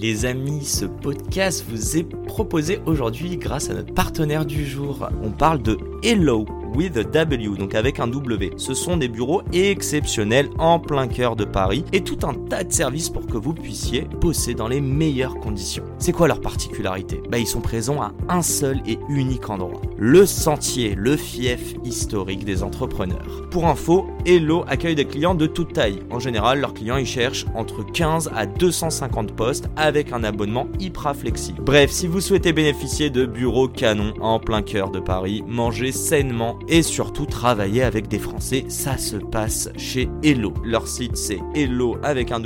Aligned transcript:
Les 0.00 0.26
amis, 0.26 0.64
ce 0.64 0.84
podcast 0.84 1.64
vous 1.68 1.96
est 1.96 2.04
proposé 2.04 2.78
aujourd'hui 2.86 3.36
grâce 3.36 3.68
à 3.68 3.74
notre 3.74 3.92
partenaire 3.92 4.46
du 4.46 4.64
jour. 4.64 5.08
On 5.24 5.30
parle 5.30 5.60
de 5.60 5.76
Hello 6.04 6.46
with 6.74 6.96
a 6.96 7.04
W, 7.04 7.56
donc 7.56 7.74
avec 7.74 8.00
un 8.00 8.06
W. 8.06 8.52
Ce 8.56 8.74
sont 8.74 8.96
des 8.96 9.08
bureaux 9.08 9.42
exceptionnels 9.52 10.50
en 10.58 10.78
plein 10.78 11.08
cœur 11.08 11.36
de 11.36 11.44
Paris 11.44 11.84
et 11.92 12.02
tout 12.02 12.18
un 12.22 12.34
tas 12.34 12.64
de 12.64 12.72
services 12.72 13.08
pour 13.10 13.26
que 13.26 13.36
vous 13.36 13.54
puissiez 13.54 14.06
bosser 14.20 14.54
dans 14.54 14.68
les 14.68 14.80
meilleures 14.80 15.38
conditions. 15.40 15.84
C'est 15.98 16.12
quoi 16.12 16.28
leur 16.28 16.40
particularité? 16.40 17.22
Bah 17.30 17.38
ils 17.38 17.46
sont 17.46 17.60
présents 17.60 18.02
à 18.02 18.12
un 18.28 18.42
seul 18.42 18.80
et 18.86 18.98
unique 19.08 19.48
endroit. 19.50 19.80
Le 19.96 20.26
sentier, 20.26 20.94
le 20.94 21.16
fief 21.16 21.74
historique 21.84 22.44
des 22.44 22.62
entrepreneurs. 22.62 23.48
Pour 23.50 23.66
info, 23.66 24.06
Hello 24.26 24.64
accueille 24.68 24.94
des 24.94 25.06
clients 25.06 25.34
de 25.34 25.46
toute 25.46 25.72
taille. 25.72 26.00
En 26.10 26.18
général, 26.18 26.60
leurs 26.60 26.74
clients 26.74 26.96
ils 26.96 27.06
cherchent 27.06 27.46
entre 27.54 27.84
15 27.84 28.30
à 28.34 28.46
250 28.46 29.32
postes 29.32 29.68
avec 29.76 30.12
un 30.12 30.24
abonnement 30.24 30.68
hyper 30.78 31.14
flexible. 31.14 31.62
Bref, 31.62 31.90
si 31.90 32.06
vous 32.06 32.20
souhaitez 32.20 32.52
bénéficier 32.52 33.10
de 33.10 33.26
bureaux 33.26 33.68
canons 33.68 34.14
en 34.20 34.38
plein 34.38 34.62
cœur 34.62 34.90
de 34.90 35.00
Paris, 35.00 35.42
mangez 35.46 35.92
sainement 35.92 36.57
et 36.66 36.82
surtout 36.82 37.26
travailler 37.26 37.82
avec 37.82 38.08
des 38.08 38.18
Français, 38.18 38.64
ça 38.68 38.98
se 38.98 39.16
passe 39.16 39.70
chez 39.76 40.08
Hello. 40.22 40.52
Leur 40.64 40.88
site 40.88 41.16
c'est 41.16 41.40
hello 41.54 41.96
avec 42.02 42.32
un. 42.32 42.38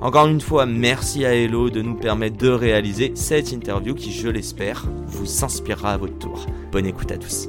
Encore 0.00 0.26
une 0.26 0.40
fois, 0.40 0.66
merci 0.66 1.24
à 1.24 1.34
Hello 1.34 1.70
de 1.70 1.82
nous 1.82 1.94
permettre 1.94 2.38
de 2.38 2.48
réaliser 2.48 3.12
cette 3.14 3.52
interview 3.52 3.94
qui, 3.94 4.12
je 4.12 4.28
l'espère, 4.28 4.86
vous 5.06 5.44
inspirera 5.44 5.92
à 5.92 5.96
votre 5.96 6.18
tour. 6.18 6.46
Bonne 6.72 6.86
écoute 6.86 7.12
à 7.12 7.18
tous. 7.18 7.48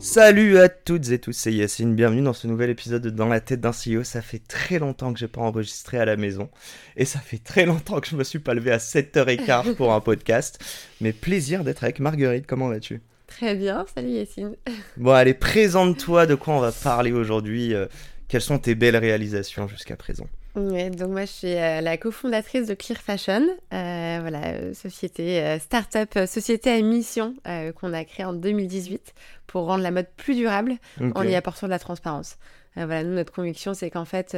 Salut 0.00 0.56
à 0.58 0.68
toutes 0.70 1.10
et 1.10 1.18
tous, 1.18 1.32
c'est 1.34 1.52
Yacine, 1.52 1.94
bienvenue 1.94 2.22
dans 2.22 2.32
ce 2.32 2.46
nouvel 2.46 2.70
épisode 2.70 3.02
de 3.02 3.10
Dans 3.10 3.28
la 3.28 3.40
tête 3.40 3.60
d'un 3.60 3.70
CEO. 3.72 4.02
Ça 4.02 4.22
fait 4.22 4.38
très 4.38 4.78
longtemps 4.78 5.12
que 5.12 5.18
j'ai 5.18 5.28
pas 5.28 5.42
enregistré 5.42 5.98
à 5.98 6.06
la 6.06 6.16
maison 6.16 6.48
et 6.96 7.04
ça 7.04 7.18
fait 7.18 7.38
très 7.38 7.66
longtemps 7.66 8.00
que 8.00 8.08
je 8.08 8.16
me 8.16 8.24
suis 8.24 8.38
pas 8.38 8.54
levé 8.54 8.70
à 8.72 8.78
7h15 8.78 9.74
pour 9.74 9.92
un 9.92 10.00
podcast. 10.00 10.58
Mais 11.02 11.12
plaisir 11.12 11.64
d'être 11.64 11.84
avec 11.84 12.00
Marguerite, 12.00 12.46
comment 12.46 12.68
vas-tu? 12.68 13.02
Très 13.26 13.54
bien, 13.54 13.84
salut 13.94 14.08
Yacine. 14.08 14.56
Bon 14.96 15.12
allez, 15.12 15.34
présente-toi 15.34 16.26
de 16.26 16.34
quoi 16.34 16.54
on 16.54 16.60
va 16.60 16.72
parler 16.72 17.12
aujourd'hui. 17.12 17.74
euh, 17.74 17.86
Quelles 18.28 18.40
sont 18.40 18.58
tes 18.58 18.74
belles 18.74 18.96
réalisations 18.96 19.68
jusqu'à 19.68 19.96
présent? 19.96 20.26
Ouais, 20.56 20.90
donc 20.90 21.10
moi 21.10 21.20
je 21.26 21.30
suis 21.30 21.54
euh, 21.54 21.80
la 21.80 21.96
cofondatrice 21.96 22.66
de 22.66 22.74
Clear 22.74 22.98
Fashion, 23.00 23.42
euh, 23.72 24.18
voilà, 24.20 24.48
euh, 24.48 24.74
société 24.74 25.40
euh, 25.40 25.58
start-up, 25.60 26.10
société 26.26 26.70
à 26.72 26.80
mission 26.82 27.34
qu'on 27.76 27.92
a 27.92 28.04
créée 28.04 28.26
en 28.26 28.32
2018 28.32 29.14
pour 29.46 29.66
rendre 29.66 29.84
la 29.84 29.92
mode 29.92 30.08
plus 30.16 30.34
durable 30.34 30.72
en 31.00 31.10
Ok. 31.10 31.24
y 31.30 31.36
apportant 31.36 31.66
de 31.66 31.70
la 31.70 31.78
transparence. 31.78 32.36
Voilà, 32.76 33.02
nous 33.04 33.14
notre 33.14 33.32
conviction 33.32 33.74
c'est 33.74 33.90
qu'en 33.90 34.04
fait 34.04 34.36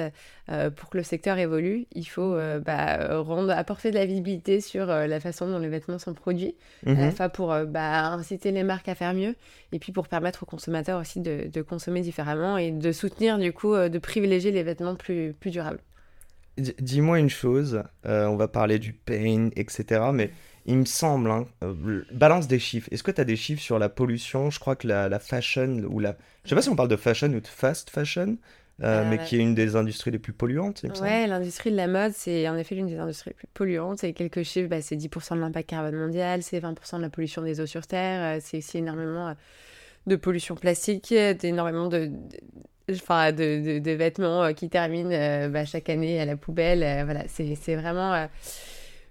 pour 0.77 0.89
que 0.91 0.97
le 0.97 1.03
secteur 1.03 1.37
évolue, 1.39 1.87
il 1.93 2.05
faut 2.05 2.35
bah, 2.65 3.21
rendre, 3.21 3.51
apporter 3.51 3.91
de 3.91 3.97
la 3.97 4.07
visibilité 4.07 4.61
sur 4.63 4.87
la 4.87 5.21
façon 5.21 5.47
dont 5.51 5.59
les 5.59 5.69
vêtements 5.69 5.99
sont 5.99 6.15
produits, 6.15 6.55
à 6.87 6.93
la 6.95 7.07
Mhm. 7.07 7.13
fois 7.13 7.29
pour 7.29 7.55
bah, 7.67 8.07
inciter 8.07 8.51
les 8.51 8.63
marques 8.65 8.89
à 8.89 8.95
faire 8.95 9.13
mieux 9.13 9.35
et 9.73 9.79
puis 9.79 9.93
pour 9.93 10.09
permettre 10.09 10.45
aux 10.45 10.47
consommateurs 10.47 10.99
aussi 11.01 11.21
de, 11.21 11.49
de 11.53 11.63
consommer 11.63 12.01
différemment 12.01 12.57
et 12.57 12.71
de 12.71 12.93
soutenir 12.93 13.39
du 13.39 13.53
coup, 13.53 13.75
de 13.77 13.99
privilégier 13.99 14.51
les 14.51 14.63
vêtements 14.63 14.95
plus, 14.97 15.35
plus 15.39 15.51
durables. 15.51 15.81
Dis-moi 16.59 17.19
une 17.19 17.31
chose, 17.31 17.83
euh, 18.07 18.27
on 18.27 18.37
va 18.37 18.47
parler 18.47 18.79
du 18.79 18.93
pain, 18.93 19.49
etc. 19.57 20.13
Mais 20.13 20.31
il 20.67 20.77
me 20.77 20.85
semble, 20.85 21.31
hein, 21.31 21.47
euh, 21.65 22.05
balance 22.13 22.47
des 22.47 22.59
chiffres. 22.59 22.89
Est-ce 22.93 23.03
que 23.03 23.11
tu 23.11 23.21
as 23.21 23.25
des 23.25 23.37
chiffres 23.37 23.63
sur 23.63 23.79
la 23.79 23.89
pollution? 23.89 24.51
Je 24.51 24.61
crois 24.61 24.77
que 24.77 24.87
la, 24.87 25.09
la 25.09 25.19
fashion, 25.19 25.81
ou 25.89 25.99
la... 25.99 26.17
Je 26.45 26.51
sais 26.51 26.55
pas 26.55 26.63
si 26.63 26.69
on 26.69 26.77
parle 26.77 26.89
de 26.89 26.97
fashion 26.97 27.29
ou 27.29 27.41
de 27.41 27.47
fast 27.47 27.89
fashion, 27.89 28.37
euh, 28.83 29.05
mais 29.05 29.19
qui 29.19 29.37
est 29.37 29.41
une 29.41 29.55
des 29.55 29.77
industries 29.77 30.11
les 30.11 30.19
plus 30.19 30.33
polluantes, 30.35 30.83
il 30.83 30.91
me. 30.91 30.95
Ouais, 31.01 31.27
l'industrie 31.27 31.71
de 31.71 31.77
la 31.77 31.87
mode, 31.87 32.13
c'est 32.13 32.47
en 32.49 32.57
effet 32.57 32.75
l'une 32.75 32.87
des 32.87 32.99
industries 32.99 33.31
les 33.31 33.35
plus 33.35 33.49
polluantes. 33.55 34.05
Et 34.05 34.13
quelques 34.13 34.43
chiffres, 34.43 34.69
bah, 34.69 34.83
c'est 34.83 34.97
10% 34.97 35.37
de 35.37 35.41
l'impact 35.41 35.71
carbone 35.71 35.97
mondial, 35.97 36.43
c'est 36.43 36.61
20% 36.61 36.99
de 36.99 37.03
la 37.03 37.11
pollution 37.11 37.41
des 37.43 37.61
eaux 37.61 37.67
sur 37.67 37.87
Terre, 37.87 38.41
c'est 38.43 38.59
aussi 38.59 38.79
énormément 38.79 39.35
de 40.07 40.17
pollution 40.17 40.55
plastique, 40.57 41.15
d'énormément 41.41 41.89
de, 41.89 42.07
de- 42.07 42.13
enfin, 42.91 43.33
de, 43.33 43.77
de- 43.77 43.79
de 43.79 43.91
vêtements 43.93 44.45
euh, 44.45 44.53
qui 44.53 44.69
terminent 44.69 45.11
euh, 45.13 45.49
bah, 45.49 45.65
chaque 45.65 45.89
année 45.89 46.21
à 46.21 46.25
la 46.25 46.37
poubelle. 46.37 46.83
euh, 46.83 47.05
voilà, 47.05 47.25
c'est 47.29 47.77
vraiment 47.77 48.13
euh, 48.15 48.27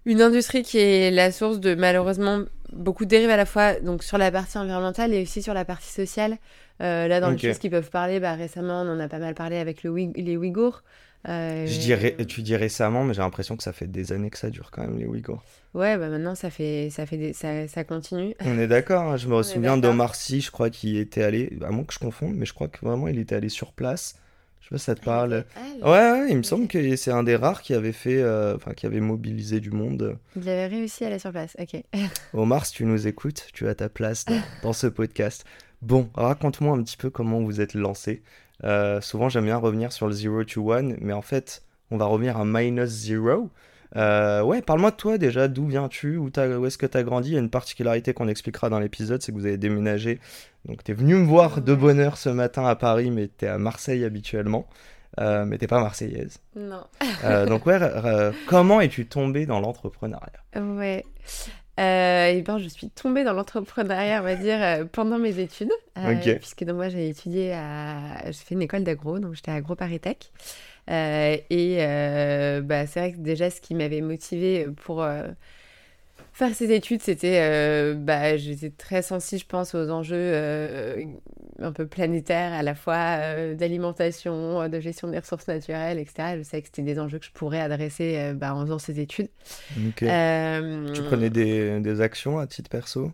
une 0.05 0.21
industrie 0.21 0.63
qui 0.63 0.79
est 0.79 1.11
la 1.11 1.31
source 1.31 1.59
de 1.59 1.75
malheureusement 1.75 2.41
beaucoup 2.73 3.05
de 3.05 3.09
dérives 3.09 3.29
à 3.29 3.37
la 3.37 3.45
fois 3.45 3.73
donc 3.75 4.03
sur 4.03 4.17
la 4.17 4.31
partie 4.31 4.57
environnementale 4.57 5.13
et 5.13 5.21
aussi 5.23 5.41
sur 5.41 5.53
la 5.53 5.65
partie 5.65 5.91
sociale. 5.91 6.37
Là, 6.79 7.19
dans 7.19 7.27
Ok. 7.31 7.41
les 7.43 7.47
choses 7.49 7.59
qui 7.59 7.69
peuvent 7.69 7.91
parler, 7.91 8.19
bah, 8.19 8.33
récemment, 8.33 8.81
on 8.81 8.89
en 8.89 8.99
a 8.99 9.07
pas 9.07 9.19
mal 9.19 9.35
parlé 9.35 9.57
avec 9.57 9.83
le 9.83 9.93
les 10.15 10.35
Ouïghours. 10.37 10.81
Euh, 11.27 11.67
Je 11.67 11.79
dirais, 11.79 12.15
tu 12.27 12.41
dis 12.41 12.55
récemment, 12.55 13.03
mais 13.03 13.13
j'ai 13.13 13.21
l'impression 13.21 13.55
que 13.55 13.63
ça 13.63 13.73
fait 13.73 13.87
des 13.87 14.11
années 14.11 14.29
que 14.31 14.37
ça 14.39 14.49
dure 14.49 14.71
quand 14.71 14.81
même, 14.81 14.97
les 14.97 15.05
Ouïghours. 15.05 15.43
Ouais, 15.73 15.97
bah 15.97 16.09
maintenant 16.09 16.35
ça 16.35 16.49
fait 16.49 16.89
ça 16.91 17.05
fait 17.05 17.17
des- 17.17 17.33
ça, 17.33 17.67
ça 17.67 17.83
continue. 17.83 18.33
On 18.43 18.57
est 18.59 18.67
d'accord, 18.67 19.03
hein, 19.03 19.17
je 19.17 19.27
me 19.27 19.41
souviens 19.43 19.77
d'Omar 19.77 20.15
Sy, 20.15 20.41
je 20.41 20.51
crois 20.51 20.69
qu'il 20.69 20.97
était 20.97 21.23
allé, 21.23 21.57
à 21.61 21.69
moins 21.71 21.83
que 21.83 21.93
je 21.93 21.99
confonde, 21.99 22.35
mais 22.35 22.45
je 22.45 22.53
crois 22.53 22.67
que 22.67 22.83
vraiment 22.85 23.07
il 23.07 23.19
était 23.19 23.35
allé 23.35 23.49
sur 23.49 23.71
place. 23.71 24.15
Je 24.61 24.67
sais 24.67 24.69
pas 24.75 24.77
si 24.79 24.85
ça 24.85 24.95
te 24.95 25.03
parle. 25.03 25.45
Ouais, 25.81 25.89
ouais, 25.89 26.27
il 26.29 26.37
me 26.37 26.43
semble 26.43 26.67
que 26.67 26.95
c'est 26.95 27.11
un 27.11 27.23
des 27.23 27.35
rares 27.35 27.61
qui 27.61 27.73
avait 27.73 27.91
fait, 27.93 28.17
euh, 28.21 28.55
enfin, 28.55 28.73
qui 28.73 28.85
avait 28.85 28.99
mobilisé 28.99 29.59
du 29.59 29.71
monde. 29.71 30.17
Il 30.35 30.47
avait 30.47 30.67
réussi 30.67 31.03
à 31.03 31.07
aller 31.07 31.17
sur 31.19 31.31
place. 31.31 31.55
Ok. 31.59 31.81
Omar, 32.33 32.65
si 32.65 32.73
tu 32.73 32.85
nous 32.85 33.07
écoutes, 33.07 33.47
tu 33.53 33.67
as 33.67 33.75
ta 33.75 33.89
place 33.89 34.25
dans, 34.25 34.39
dans 34.63 34.73
ce 34.73 34.87
podcast. 34.87 35.45
Bon, 35.81 36.09
raconte-moi 36.13 36.75
un 36.77 36.83
petit 36.83 36.97
peu 36.97 37.09
comment 37.09 37.41
vous 37.41 37.59
êtes 37.59 37.73
lancé. 37.73 38.21
Euh, 38.63 39.01
souvent, 39.01 39.29
j'aime 39.29 39.45
bien 39.45 39.57
revenir 39.57 39.91
sur 39.91 40.07
le 40.07 40.13
zero 40.13 40.43
to 40.43 40.71
one, 40.71 40.97
mais 41.01 41.13
en 41.13 41.21
fait, 41.21 41.63
on 41.89 41.97
va 41.97 42.05
revenir 42.05 42.37
à 42.37 42.45
minus 42.45 42.89
zero. 42.89 43.49
Euh, 43.97 44.41
ouais, 44.41 44.61
parle-moi 44.61 44.91
de 44.91 44.95
toi 44.95 45.17
déjà, 45.17 45.47
d'où 45.47 45.67
viens-tu, 45.67 46.17
où, 46.17 46.29
est-ce 46.65 46.77
que 46.77 46.85
tu 46.85 46.97
as 46.97 47.03
grandi? 47.03 47.31
Il 47.31 47.33
y 47.33 47.37
a 47.37 47.39
une 47.39 47.49
particularité 47.49 48.13
qu'on 48.13 48.27
expliquera 48.27 48.69
dans 48.69 48.79
l'épisode, 48.79 49.21
c'est 49.21 49.31
que 49.31 49.37
vous 49.37 49.45
avez 49.45 49.57
déménagé. 49.57 50.19
Donc, 50.65 50.83
tu 50.83 50.91
es 50.91 50.95
venu 50.95 51.15
me 51.15 51.25
voir 51.25 51.61
de 51.61 51.73
bonne 51.73 51.99
heure 51.99 52.17
ce 52.17 52.29
matin 52.29 52.65
à 52.65 52.75
Paris, 52.75 53.11
mais 53.11 53.29
tu 53.35 53.45
es 53.45 53.47
à 53.47 53.57
Marseille 53.57 54.05
habituellement. 54.05 54.67
Euh, 55.19 55.43
mais 55.43 55.57
t'es 55.57 55.67
pas 55.67 55.81
marseillaise. 55.81 56.39
Non. 56.55 56.85
Euh, 57.25 57.45
donc, 57.45 57.65
ouais, 57.65 57.79
comment 58.47 58.79
es-tu 58.79 59.05
tombé 59.07 59.45
dans 59.45 59.59
l'entrepreneuriat? 59.59 60.39
Ouais. 60.55 61.05
Euh, 61.79 62.27
et 62.27 62.41
ben, 62.41 62.57
je 62.57 62.67
suis 62.67 62.89
tombée 62.89 63.23
dans 63.23 63.33
l'entrepreneuriat, 63.33 64.19
on 64.19 64.23
va 64.23 64.35
dire, 64.35 64.61
euh, 64.61 64.85
pendant 64.85 65.17
mes 65.17 65.39
études. 65.39 65.71
Euh. 65.97 66.15
Puisque 66.37 66.63
donc, 66.63 66.75
moi, 66.75 66.89
j'ai 66.89 67.09
étudié 67.09 67.53
à. 67.53 68.25
J'ai 68.25 68.33
fait 68.33 68.55
une 68.55 68.61
école 68.61 68.83
d'agro, 68.83 69.19
donc 69.19 69.33
j'étais 69.33 69.51
à 69.51 69.55
Agro 69.55 69.75
Paris 69.75 69.99
Tech. 69.99 70.17
Et 70.87 71.77
bah, 72.63 72.87
c'est 72.87 72.99
vrai 72.99 73.13
que 73.13 73.17
déjà, 73.17 73.49
ce 73.49 73.61
qui 73.61 73.75
m'avait 73.75 74.01
motivée 74.01 74.67
pour 74.83 75.05
faire 76.33 76.53
ces 76.55 76.71
études, 76.71 77.01
c'était. 77.01 77.39
euh, 77.41 77.93
bah, 77.95 78.37
j'étais 78.37 78.69
très 78.71 79.01
sensible, 79.01 79.41
je 79.41 79.45
pense, 79.47 79.75
aux 79.75 79.89
enjeux 79.89 80.15
euh, 80.17 81.03
un 81.59 81.71
peu 81.71 81.87
planétaires, 81.87 82.53
à 82.53 82.63
la 82.63 82.75
fois 82.75 83.17
euh, 83.19 83.55
d'alimentation, 83.55 84.67
de 84.69 84.79
gestion 84.79 85.09
des 85.09 85.19
ressources 85.19 85.47
naturelles, 85.47 85.99
etc. 85.99 86.37
Je 86.37 86.43
savais 86.43 86.61
que 86.61 86.67
c'était 86.67 86.81
des 86.83 86.99
enjeux 86.99 87.19
que 87.19 87.25
je 87.25 87.31
pourrais 87.31 87.61
adresser 87.61 88.33
bah, 88.35 88.55
en 88.55 88.63
faisant 88.65 88.79
ces 88.79 88.99
études. 88.99 89.29
Ok. 89.77 90.03
Euh, 90.03 90.93
Tu 90.93 91.03
prenais 91.03 91.29
des, 91.29 91.79
des 91.79 92.01
actions 92.01 92.39
à 92.39 92.47
titre 92.47 92.69
perso? 92.69 93.11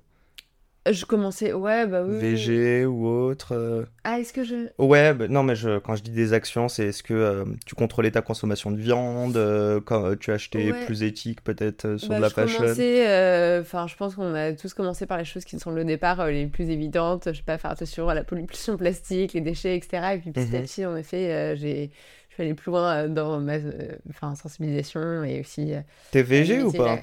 Je 0.92 1.06
commençais, 1.06 1.54
ouais, 1.54 1.86
bah 1.88 2.04
oui. 2.04 2.14
VG 2.20 2.86
ou 2.86 3.06
autre 3.08 3.54
euh, 3.54 3.84
Ah, 4.04 4.20
est-ce 4.20 4.32
que 4.34 4.44
je. 4.44 4.70
Ouais, 4.80 5.14
bah, 5.14 5.28
non, 5.28 5.44
mais 5.44 5.56
je, 5.56 5.80
quand 5.80 5.96
je 5.96 6.04
dis 6.04 6.12
des 6.12 6.34
actions, 6.34 6.68
c'est 6.70 6.88
est-ce 6.88 7.04
que 7.04 7.14
euh, 7.14 7.46
tu 7.66 7.76
contrôlais 7.76 8.12
ta 8.12 8.22
consommation 8.22 8.72
de 8.72 8.78
viande, 8.78 9.36
euh, 9.38 9.82
quand 9.82 10.06
euh, 10.06 10.16
tu 10.16 10.32
achetais 10.32 10.72
Ouais. 10.72 10.86
plus 10.86 11.04
éthique 11.04 11.44
peut-être 11.44 11.86
euh, 11.86 11.98
sur 11.98 12.10
Bah, 12.10 12.16
de 12.16 12.22
la 12.22 12.30
je 12.30 12.34
fashion? 12.34 12.64
commençais, 12.64 13.08
euh, 13.10 13.62
enfin, 13.62 13.88
je 13.88 13.96
pense 13.96 14.16
qu'on 14.16 14.34
a 14.36 14.54
tous 14.54 14.74
commencé 14.74 15.06
par 15.06 15.18
les 15.18 15.26
choses 15.26 15.44
qui 15.46 15.60
sont 15.60 15.76
au 15.76 15.84
départ 15.84 16.20
euh, 16.22 16.32
les 16.32 16.48
plus 16.48 16.70
évidentes. 16.70 17.30
Je 17.32 17.38
sais 17.38 17.44
pas, 17.44 17.58
faire 17.58 17.72
attention 17.72 18.08
à 18.08 18.14
la 18.14 18.24
pollution 18.24 18.78
plastique, 18.78 19.34
les 19.34 19.42
déchets, 19.42 19.76
etc. 19.78 20.16
Et 20.16 20.20
puis 20.20 20.32
petit 20.32 20.56
à 20.56 20.60
Mhm. 20.60 20.66
petit, 20.66 20.86
en 20.86 20.96
effet, 20.96 21.32
euh, 21.34 21.56
j'ai. 21.56 21.92
Je 22.30 22.34
suis 22.36 22.44
allée 22.44 22.54
plus 22.54 22.70
loin 22.70 23.06
euh, 23.06 23.08
dans 23.08 23.40
ma 23.40 23.54
euh, 23.56 23.96
enfin, 24.10 24.36
sensibilisation 24.36 25.24
et 25.24 25.40
aussi. 25.40 25.74
euh, 25.74 25.82
T'es 26.12 26.22
VG 26.22 26.54
ou 26.62 26.72
limiter 26.72 26.78
pas? 26.78 27.00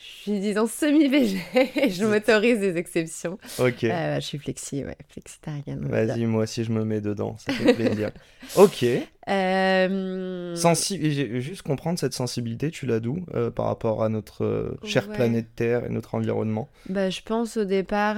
Je 0.00 0.04
suis, 0.22 0.38
disons, 0.38 0.68
semi-végé 0.68 1.40
et 1.74 1.90
je 1.90 2.04
m'autorise 2.06 2.60
des 2.60 2.76
exceptions. 2.76 3.36
Ok. 3.58 3.82
Euh, 3.82 4.14
je 4.16 4.20
suis 4.20 4.38
flexi, 4.38 4.84
ouais, 4.84 4.96
flexitarienne. 5.08 5.80
Vas-y, 5.88 6.24
moi 6.26 6.44
aussi 6.44 6.62
je 6.62 6.70
me 6.70 6.84
mets 6.84 7.00
dedans, 7.00 7.36
ça 7.38 7.52
fait 7.52 7.74
plaisir. 7.74 8.12
ok. 8.56 8.84
Euh, 9.28 10.54
Sensi- 10.54 11.40
juste 11.40 11.62
comprendre 11.62 11.98
cette 11.98 12.14
sensibilité, 12.14 12.70
tu 12.70 12.86
l'as 12.86 13.00
d'où 13.00 13.26
euh, 13.34 13.50
par 13.50 13.66
rapport 13.66 14.04
à 14.04 14.08
notre 14.08 14.44
euh, 14.44 14.78
chère 14.84 15.08
Ouais. 15.08 15.14
planète 15.16 15.48
Terre 15.56 15.84
et 15.84 15.88
notre 15.88 16.14
environnement? 16.14 16.68
Bah, 16.88 17.10
je 17.10 17.20
pense 17.22 17.56
au 17.56 17.64
départ 17.64 18.16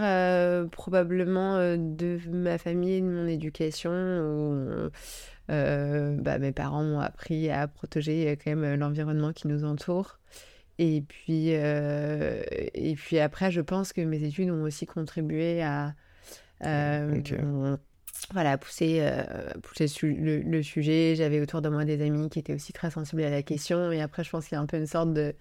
probablement 0.70 1.56
de 1.78 2.18
ma 2.30 2.58
famille 2.58 2.94
et 2.96 3.00
de 3.00 3.06
mon 3.06 3.26
éducation 3.26 3.90
où 3.90 4.90
bah, 5.48 6.38
mes 6.38 6.52
parents 6.52 6.84
m'ont 6.84 7.00
appris 7.00 7.48
à 7.50 7.66
protéger 7.68 8.36
quand 8.44 8.54
même 8.54 8.78
l'environnement 8.78 9.32
qui 9.32 9.48
nous 9.48 9.64
entoure. 9.64 10.18
Et 10.82 11.02
puis, 11.02 11.54
euh, 11.54 12.42
et 12.74 12.94
puis 12.94 13.18
après, 13.18 13.50
je 13.50 13.60
pense 13.60 13.92
que 13.92 14.00
mes 14.00 14.24
études 14.24 14.50
ont 14.50 14.62
aussi 14.62 14.86
contribué 14.86 15.62
à, 15.62 15.94
euh, 16.64 17.18
Ok. 17.18 17.34
voilà, 18.32 18.58
pousser, 18.58 18.98
euh, 19.00 19.22
pousser 19.62 19.88
su- 19.88 20.14
le, 20.14 20.40
le 20.40 20.62
sujet. 20.62 21.14
J'avais 21.16 21.40
autour 21.40 21.62
de 21.62 21.68
moi 21.68 21.84
des 21.84 22.00
amis 22.02 22.30
qui 22.30 22.38
étaient 22.38 22.54
aussi 22.54 22.72
très 22.72 22.90
sensibles 22.90 23.22
à 23.24 23.30
la 23.30 23.42
question. 23.42 23.92
Et 23.92 24.00
après, 24.00 24.24
je 24.24 24.30
pense 24.30 24.46
qu'il 24.48 24.56
y 24.56 24.58
a 24.58 24.62
un 24.62 24.66
peu 24.66 24.78
une 24.78 24.86
sorte 24.86 25.12
de, 25.12 25.34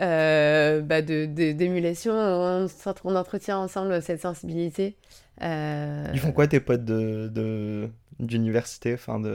euh, 0.00 0.80
bah 0.80 1.02
de, 1.02 1.26
de- 1.26 1.52
d'émulation. 1.52 2.12
On, 2.14 2.66
on 3.04 3.16
entretient 3.16 3.58
ensemble 3.58 4.00
cette 4.02 4.20
sensibilité. 4.20 4.96
Euh, 5.42 6.04
Ils 6.12 6.18
font 6.20 6.32
quoi 6.32 6.46
tes 6.48 6.60
potes 6.60 6.84
de, 6.84 7.28
de- 7.32 7.88
d'université 8.18 8.94
enfin 8.94 9.20
de... 9.20 9.28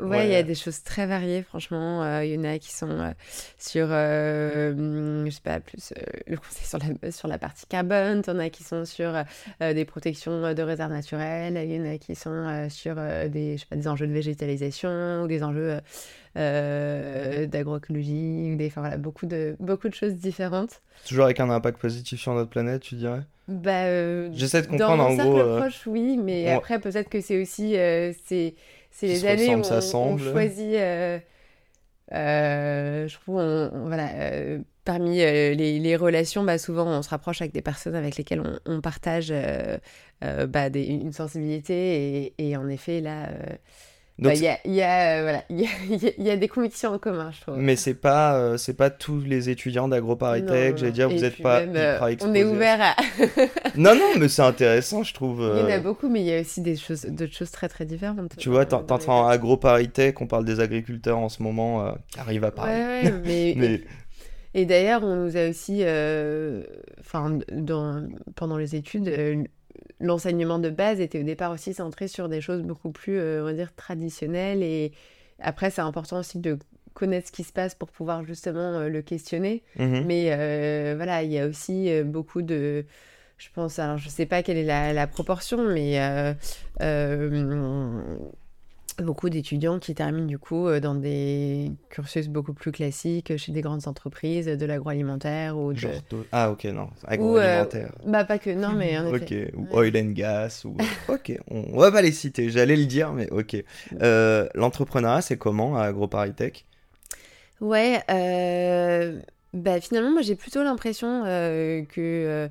Ouais, 0.00 0.26
il 0.28 0.32
y 0.32 0.36
a 0.36 0.44
des 0.44 0.54
choses 0.54 0.84
très 0.84 1.04
variées, 1.06 1.42
franchement. 1.42 2.04
Euh, 2.04 2.24
Il 2.24 2.32
y 2.34 2.38
en 2.38 2.44
a 2.44 2.58
qui 2.60 2.72
sont 2.72 2.88
euh, 2.88 3.10
sur, 3.58 3.88
je 3.88 5.30
sais 5.30 5.40
pas, 5.42 5.58
plus 5.58 5.92
le 6.28 6.36
conseil 6.36 6.64
sur 6.64 6.78
la, 6.78 7.10
sur 7.10 7.26
la 7.26 7.38
partie 7.38 7.66
carbone. 7.66 8.22
Il 8.24 8.30
y 8.30 8.36
en 8.36 8.38
a 8.38 8.50
qui 8.50 8.62
sont 8.62 8.84
sur 8.84 9.12
des 9.60 9.84
protections 9.84 10.54
de 10.54 10.62
réserves 10.62 10.92
naturelles. 10.92 11.60
Il 11.68 11.74
y 11.74 11.80
en 11.80 11.92
a 11.92 11.98
qui 11.98 12.14
sont 12.14 12.68
sur 12.70 12.94
des, 12.94 13.56
je 13.56 13.60
sais 13.62 13.66
pas, 13.68 13.74
des 13.76 13.88
enjeux 13.88 14.06
de 14.06 14.12
végétalisation 14.12 15.22
ou 15.24 15.26
des 15.26 15.42
enjeux 15.42 15.80
d'agroécologie. 16.34 18.56
Des, 18.56 18.66
enfin, 18.66 18.80
voilà, 18.82 18.96
beaucoup 18.96 19.26
de, 19.26 19.56
beaucoup 19.60 19.88
de 19.88 19.94
choses 19.94 20.14
différentes. 20.14 20.80
Toujours 21.06 21.24
avec 21.24 21.40
un 21.40 21.50
impact 21.50 21.78
positif 21.78 22.20
sur 22.20 22.34
notre 22.34 22.50
planète, 22.50 22.82
tu 22.82 22.94
dirais? 22.96 23.22
Bah, 23.48 23.84
euh, 23.84 24.30
J'essaie 24.32 24.62
de 24.62 24.66
dans 24.68 24.72
comprendre 24.78 25.02
mon 25.04 25.10
en 25.10 25.16
cercle 25.16 25.30
gros. 25.30 25.40
euh, 25.40 25.60
proche, 25.60 25.86
oui, 25.86 26.16
mais 26.16 26.52
on- 26.52 26.56
après, 26.58 26.78
peut-être 26.78 27.08
que 27.10 27.20
c'est 27.20 27.40
aussi 27.42 27.76
euh, 27.76 28.12
c'est, 28.26 28.54
c'est 28.90 29.06
les 29.06 29.26
années 29.26 29.54
où 29.54 29.60
on, 29.60 30.12
on 30.12 30.18
choisit. 30.18 30.74
euh, 30.74 31.18
euh, 32.12 33.08
je 33.08 33.14
trouve, 33.18 33.36
on, 33.36 33.70
on- 33.72 33.86
voilà, 33.86 34.08
euh, 34.14 34.58
parmi 34.84 35.20
euh, 35.22 35.54
les, 35.54 35.78
les 35.78 35.96
relations, 35.96 36.42
bah, 36.44 36.58
souvent 36.58 36.86
on 36.86 37.02
se 37.02 37.08
rapproche 37.10 37.40
avec 37.42 37.52
des 37.52 37.62
personnes 37.62 37.94
avec 37.94 38.16
lesquelles 38.16 38.40
on, 38.40 38.58
on 38.66 38.80
partage 38.80 39.28
euh, 39.30 39.78
euh, 40.22 40.46
bah, 40.46 40.70
des- 40.70 40.84
une 40.84 41.12
sensibilité, 41.12 42.32
et, 42.38 42.48
et 42.50 42.56
en 42.56 42.68
effet, 42.68 43.00
là, 43.00 43.28
euh, 44.20 44.28
bah, 44.28 44.34
il 44.34 44.42
y 44.42 44.46
a, 44.48 44.58
il 44.64 44.72
y, 44.72 44.82
a, 44.82 45.18
euh, 45.18 45.22
voilà, 45.22 45.44
il 45.50 45.60
y, 45.60 45.64
a, 45.66 45.68
y 46.20 46.28
a- 46.30 46.34
y 46.34 46.38
des 46.38 46.48
convictions 46.48 46.90
en 46.92 46.98
commun, 46.98 47.30
je 47.32 47.40
trouve. 47.40 47.56
Mais 47.56 47.74
c'est 47.74 47.94
pas, 47.94 48.36
euh, 48.36 48.56
c'est 48.56 48.74
pas 48.74 48.90
tous 48.90 49.20
les 49.20 49.50
étudiants 49.50 49.88
d'AgroParisTech, 49.88 50.76
j'allais 50.78 50.92
dire, 50.92 51.10
Et 51.10 51.16
vous 51.16 51.24
êtes 51.24 51.34
puis 51.34 51.42
pas 51.42 51.60
euh, 51.60 51.98
on 52.22 52.32
est 52.34 52.44
ouvert 52.44 52.78
à. 52.80 52.94
Non, 53.76 53.94
non, 53.96 54.12
mais 54.18 54.28
c'est 54.28 54.42
intéressant, 54.42 55.02
je 55.02 55.12
trouve. 55.14 55.40
Il 55.40 55.58
y 55.58 55.62
en 55.62 55.66
a 55.66 55.78
euh, 55.78 55.80
beaucoup, 55.80 56.08
mais 56.08 56.20
il 56.20 56.26
y 56.26 56.34
a 56.34 56.40
aussi 56.40 56.60
des 56.60 56.76
choses, 56.76 57.04
d'autres 57.06 57.34
choses 57.34 57.50
très 57.50 57.68
très 57.68 57.84
différentes. 57.84 58.36
Tu 58.36 58.48
vois, 58.50 58.64
dans- 58.64 58.78
t'en- 58.78 58.84
dans 58.84 58.96
les 58.98 59.04
t'entends 59.04 59.26
AgroParisTech, 59.26 60.20
on 60.20 60.26
parle 60.28 60.44
des 60.44 60.60
agriculteurs 60.60 61.18
en 61.18 61.28
ce 61.28 61.42
moment, 61.42 61.84
euh, 61.86 61.92
qui 62.08 62.20
arrivent 62.20 62.44
à 62.44 62.52
Paris. 62.52 62.70
ouais, 62.72 63.12
mais, 63.24 63.54
Mais 63.56 63.80
et 64.56 64.66
d'ailleurs, 64.66 65.02
on 65.02 65.16
nous 65.16 65.36
a 65.36 65.48
aussi, 65.48 65.78
euh, 65.82 66.62
enfin, 67.00 67.40
pendant 68.36 68.56
les 68.56 68.76
études, 68.76 69.08
euh, 69.08 69.42
l'enseignement 70.04 70.58
de 70.58 70.70
base 70.70 71.00
était 71.00 71.20
au 71.20 71.22
départ 71.22 71.50
aussi 71.50 71.74
centré 71.74 72.08
sur 72.08 72.28
des 72.28 72.40
choses 72.40 72.62
beaucoup 72.62 72.90
plus, 72.90 73.18
euh, 73.18 73.42
on 73.42 73.44
va 73.44 73.52
dire, 73.52 73.74
traditionnelles. 73.74 74.62
Et 74.62 74.92
après, 75.40 75.70
c'est 75.70 75.80
important 75.80 76.18
aussi 76.18 76.38
de 76.38 76.58
connaître 76.92 77.28
ce 77.28 77.32
qui 77.32 77.42
se 77.42 77.52
passe 77.52 77.74
pour 77.74 77.88
pouvoir 77.88 78.24
justement 78.24 78.78
euh, 78.78 78.88
le 78.88 79.02
questionner. 79.02 79.62
Mhm. 79.78 80.04
Mais 80.06 80.26
euh, 80.30 80.94
voilà, 80.96 81.22
il 81.22 81.32
y 81.32 81.38
a 81.38 81.46
aussi 81.46 81.90
beaucoup 82.04 82.42
de. 82.42 82.84
Je 83.36 83.48
pense, 83.52 83.80
alors 83.80 83.98
je 83.98 84.08
sais 84.08 84.26
pas 84.26 84.44
quelle 84.44 84.56
est 84.56 84.64
la, 84.64 84.92
la 84.92 85.06
proportion, 85.08 85.68
mais 85.68 85.98
beaucoup 89.02 89.28
d'étudiants 89.28 89.78
qui 89.78 89.94
terminent 89.94 90.26
du 90.26 90.38
coup 90.38 90.68
euh, 90.68 90.80
dans 90.80 90.94
des 90.94 91.72
cursus 91.90 92.28
beaucoup 92.28 92.52
plus 92.54 92.70
classiques 92.72 93.36
chez 93.36 93.52
des 93.52 93.60
grandes 93.60 93.88
entreprises 93.88 94.46
de 94.46 94.66
l'agroalimentaire 94.66 95.56
ou 95.58 95.72
de. 95.72 95.78
Genre 95.78 95.92
de- 96.10 96.24
Ah, 96.32 96.50
ok, 96.50 96.64
non, 96.66 96.84
Ou, 96.84 97.36
euh, 97.36 97.62
agroalimentaire. 97.62 97.92
Bah, 98.06 98.24
pas 98.24 98.38
que, 98.38 98.50
non, 98.50 98.70
mais 98.72 98.96
en 98.98 99.06
Ok, 99.12 99.22
effet. 99.22 99.52
ou 99.56 99.62
Ouais. 99.62 99.90
oil 99.90 99.96
and 99.96 100.10
gas, 100.12 100.62
ou... 100.64 100.76
ok, 101.08 101.32
on, 101.50 101.78
va 101.78 101.90
pas 101.90 102.02
les 102.02 102.12
citer, 102.12 102.50
j'allais 102.50 102.76
le 102.76 102.86
dire, 102.86 103.12
mais 103.12 103.28
ok. 103.30 103.56
Euh, 104.02 104.46
L'entrepreneuriat, 104.54 105.22
c'est 105.22 105.36
comment 105.38 105.76
à 105.76 105.84
AgroParisTech 105.84 106.66
Ouais, 107.60 108.00
euh, 108.10 109.20
bah 109.52 109.80
finalement, 109.80 110.10
moi 110.10 110.22
j'ai 110.22 110.34
plutôt 110.34 110.62
l'impression 110.62 111.22
euh, 111.24 111.84
que. 111.84 112.00
euh, 112.00 112.48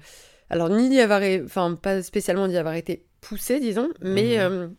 alors, 0.50 0.69
ni 0.69 0.90
d'y 0.90 1.00
avoir. 1.00 1.22
Enfin, 1.44 1.75
pas 1.75 2.01
spécialement 2.01 2.48
d'y 2.48 2.57
avoir 2.57 2.75
été 2.75 3.06
poussé, 3.22 3.60
disons, 3.60 3.90
mais 4.01 4.38
Mhm. 4.38 4.75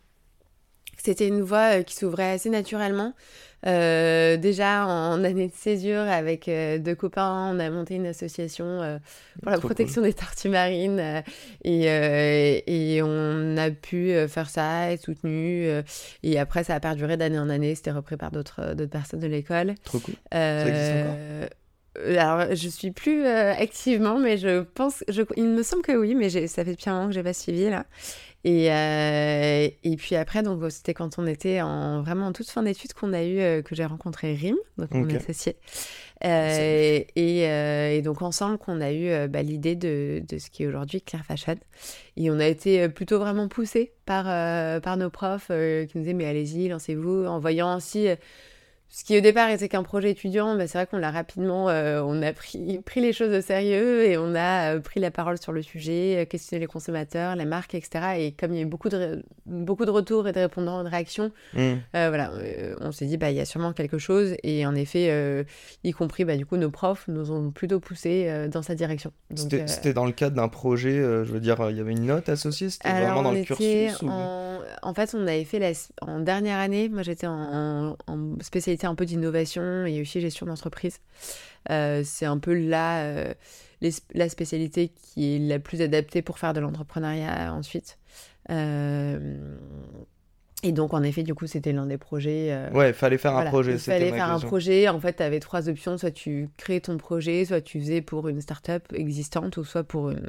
C'était 1.05 1.29
une 1.29 1.43
voie 1.43 1.79
euh, 1.79 1.83
qui 1.83 1.95
s'ouvrait 1.95 2.33
assez 2.33 2.49
naturellement. 2.49 3.13
Euh, 3.67 4.37
déjà 4.37 4.87
en 4.87 5.25
année 5.25 5.49
de 5.49 5.55
césure, 5.55 6.01
avec 6.01 6.49
euh, 6.49 6.79
deux 6.79 6.95
copains, 6.95 7.51
on 7.51 7.59
a 7.59 7.71
monté 7.71 7.95
une 7.95 8.07
association 8.07 8.65
euh, 8.67 8.99
pour 9.43 9.51
la 9.51 9.59
Trop 9.59 9.69
protection 9.69 10.03
des 10.03 10.13
tortues 10.13 10.51
marines 10.51 11.23
et, 11.63 11.85
et 12.67 13.03
on 13.03 13.57
a 13.57 13.71
pu 13.71 14.15
faire 14.29 14.51
ça, 14.51 14.93
être 14.93 15.03
soutenu. 15.03 15.67
et 16.23 16.39
après, 16.39 16.65
ça 16.65 16.75
a 16.75 16.81
perduré 16.81 17.17
d'année 17.17 17.39
en 17.39 17.49
année. 17.49 17.75
C'était 17.75 17.91
repris 17.91 18.17
par 18.17 18.31
d'autres 18.31 18.75
personnes 18.91 19.21
de 19.21 19.27
l'école. 19.27 19.75
Trop 19.85 19.99
cool. 19.99 20.15
Existe 20.31 20.93
encore? 20.93 21.49
Alors, 21.97 22.55
je 22.55 22.69
suis 22.69 22.91
plus 22.91 23.25
euh, 23.25 23.53
activement, 23.53 24.19
mais 24.19 24.37
je 24.37 24.63
pense, 24.63 25.05
je, 25.09 25.23
il 25.37 25.45
me 25.45 25.63
semble 25.63 25.83
que 25.83 25.93
oui, 25.93 26.15
mais 26.15 26.29
ça 26.49 26.65
fait 26.65 26.73
depuis 26.73 26.91
un 26.91 26.95
moment 26.95 27.09
que 27.09 27.15
j'ai 27.15 27.23
pas 27.23 27.33
suivi 27.33 27.71
là. 27.71 27.87
Et, 28.45 28.71
euh, 28.71 29.69
et 29.83 29.97
puis 29.97 30.17
après, 30.17 30.43
donc 30.43 30.63
c'était 30.71 30.93
quand 30.93 31.19
on 31.19 31.27
était 31.27 31.63
en 31.63 32.03
vraiment 32.03 32.27
en 32.27 32.33
toute 32.33 32.51
fin 32.51 32.63
d'études 32.63 32.93
qu'on 32.93 33.15
a 33.15 33.23
eu 33.25 33.39
euh, 33.41 33.63
que 33.63 33.75
j'ai 33.75 33.87
rencontré 33.87 34.35
Rim, 34.35 34.57
donc 34.77 34.93
mon 34.93 35.05
Ok. 35.05 35.15
associé. 35.15 35.57
Euh, 36.25 37.01
et, 37.17 37.97
et 37.97 38.03
donc 38.03 38.21
ensemble 38.23 38.59
qu'on 38.59 38.81
a 38.81 38.93
eu 38.93 39.29
bah, 39.29 39.43
l'idée 39.43 39.77
de, 39.77 40.23
de 40.29 40.39
ce 40.39 40.51
qui 40.51 40.63
est 40.63 40.67
aujourd'hui 40.67 41.01
Claire 41.01 41.25
Fashion. 41.25 41.57
Et 42.17 42.31
on 42.31 42.39
a 42.39 42.47
été 42.47 42.89
plutôt 42.91 43.19
vraiment 43.19 43.49
poussés 43.49 43.93
par, 44.05 44.25
par 44.83 44.97
nos 44.97 45.11
profs 45.11 45.49
qui 45.49 45.99
nous 45.99 46.03
disaient 46.03 46.15
mais 46.15 46.27
allez-y, 46.27 46.69
lancez-vous, 46.69 47.25
en 47.27 47.39
voyant 47.41 47.77
aussi 47.77 48.09
ce 48.97 49.03
qui 49.03 49.19
au 49.19 49.21
départ 49.21 49.51
était 49.51 49.69
qu'un 49.69 49.83
projet 49.83 50.13
étudiant, 50.13 50.57
bah, 50.57 50.69
c'est 50.69 50.79
vrai 50.79 50.87
qu'on 50.87 50.99
l'a 50.99 51.11
rapidement, 51.11 51.69
euh, 51.69 52.01
on 52.01 52.23
a 52.23 52.33
pris, 52.33 52.79
pris 52.87 53.01
les 53.01 53.13
choses 53.13 53.35
au 53.35 53.41
sérieux 53.41 54.05
et 54.05 54.17
on 54.17 54.37
a 54.37 54.77
euh, 54.77 54.81
pris 54.81 55.01
la 55.01 55.11
parole 55.11 55.37
sur 55.37 55.51
le 55.51 55.63
sujet, 55.63 56.19
euh, 56.19 56.25
questionné 56.27 56.61
les 56.61 56.67
consommateurs, 56.69 57.35
les 57.35 57.45
marques, 57.45 57.75
etc. 57.75 58.05
Et 58.19 58.33
comme 58.33 58.53
il 58.53 58.57
y 58.57 58.61
a 58.61 58.63
eu 58.63 58.67
beaucoup 58.67 58.89
de, 58.89 59.25
beaucoup 59.47 59.85
de 59.85 59.91
retours 59.91 60.29
et 60.29 60.33
de 60.33 60.39
répondants 60.39 60.81
et 60.81 60.85
de 60.85 60.91
réactions, 60.91 61.33
euh, 61.57 61.77
voilà, 61.93 62.33
on 62.81 62.93
s'est 62.93 63.07
dit, 63.07 63.17
bah, 63.17 63.33
il 63.33 63.37
y 63.37 63.41
a 63.41 63.45
sûrement 63.45 63.73
quelque 63.73 63.99
chose. 63.99 64.37
Et 64.45 64.65
en 64.65 64.77
effet, 64.77 65.45
y 65.83 65.93
compris, 65.93 66.25
bah, 66.25 66.37
du 66.37 66.47
coup, 66.47 66.57
nos 66.57 66.71
profs 66.71 67.09
nous 67.09 67.33
ont 67.33 67.51
plutôt 67.51 67.81
poussé 67.81 68.49
dans 68.51 68.63
sa 68.63 68.75
direction. 68.75 69.13
C'était 69.35 69.93
dans 69.93 70.07
le 70.07 70.13
cadre 70.13 70.37
d'un 70.37 70.49
projet, 70.49 70.97
je 70.97 71.33
veux 71.33 71.41
dire, 71.41 71.57
il 71.71 71.77
y 71.77 71.81
avait 71.81 71.93
une 71.93 72.07
note 72.07 72.29
associée, 72.29 72.71
c'était 72.71 72.89
alors, 72.89 73.09
vraiment 73.09 73.23
dans 73.23 73.33
le 73.33 73.43
cursus 73.43 74.03
ou... 74.03 74.09
en... 74.09 74.95
fait, 74.95 75.15
on 75.15 75.23
avait 75.23 75.45
fait 75.45 75.59
la... 75.59 75.73
en 76.01 76.21
dernière 76.21 76.59
année. 76.59 76.89
Moi, 76.89 77.03
j'étais 77.03 77.27
en... 77.27 77.97
en 78.07 78.35
spécialité 78.41 78.74
un 78.83 78.97
peu 78.97 79.05
d'innovation 79.05 79.87
et 79.87 80.01
aussi 80.01 80.21
gestion 80.21 80.47
d'entreprise. 80.47 80.99
Euh, 81.71 82.03
c'est 82.05 82.27
un 82.27 82.39
peu 82.39 82.53
là 82.55 83.05
euh, 83.05 83.33
les- 83.81 83.93
la 84.15 84.29
spécialité 84.29 84.89
qui 84.89 85.37
est 85.37 85.39
la 85.39 85.61
plus 85.61 85.81
adaptée 85.81 86.21
pour 86.23 86.39
faire 86.41 86.53
de 86.53 86.59
l'entrepreneuriat 86.61 87.55
ensuite. 87.55 87.99
Euh, 88.51 89.57
Et 90.63 90.73
donc, 90.73 90.95
en 90.95 91.03
effet, 91.03 91.23
du 91.23 91.35
coup, 91.35 91.47
c'était 91.47 91.73
l'un 91.73 91.85
des 91.87 91.99
projets. 91.99 92.49
euh, 92.51 92.71
Ouais, 92.71 92.89
il 92.89 92.95
fallait 92.95 93.19
faire 93.19 93.37
un 93.37 93.43
projet, 93.51 93.73
il 93.73 93.79
fallait 93.93 94.11
faire 94.17 94.31
un 94.31 94.39
projet. 94.49 94.89
En 94.89 94.99
fait, 94.99 95.13
tu 95.17 95.23
avais 95.23 95.39
trois 95.41 95.69
options. 95.69 95.99
Soit 95.99 96.11
tu 96.11 96.49
crées 96.57 96.81
ton 96.81 96.97
projet, 96.97 97.45
soit 97.45 97.61
tu 97.61 97.81
faisais 97.81 98.01
pour 98.01 98.29
une 98.29 98.41
start-up 98.41 98.83
existante, 98.95 99.59
ou 99.59 99.65
soit 99.65 99.85
pour 99.85 100.09
une 100.11 100.27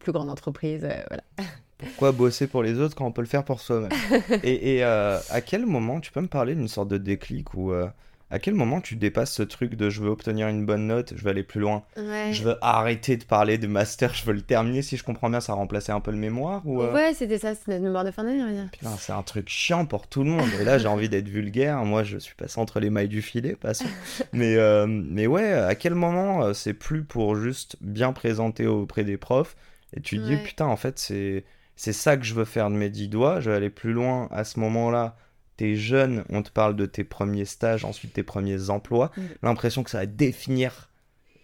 plus 0.00 0.10
grande 0.10 0.30
entreprise. 0.30 0.82
euh, 0.84 1.00
voilà. 1.08 1.22
Pourquoi 1.82 2.12
bosser 2.12 2.46
pour 2.46 2.62
les 2.62 2.78
autres 2.78 2.94
quand 2.94 3.06
on 3.06 3.12
peut 3.12 3.22
le 3.22 3.28
faire 3.28 3.44
pour 3.44 3.60
soi-même 3.60 3.90
Et, 4.42 4.76
et, 4.76 4.84
euh, 4.84 5.18
à 5.30 5.40
quel 5.40 5.66
moment, 5.66 6.00
tu 6.00 6.12
peux 6.12 6.20
me 6.20 6.28
parler 6.28 6.54
d'une 6.54 6.68
sorte 6.68 6.88
de 6.88 6.98
déclic 6.98 7.54
où, 7.54 7.72
euh, 7.72 7.86
à 8.30 8.38
quel 8.38 8.54
moment 8.54 8.80
tu 8.80 8.96
dépasses 8.96 9.30
ce 9.32 9.42
truc 9.42 9.74
de 9.74 9.90
je 9.90 10.00
veux 10.00 10.08
obtenir 10.08 10.48
une 10.48 10.64
bonne 10.64 10.86
note, 10.86 11.12
je 11.14 11.22
veux 11.22 11.28
aller 11.28 11.42
plus 11.42 11.60
loin, 11.60 11.82
Ouais. 11.98 12.30
je 12.32 12.42
veux 12.44 12.56
arrêter 12.62 13.18
de 13.18 13.24
parler 13.24 13.58
de 13.58 13.66
master, 13.66 14.14
je 14.14 14.24
veux 14.24 14.32
le 14.32 14.40
terminer, 14.40 14.80
si 14.80 14.96
je 14.96 15.04
comprends 15.04 15.28
bien, 15.28 15.40
ça 15.40 15.52
remplaçait 15.52 15.92
un 15.92 16.00
peu 16.00 16.12
le 16.12 16.16
mémoire 16.16 16.62
ou... 16.64 16.80
euh, 16.80 16.94
Ouais, 16.94 17.12
c'était 17.12 17.36
ça, 17.36 17.54
c'était 17.54 17.72
notre 17.72 17.84
mémoire 17.84 18.04
de 18.06 18.10
fin 18.10 18.24
d'année. 18.24 18.42
Putain, 18.72 18.96
c'est 18.98 19.12
un 19.12 19.22
truc 19.22 19.50
chiant 19.50 19.84
pour 19.84 20.06
tout 20.06 20.24
le 20.24 20.30
monde. 20.30 20.48
Et 20.60 20.64
là, 20.64 20.78
j'ai 20.78 20.88
envie 20.88 21.10
d'être 21.10 21.28
vulgaire. 21.28 21.84
Moi, 21.84 22.04
je 22.04 22.16
suis 22.16 22.34
passé 22.34 22.58
entre 22.58 22.80
les 22.80 22.88
mailles 22.88 23.08
du 23.08 23.20
filet, 23.20 23.54
passons. 23.54 23.84
Mais, 24.32 24.56
mais 24.86 25.26
ouais, 25.26 25.52
à 25.52 25.74
quel 25.74 25.94
moment 25.94 26.54
c'est 26.54 26.72
plus 26.74 27.02
pour 27.04 27.36
juste 27.36 27.76
bien 27.82 28.14
présenter 28.14 28.66
auprès 28.66 29.04
des 29.04 29.18
profs 29.18 29.56
et 29.94 30.00
tu 30.00 30.16
te 30.16 30.22
dis, 30.24 30.36
Ouais. 30.36 30.42
putain, 30.42 30.64
en 30.64 30.76
fait, 30.76 30.98
c'est, 30.98 31.44
c'est 31.76 31.92
ça 31.92 32.16
que 32.16 32.24
je 32.24 32.34
veux 32.34 32.44
faire 32.44 32.70
de 32.70 32.74
mes 32.76 32.88
dix 32.90 33.08
doigts. 33.08 33.40
Je 33.40 33.50
vais 33.50 33.56
aller 33.56 33.70
plus 33.70 33.92
loin 33.92 34.28
à 34.30 34.44
ce 34.44 34.60
moment-là. 34.60 35.16
T'es 35.56 35.76
jeune, 35.76 36.24
on 36.30 36.42
te 36.42 36.50
parle 36.50 36.76
de 36.76 36.86
tes 36.86 37.04
premiers 37.04 37.44
stages, 37.44 37.84
ensuite 37.84 38.14
tes 38.14 38.22
premiers 38.22 38.70
emplois. 38.70 39.10
Mm. 39.16 39.22
L'impression 39.42 39.82
que 39.82 39.90
ça 39.90 39.98
va 39.98 40.06
définir 40.06 40.88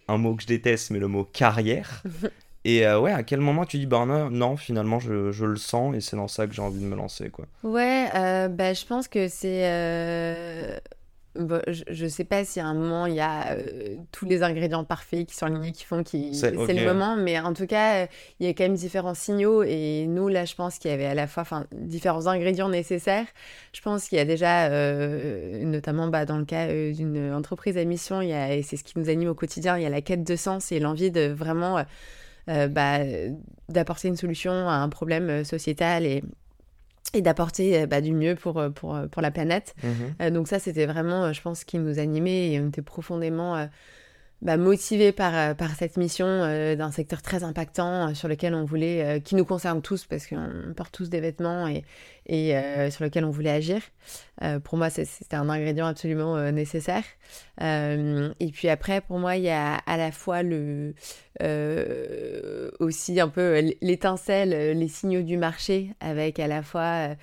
un 0.07 0.17
mot 0.17 0.35
que 0.35 0.41
je 0.41 0.47
déteste, 0.47 0.89
mais 0.91 0.99
le 0.99 1.07
mot 1.07 1.23
carrière. 1.23 2.03
Et 2.65 2.85
euh, 2.85 2.99
ouais, 2.99 3.13
à 3.13 3.23
quel 3.23 3.39
moment 3.39 3.65
tu 3.65 3.77
dis, 3.77 3.85
bah 3.85 4.05
non, 4.05 4.29
non 4.29 4.57
finalement, 4.57 4.99
je, 4.99 5.31
je 5.31 5.45
le 5.45 5.55
sens 5.55 5.95
et 5.95 6.01
c'est 6.01 6.17
dans 6.17 6.27
ça 6.27 6.45
que 6.45 6.53
j'ai 6.53 6.61
envie 6.61 6.81
de 6.81 6.85
me 6.85 6.95
lancer, 6.95 7.29
quoi. 7.29 7.45
Ouais, 7.63 8.09
euh, 8.15 8.49
bah, 8.49 8.73
je 8.73 8.85
pense 8.85 9.07
que 9.07 9.29
c'est. 9.29 9.61
euh, 9.65 10.77
bon, 11.35 11.61
je, 11.67 11.83
je 11.89 12.05
sais 12.07 12.23
pas 12.23 12.43
si 12.45 12.59
à 12.59 12.65
un 12.65 12.73
moment 12.73 13.05
il 13.05 13.15
y 13.15 13.19
a 13.19 13.51
euh, 13.53 13.95
tous 14.11 14.25
les 14.25 14.43
ingrédients 14.43 14.83
parfaits 14.83 15.25
qui 15.27 15.35
sont 15.35 15.45
alignés, 15.45 15.71
qui 15.71 15.83
font 15.85 16.03
qui 16.03 16.33
C'est- 16.35 16.51
le 16.51 16.85
moment, 16.85 17.15
mais 17.15 17.39
en 17.39 17.53
tout 17.53 17.67
cas, 17.67 18.07
il 18.39 18.45
y 18.47 18.49
a 18.49 18.53
quand 18.53 18.63
même 18.63 18.75
différents 18.75 19.13
signaux. 19.13 19.63
Et 19.63 20.05
nous, 20.07 20.27
là, 20.27 20.45
je 20.45 20.55
pense 20.55 20.77
qu'il 20.79 20.91
y 20.91 20.93
avait 20.93 21.05
à 21.05 21.13
la 21.13 21.27
fois 21.27 21.41
enfin, 21.41 21.65
différents 21.73 22.27
ingrédients 22.27 22.69
nécessaires. 22.69 23.25
Je 23.73 23.81
pense 23.81 24.07
qu'il 24.07 24.17
y 24.17 24.21
a 24.21 24.25
déjà, 24.25 24.67
euh, 24.67 25.63
notamment 25.63 26.07
bah, 26.07 26.25
dans 26.25 26.37
le 26.37 26.45
cas 26.45 26.67
euh, 26.67 26.93
d'une 26.93 27.33
entreprise 27.33 27.77
à 27.77 27.85
mission, 27.85 28.21
il 28.21 28.29
y 28.29 28.33
a, 28.33 28.53
et 28.55 28.61
c'est 28.63 28.77
ce 28.77 28.83
qui 28.83 28.97
nous 28.97 29.09
anime 29.09 29.29
au 29.29 29.35
quotidien, 29.35 29.77
il 29.77 29.83
y 29.83 29.85
a 29.85 29.89
la 29.89 30.01
quête 30.01 30.23
de 30.23 30.35
sens 30.35 30.71
et 30.71 30.79
l'envie 30.79 31.11
de 31.11 31.27
vraiment. 31.27 31.83
bah, 32.47 32.99
d'apporter 33.69 34.07
une 34.07 34.15
solution 34.15 34.51
à 34.51 34.73
un 34.73 34.89
problème 34.89 35.43
sociétal 35.43 36.03
et, 36.05 36.23
et 37.13 37.21
d'apporter 37.21 37.81
euh, 37.81 37.85
bah, 37.87 38.01
du 38.01 38.13
mieux 38.13 38.35
pour, 38.35 38.57
euh, 38.57 38.69
pour, 38.69 38.95
euh, 38.95 39.07
pour 39.07 39.21
la 39.21 39.31
planète. 39.31 39.75
Mhm. 39.83 39.91
Euh, 40.21 40.29
donc 40.29 40.47
ça, 40.47 40.59
c'était 40.59 40.85
vraiment, 40.85 41.33
je 41.33 41.41
pense, 41.41 41.61
ce 41.61 41.65
qui 41.65 41.77
nous 41.77 41.99
animait 41.99 42.51
et 42.51 42.59
on 42.59 42.67
était 42.67 42.81
profondément 42.81 43.67
bah, 44.41 44.55
motivés 44.55 45.11
par, 45.11 45.35
euh, 45.35 45.53
par 45.53 45.75
cette 45.75 45.97
mission 45.97 46.25
euh, 46.25 46.75
d'un 46.75 46.91
secteur 46.91 47.21
très 47.21 47.43
impactant 47.43 48.09
euh, 48.09 48.13
sur 48.13 48.29
lequel 48.29 48.53
on 48.53 48.63
voulait, 48.63 49.21
qui 49.23 49.35
nous 49.35 49.43
concerne 49.43 49.81
tous 49.81 50.05
parce 50.05 50.27
qu'on 50.27 50.73
porte 50.75 50.93
tous 50.93 51.09
des 51.09 51.19
vêtements 51.19 51.67
et, 51.67 51.83
et 52.25 52.53
sur 52.91 53.03
lequel 53.03 53.25
on 53.25 53.31
voulait 53.31 53.49
agir. 53.49 53.81
Pour 54.63 54.77
moi, 54.77 54.89
c'était 54.89 55.35
un 55.35 55.49
ingrédient 55.49 55.87
absolument 55.87 56.51
nécessaire. 56.51 57.03
Et 57.59 58.51
puis 58.53 58.69
après, 58.69 59.01
pour 59.01 59.17
moi, 59.17 59.35
il 59.35 59.43
y 59.43 59.49
a 59.49 59.75
à 59.75 59.97
la 59.97 60.11
fois 60.11 60.43
le, 60.43 60.93
aussi 62.79 63.19
un 63.19 63.29
peu 63.29 63.73
l'étincelle, 63.81 64.77
les 64.77 64.87
signaux 64.87 65.23
du 65.23 65.37
marché, 65.37 65.91
avec 65.99 66.39
à 66.39 66.47
la 66.47 66.61
fois... 66.61 67.15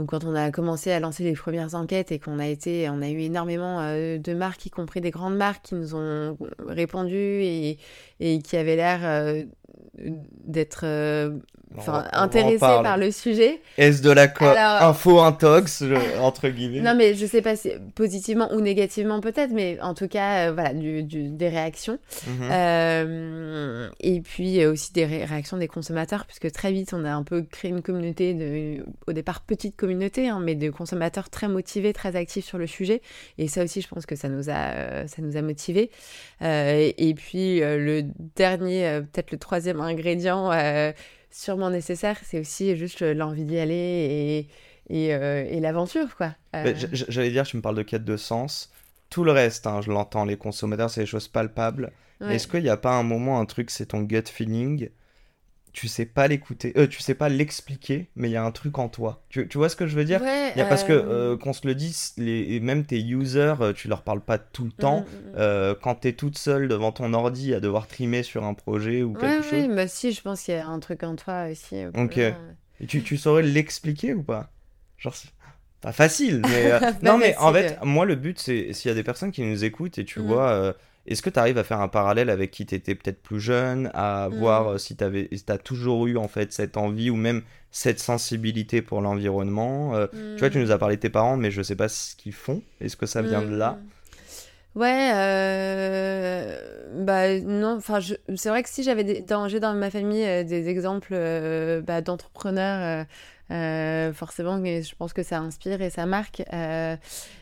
donc 0.00 0.08
quand 0.08 0.24
on 0.24 0.34
a 0.34 0.50
commencé 0.50 0.90
à 0.92 0.98
lancer 0.98 1.24
les 1.24 1.34
premières 1.34 1.74
enquêtes 1.74 2.10
et 2.10 2.18
qu'on 2.18 2.38
a 2.38 2.46
été, 2.46 2.88
on 2.88 3.02
a 3.02 3.10
eu 3.10 3.20
énormément 3.20 3.80
euh, 3.80 4.16
de 4.16 4.32
marques, 4.32 4.64
y 4.64 4.70
compris 4.70 5.02
des 5.02 5.10
grandes 5.10 5.36
marques, 5.36 5.66
qui 5.66 5.74
nous 5.74 5.94
ont 5.94 6.38
répondu 6.66 7.16
et, 7.16 7.76
et 8.18 8.38
qui 8.40 8.56
avaient 8.56 8.76
l'air 8.76 9.00
euh, 9.02 9.44
d'être 10.46 10.82
euh, 10.84 11.30
parler. 12.58 12.82
par 12.82 12.96
le 12.98 13.10
sujet. 13.10 13.60
Est-ce 13.78 14.02
de 14.02 14.10
la 14.10 14.22
Alors- 14.24 14.88
info 14.88 15.20
intox, 15.20 15.84
entre 16.20 16.48
guillemets? 16.48 16.80
Non, 16.80 16.94
mais 16.96 17.14
je 17.14 17.26
sais 17.26 17.42
pas 17.42 17.54
si 17.56 17.70
positivement 17.94 18.52
ou 18.52 18.60
négativement 18.60 19.20
peut-être, 19.20 19.52
mais 19.52 19.78
en 19.80 19.94
tout 19.94 20.08
cas, 20.08 20.48
euh, 20.48 20.52
voilà, 20.52 20.74
du- 20.74 21.02
du- 21.04 21.28
des 21.30 21.48
réactions. 21.48 21.98
Mhm. 22.26 22.48
Euh, 22.50 23.88
et 24.00 24.20
puis 24.20 24.62
euh, 24.62 24.72
aussi 24.72 24.92
des 24.92 25.04
ré- 25.04 25.24
réactions 25.24 25.56
des 25.56 25.68
consommateurs, 25.68 26.26
puisque 26.26 26.50
très 26.52 26.72
vite, 26.72 26.92
on 26.92 27.04
a 27.04 27.12
un 27.12 27.22
peu 27.22 27.42
créé 27.42 27.70
une 27.70 27.82
communauté, 27.82 28.34
de, 28.34 28.84
au 29.06 29.12
départ 29.12 29.40
petite 29.42 29.76
communauté, 29.76 30.28
hein, 30.28 30.40
mais 30.42 30.54
de 30.54 30.70
consommateurs 30.70 31.30
très 31.30 31.48
motivés, 31.48 31.92
très 31.92 32.16
actifs 32.16 32.44
sur 32.46 32.58
le 32.58 32.66
sujet. 32.66 33.00
Et 33.38 33.48
ça 33.48 33.62
aussi, 33.64 33.80
je 33.80 33.88
pense 33.88 34.06
que 34.06 34.16
ça 34.16 34.28
nous 34.28 34.50
a, 34.50 34.70
euh, 34.74 35.06
ça 35.06 35.22
nous 35.22 35.36
a 35.36 35.42
motivés. 35.42 35.90
Euh, 36.42 36.90
et 36.96 37.14
puis 37.14 37.62
euh, 37.62 37.78
le 37.78 38.02
dernier, 38.36 38.86
euh, 38.86 39.00
peut-être 39.02 39.30
le 39.30 39.38
troisième 39.38 39.69
ingrédient 39.78 40.50
euh, 40.52 40.92
sûrement 41.30 41.70
nécessaire, 41.70 42.18
c'est 42.24 42.40
aussi 42.40 42.74
juste 42.76 43.02
l'envie 43.02 43.44
d'y 43.44 43.58
aller 43.58 44.48
et, 44.88 45.06
et, 45.06 45.14
euh, 45.14 45.44
et 45.48 45.60
l'aventure, 45.60 46.16
quoi. 46.16 46.34
Euh, 46.56 46.74
J'allais 46.92 47.30
dire, 47.30 47.44
tu 47.46 47.56
me 47.56 47.62
parles 47.62 47.76
de 47.76 47.82
quête 47.82 48.04
de 48.04 48.16
sens. 48.16 48.72
Tout 49.10 49.22
le 49.24 49.32
reste, 49.32 49.66
hein, 49.66 49.80
je 49.82 49.90
l'entends, 49.90 50.24
les 50.24 50.36
consommateurs, 50.36 50.90
c'est 50.90 51.02
des 51.02 51.06
choses 51.06 51.28
palpables. 51.28 51.92
ouais. 52.20 52.34
Est-ce 52.34 52.48
qu'il 52.48 52.62
n'y 52.62 52.68
a 52.68 52.76
pas 52.76 52.92
un 52.92 53.02
moment, 53.04 53.38
un 53.40 53.44
truc, 53.46 53.70
c'est 53.70 53.86
ton 53.86 54.02
gut 54.02 54.22
feeling 54.26 54.88
Tu 55.72 55.86
sais 55.86 56.04
pas 56.04 56.26
l'écouter, 56.26 56.72
euh, 56.76 56.88
tu 56.88 57.00
sais 57.00 57.14
pas 57.14 57.28
l'expliquer, 57.28 58.10
mais 58.16 58.28
il 58.28 58.32
y 58.32 58.36
a 58.36 58.44
un 58.44 58.50
truc 58.50 58.78
en 58.78 58.88
toi. 58.88 59.22
Tu, 59.28 59.46
tu 59.46 59.56
vois 59.56 59.68
ce 59.68 59.76
que 59.76 59.86
je 59.86 59.96
veux 59.96 60.04
dire? 60.04 60.20
Ouais, 60.20 60.50
Il 60.54 60.58
y 60.58 60.62
a 60.62 60.64
Parce 60.64 60.82
que, 60.82 60.92
euh, 60.92 61.34
euh, 61.34 61.36
qu'on 61.36 61.52
se 61.52 61.66
le 61.66 61.74
dise, 61.76 62.12
les, 62.16 62.58
même 62.58 62.84
tes 62.84 63.00
users, 63.00 63.54
euh, 63.60 63.72
tu 63.72 63.86
leur 63.86 64.02
parles 64.02 64.20
pas 64.20 64.38
tout 64.38 64.64
le 64.64 64.72
temps. 64.72 65.00
mm, 65.00 65.04
mm, 65.04 65.30
mm. 65.30 65.34
Euh, 65.36 65.74
quand 65.80 65.94
t'es 65.94 66.12
toute 66.12 66.36
seule 66.38 66.66
devant 66.66 66.90
ton 66.90 67.12
ordi 67.14 67.54
à 67.54 67.60
devoir 67.60 67.86
trimer 67.86 68.22
sur 68.22 68.44
un 68.44 68.54
projet 68.54 69.02
ou 69.02 69.12
Ouais, 69.12 69.20
quelque 69.20 69.42
chose, 69.42 69.52
ouais, 69.52 69.74
bah 69.74 69.86
si, 69.86 70.12
je 70.12 70.20
pense 70.22 70.42
qu'il 70.42 70.54
y 70.54 70.56
a 70.56 70.66
un 70.66 70.80
truc 70.80 71.02
en 71.04 71.14
toi 71.14 71.46
aussi. 71.50 71.84
Ok. 71.96 72.18
Et 72.18 72.86
tu, 72.86 73.02
tu 73.02 73.16
saurais 73.16 73.42
l'expliquer 73.42 74.14
ou 74.14 74.22
pas? 74.22 74.50
Genre, 74.98 75.14
c'est 75.14 75.30
pas 75.80 75.92
facile, 75.92 76.42
mais. 76.48 76.80
non, 77.02 77.16
mais 77.16 77.36
en 77.36 77.52
fait, 77.52 77.78
moi, 77.84 78.06
le 78.06 78.16
but, 78.16 78.38
c'est 78.38 78.72
s'il 78.72 78.88
y 78.88 78.92
a 78.92 78.94
des 78.94 79.02
personnes 79.04 79.30
qui 79.30 79.42
nous 79.42 79.64
écoutent 79.64 79.98
et 79.98 80.04
tu 80.04 80.18
vois, 80.20 80.74
est-ce 81.06 81.22
que 81.22 81.30
tu 81.30 81.38
arrives 81.38 81.58
à 81.58 81.64
faire 81.64 81.80
un 81.80 81.88
parallèle 81.88 82.30
avec 82.30 82.50
qui 82.50 82.66
t'étais 82.66 82.94
peut-être 82.94 83.22
plus 83.22 83.40
jeune, 83.40 83.90
à 83.94 84.28
Mhm. 84.28 84.36
voir 84.38 84.68
euh, 84.72 84.78
si 84.78 84.96
si 85.32 85.44
t'as 85.44 85.58
toujours 85.58 86.06
eu 86.06 86.16
en 86.16 86.28
fait 86.28 86.52
cette 86.52 86.76
envie 86.76 87.10
ou 87.10 87.16
même 87.16 87.42
cette 87.70 88.00
sensibilité 88.00 88.82
pour 88.82 89.00
l'environnement 89.00 89.94
euh, 89.94 90.06
Tu 90.36 90.40
vois, 90.40 90.50
tu 90.50 90.58
nous 90.58 90.70
as 90.70 90.78
parlé 90.78 90.96
de 90.96 91.00
tes 91.00 91.10
parents, 91.10 91.36
mais 91.36 91.50
je 91.50 91.62
sais 91.62 91.76
pas 91.76 91.88
ce 91.88 92.14
qu'ils 92.16 92.32
font. 92.32 92.62
Est-ce 92.80 92.96
que 92.96 93.06
ça 93.06 93.22
vient 93.22 93.42
de 93.42 93.54
là? 93.54 93.78
Mm. 93.82 93.90
Ouais, 94.76 95.10
euh, 95.14 96.56
bah 97.04 97.40
non, 97.40 97.76
enfin 97.76 97.98
je- 97.98 98.14
c'est 98.36 98.50
vrai 98.50 98.62
que 98.62 98.68
si 98.68 98.84
j'avais 98.84 99.02
des, 99.02 99.20
dans, 99.20 99.74
ma 99.74 99.90
famille 99.90 100.24
euh, 100.24 100.44
des 100.44 100.68
exemples 100.68 101.12
bah, 101.82 102.00
d'entrepreneurs, 102.02 103.04
euh, 103.50 104.12
forcément, 104.12 104.58
mais 104.58 104.82
je 104.82 104.94
pense 104.94 105.12
que 105.12 105.22
ça 105.22 105.38
inspire 105.40 105.82
et 105.82 105.90
ça 105.90 106.06
marque. 106.06 106.42
euh, 106.52 106.96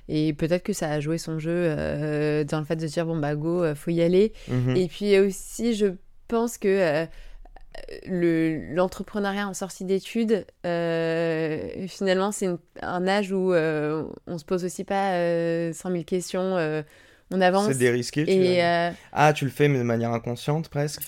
et 0.08 0.32
peut-être 0.32 0.62
que 0.62 0.72
ça 0.72 0.90
a 0.90 1.00
joué 1.00 1.18
son 1.18 1.38
jeu 1.38 1.50
euh, 1.52 2.44
dans 2.44 2.58
le 2.60 2.64
fait 2.64 2.76
de 2.76 2.86
dire 2.86 3.04
bon 3.06 3.16
bah 3.18 3.34
go, 3.34 3.74
faut 3.74 3.90
y 3.90 4.00
aller. 4.02 4.32
Mhm. 4.48 4.76
Et 4.76 4.88
puis 4.88 5.18
aussi, 5.18 5.74
je 5.74 5.86
pense 6.28 6.56
que 6.58 7.06
le, 8.06 8.74
l'entrepreneuriat 8.74 9.46
en 9.48 9.54
sortie 9.54 9.84
d'études, 9.84 10.46
finalement, 11.88 12.32
c'est 12.32 12.48
un 12.82 13.06
âge 13.08 13.32
où 13.32 13.52
on 13.54 14.38
se 14.38 14.44
pose 14.44 14.64
aussi 14.64 14.84
pas 14.84 15.12
euh, 15.12 15.72
100 15.72 15.90
000 15.90 16.04
questions, 16.04 16.56
on 17.30 17.40
avance. 17.40 17.66
C'est 17.72 17.78
dérisqué. 17.78 18.24
tu 18.24 18.30
Et 18.32 18.62
Ah, 19.12 19.32
tu 19.32 19.44
le 19.44 19.50
fais, 19.50 19.68
mais 19.68 19.78
de 19.78 19.82
manière 19.84 20.12
inconsciente 20.12 20.68
presque? 20.68 21.02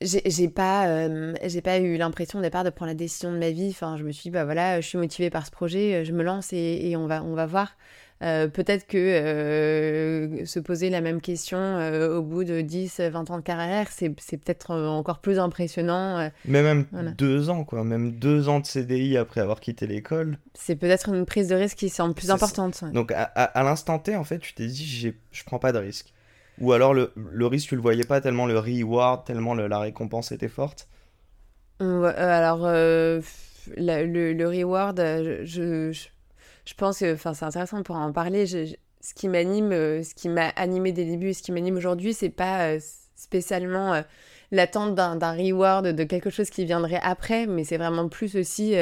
J'ai 0.00 0.48
pas, 0.48 0.86
euh, 0.88 1.34
j'ai 1.44 1.60
pas 1.60 1.78
eu 1.78 1.96
l'impression 1.96 2.38
au 2.38 2.42
départ 2.42 2.64
de 2.64 2.70
prendre 2.70 2.90
la 2.90 2.94
décision 2.94 3.32
de 3.32 3.38
ma 3.38 3.50
vie. 3.50 3.68
Enfin, 3.70 3.96
je 3.96 4.04
me 4.04 4.12
suis 4.12 4.22
dit, 4.24 4.30
bah 4.30 4.44
voilà, 4.44 4.80
je 4.80 4.86
suis 4.86 4.98
motivée 4.98 5.30
par 5.30 5.44
ce 5.46 5.50
projet, 5.50 5.94
euh, 5.96 6.04
je 6.04 6.12
me 6.12 6.22
lance 6.22 6.52
et, 6.52 6.88
et 6.90 6.96
on, 6.96 7.06
va, 7.06 7.22
on 7.24 7.34
va 7.34 7.46
voir. 7.46 7.76
Euh, 8.20 8.48
Peut-être 8.48 8.86
que 8.88 8.96
euh, 8.98 10.44
se 10.44 10.58
poser 10.58 10.90
la 10.90 11.00
même 11.00 11.20
question 11.20 11.58
euh, 11.58 12.16
au 12.16 12.22
bout 12.22 12.42
de 12.44 12.60
10, 12.60 13.00
20 13.00 13.30
ans 13.30 13.36
de 13.38 13.42
carrière, 13.42 13.86
c'est 13.90 14.10
peut-être 14.10 14.74
encore 14.74 15.20
plus 15.20 15.38
impressionnant. 15.38 16.28
Mais 16.44 16.62
même 16.62 16.86
Voilà. 16.92 17.12
deux 17.12 17.48
ans, 17.50 17.64
quoi. 17.64 17.84
Même 17.84 18.12
deux 18.12 18.48
ans 18.48 18.58
de 18.60 18.66
CDI 18.66 19.16
après 19.16 19.40
avoir 19.40 19.60
quitté 19.60 19.86
l'école. 19.86 20.38
C'est 20.54 20.76
peut-être 20.76 21.08
une 21.10 21.26
prise 21.26 21.48
de 21.48 21.54
risque 21.54 21.78
qui 21.78 21.88
semble 21.88 22.14
plus 22.14 22.30
importante. 22.32 22.80
ouais. 22.82 22.90
Donc 22.90 23.12
à, 23.12 23.22
à- 23.22 23.44
à 23.44 23.62
l'instant 23.62 23.98
T, 24.00 24.16
en 24.16 24.24
fait, 24.24 24.38
tu 24.40 24.52
t'es 24.54 24.66
dit, 24.66 25.12
je 25.30 25.44
prends 25.44 25.58
pas 25.60 25.72
de 25.72 25.78
risque. 25.78 26.12
Ou 26.60 26.72
alors 26.72 26.94
le, 26.94 27.46
risque, 27.46 27.68
tu 27.68 27.76
le 27.76 27.82
voyais 27.82 28.04
pas 28.04 28.20
tellement 28.20 28.46
le 28.46 28.58
reward, 28.58 29.24
tellement 29.24 29.54
le- 29.54 29.68
la 29.68 29.78
récompense 29.78 30.32
était 30.32 30.48
forte? 30.48 30.88
Euh, 31.80 32.12
alors, 32.16 32.62
euh, 32.64 33.20
le, 33.76 34.46
reward, 34.46 34.98
euh, 34.98 35.40
je, 35.44 35.92
je, 35.92 36.74
pense 36.74 36.98
que 36.98 37.16
c'est 37.16 37.44
intéressant 37.44 37.82
pour 37.82 37.96
en 37.96 38.12
parler. 38.12 38.46
Ce 38.46 39.14
qui 39.14 39.28
m'anime, 39.28 39.70
ce 39.70 40.14
qui 40.14 40.28
m'a 40.28 40.48
animé 40.56 40.92
dès 40.92 41.04
le 41.04 41.12
début, 41.12 41.28
et 41.28 41.34
ce 41.34 41.42
qui 41.42 41.52
m'anime 41.52 41.76
aujourd'hui, 41.76 42.12
c'est 42.12 42.30
pas 42.30 42.78
spécialement 43.14 44.02
l'attente 44.50 44.94
d'un 44.96 45.32
reward, 45.32 45.86
de 45.86 46.04
quelque 46.04 46.30
chose 46.30 46.50
qui 46.50 46.64
viendrait 46.64 47.00
après, 47.02 47.46
mais 47.46 47.62
c'est 47.62 47.76
vraiment 47.76 48.08
plus 48.08 48.34
aussi 48.34 48.74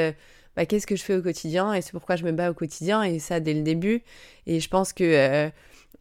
bah, 0.55 0.65
qu'est-ce 0.65 0.87
que 0.87 0.95
je 0.95 1.03
fais 1.03 1.15
au 1.15 1.21
quotidien 1.21 1.71
et 1.75 1.83
c'est 1.83 1.91
pourquoi 1.91 2.15
je 2.15 2.23
me 2.25 2.31
bats 2.31 2.49
au 2.49 2.55
quotidien, 2.55 3.03
et 3.03 3.19
ça 3.19 3.39
dès 3.39 3.53
le 3.53 3.61
début. 3.61 4.01
Et 4.47 4.59
je 4.59 4.69
pense 4.69 4.91
que 4.91 5.51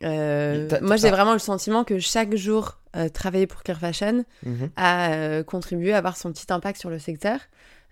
euh, 0.05 0.69
moi, 0.83 0.97
j'ai 0.97 1.11
vraiment 1.11 1.33
le 1.33 1.38
sentiment 1.38 1.85
que 1.85 1.99
chaque 1.99 2.35
jour, 2.35 2.79
euh, 2.97 3.09
travailler 3.09 3.47
pour 3.47 3.62
Clear 3.62 3.79
Fashion, 3.79 4.25
Mhm. 4.45 4.71
à 4.76 5.12
euh, 5.12 5.43
contribuer 5.43 5.93
à 5.93 5.99
avoir 5.99 6.17
son 6.17 6.33
petit 6.33 6.53
impact 6.53 6.79
sur 6.79 6.91
le 6.91 6.99
secteur. 6.99 7.41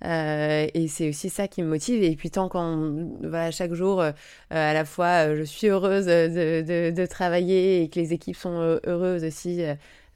et 0.03 0.87
c'est 0.89 1.09
aussi 1.09 1.31
ça 1.31 1.49
qui 1.49 1.63
me 1.63 1.69
motive. 1.69 2.03
Et 2.03 2.15
puis 2.15 2.31
tant 2.31 2.51
qu'on, 2.51 3.17
voilà, 3.23 3.51
chaque 3.51 3.73
jour, 3.73 4.03
à 4.03 4.13
la 4.51 4.85
fois, 4.85 5.35
je 5.35 5.45
suis 5.45 5.69
heureuse 5.69 6.05
de, 6.05 6.63
de, 6.63 6.91
de, 6.91 7.07
travailler 7.07 7.83
et 7.83 7.89
que 7.89 7.99
les 8.01 8.13
équipes 8.13 8.37
sont 8.37 8.79
heureuses 8.87 9.25
aussi 9.25 9.65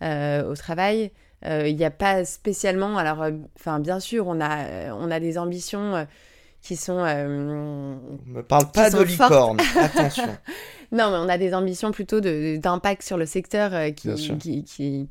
au 0.03 0.55
travail. 0.57 1.11
Il 1.47 1.75
n'y 1.75 1.85
a 1.87 1.91
pas 1.91 2.27
spécialement, 2.27 2.99
alors, 2.99 3.25
enfin, 3.59 3.81
bien 3.81 3.99
sûr, 3.99 4.27
on 4.27 4.43
a, 4.43 4.93
on 4.93 5.11
a 5.11 5.21
des 5.21 5.39
ambitions 5.39 6.07
qui 6.63 6.77
sont. 6.77 6.99
Euh, 6.99 7.97
me 8.27 8.43
parle 8.43 8.71
pas 8.73 8.91
de 8.91 9.03
licorne, 9.03 9.59
attention. 9.77 10.29
non, 10.93 11.11
mais 11.11 11.17
on 11.17 11.29
a 11.29 11.39
des 11.39 11.55
ambitions 11.55 11.93
plutôt 11.93 12.21
d'impact 12.21 13.03
sur 13.03 13.17
le 13.17 13.27
secteur 13.27 13.75
euh, 13.75 13.91
qui, 13.91 14.39
qui, 14.39 14.65
qui, 14.65 15.09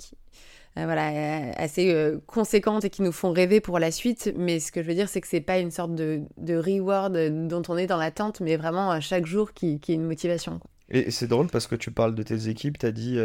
euh, 0.78 0.84
voilà, 0.84 1.54
assez 1.58 2.14
conséquentes 2.28 2.86
et 2.86 2.90
qui 2.90 3.02
nous 3.02 3.12
font 3.12 3.32
rêver 3.32 3.62
pour 3.62 3.80
la 3.80 3.92
suite. 3.92 4.34
Mais 4.38 4.60
ce 4.60 4.72
que 4.72 4.82
je 4.82 4.88
veux 4.88 4.94
dire, 4.94 5.10
c'est 5.10 5.22
que 5.22 5.28
c'est 5.28 5.42
pas 5.42 5.60
une 5.60 5.72
sorte 5.72 5.96
de, 5.96 6.22
de, 6.38 6.56
reward 6.56 7.18
dont 7.48 7.64
on 7.70 7.78
est 7.78 7.88
dans 7.88 7.98
l'attente, 7.98 8.42
mais 8.42 8.58
vraiment 8.58 9.00
chaque 9.02 9.26
jour 9.26 9.54
qui, 9.54 9.80
est 9.88 9.94
une 9.94 10.06
motivation. 10.06 10.60
Et 10.90 11.12
c'est 11.12 11.28
drôle 11.28 11.48
parce 11.48 11.68
que 11.68 11.76
tu 11.76 11.92
parles 11.92 12.16
de 12.16 12.24
tes 12.24 12.48
équipes, 12.48 12.78
tu 12.78 12.86
as 12.86 12.92
dit 12.92 13.18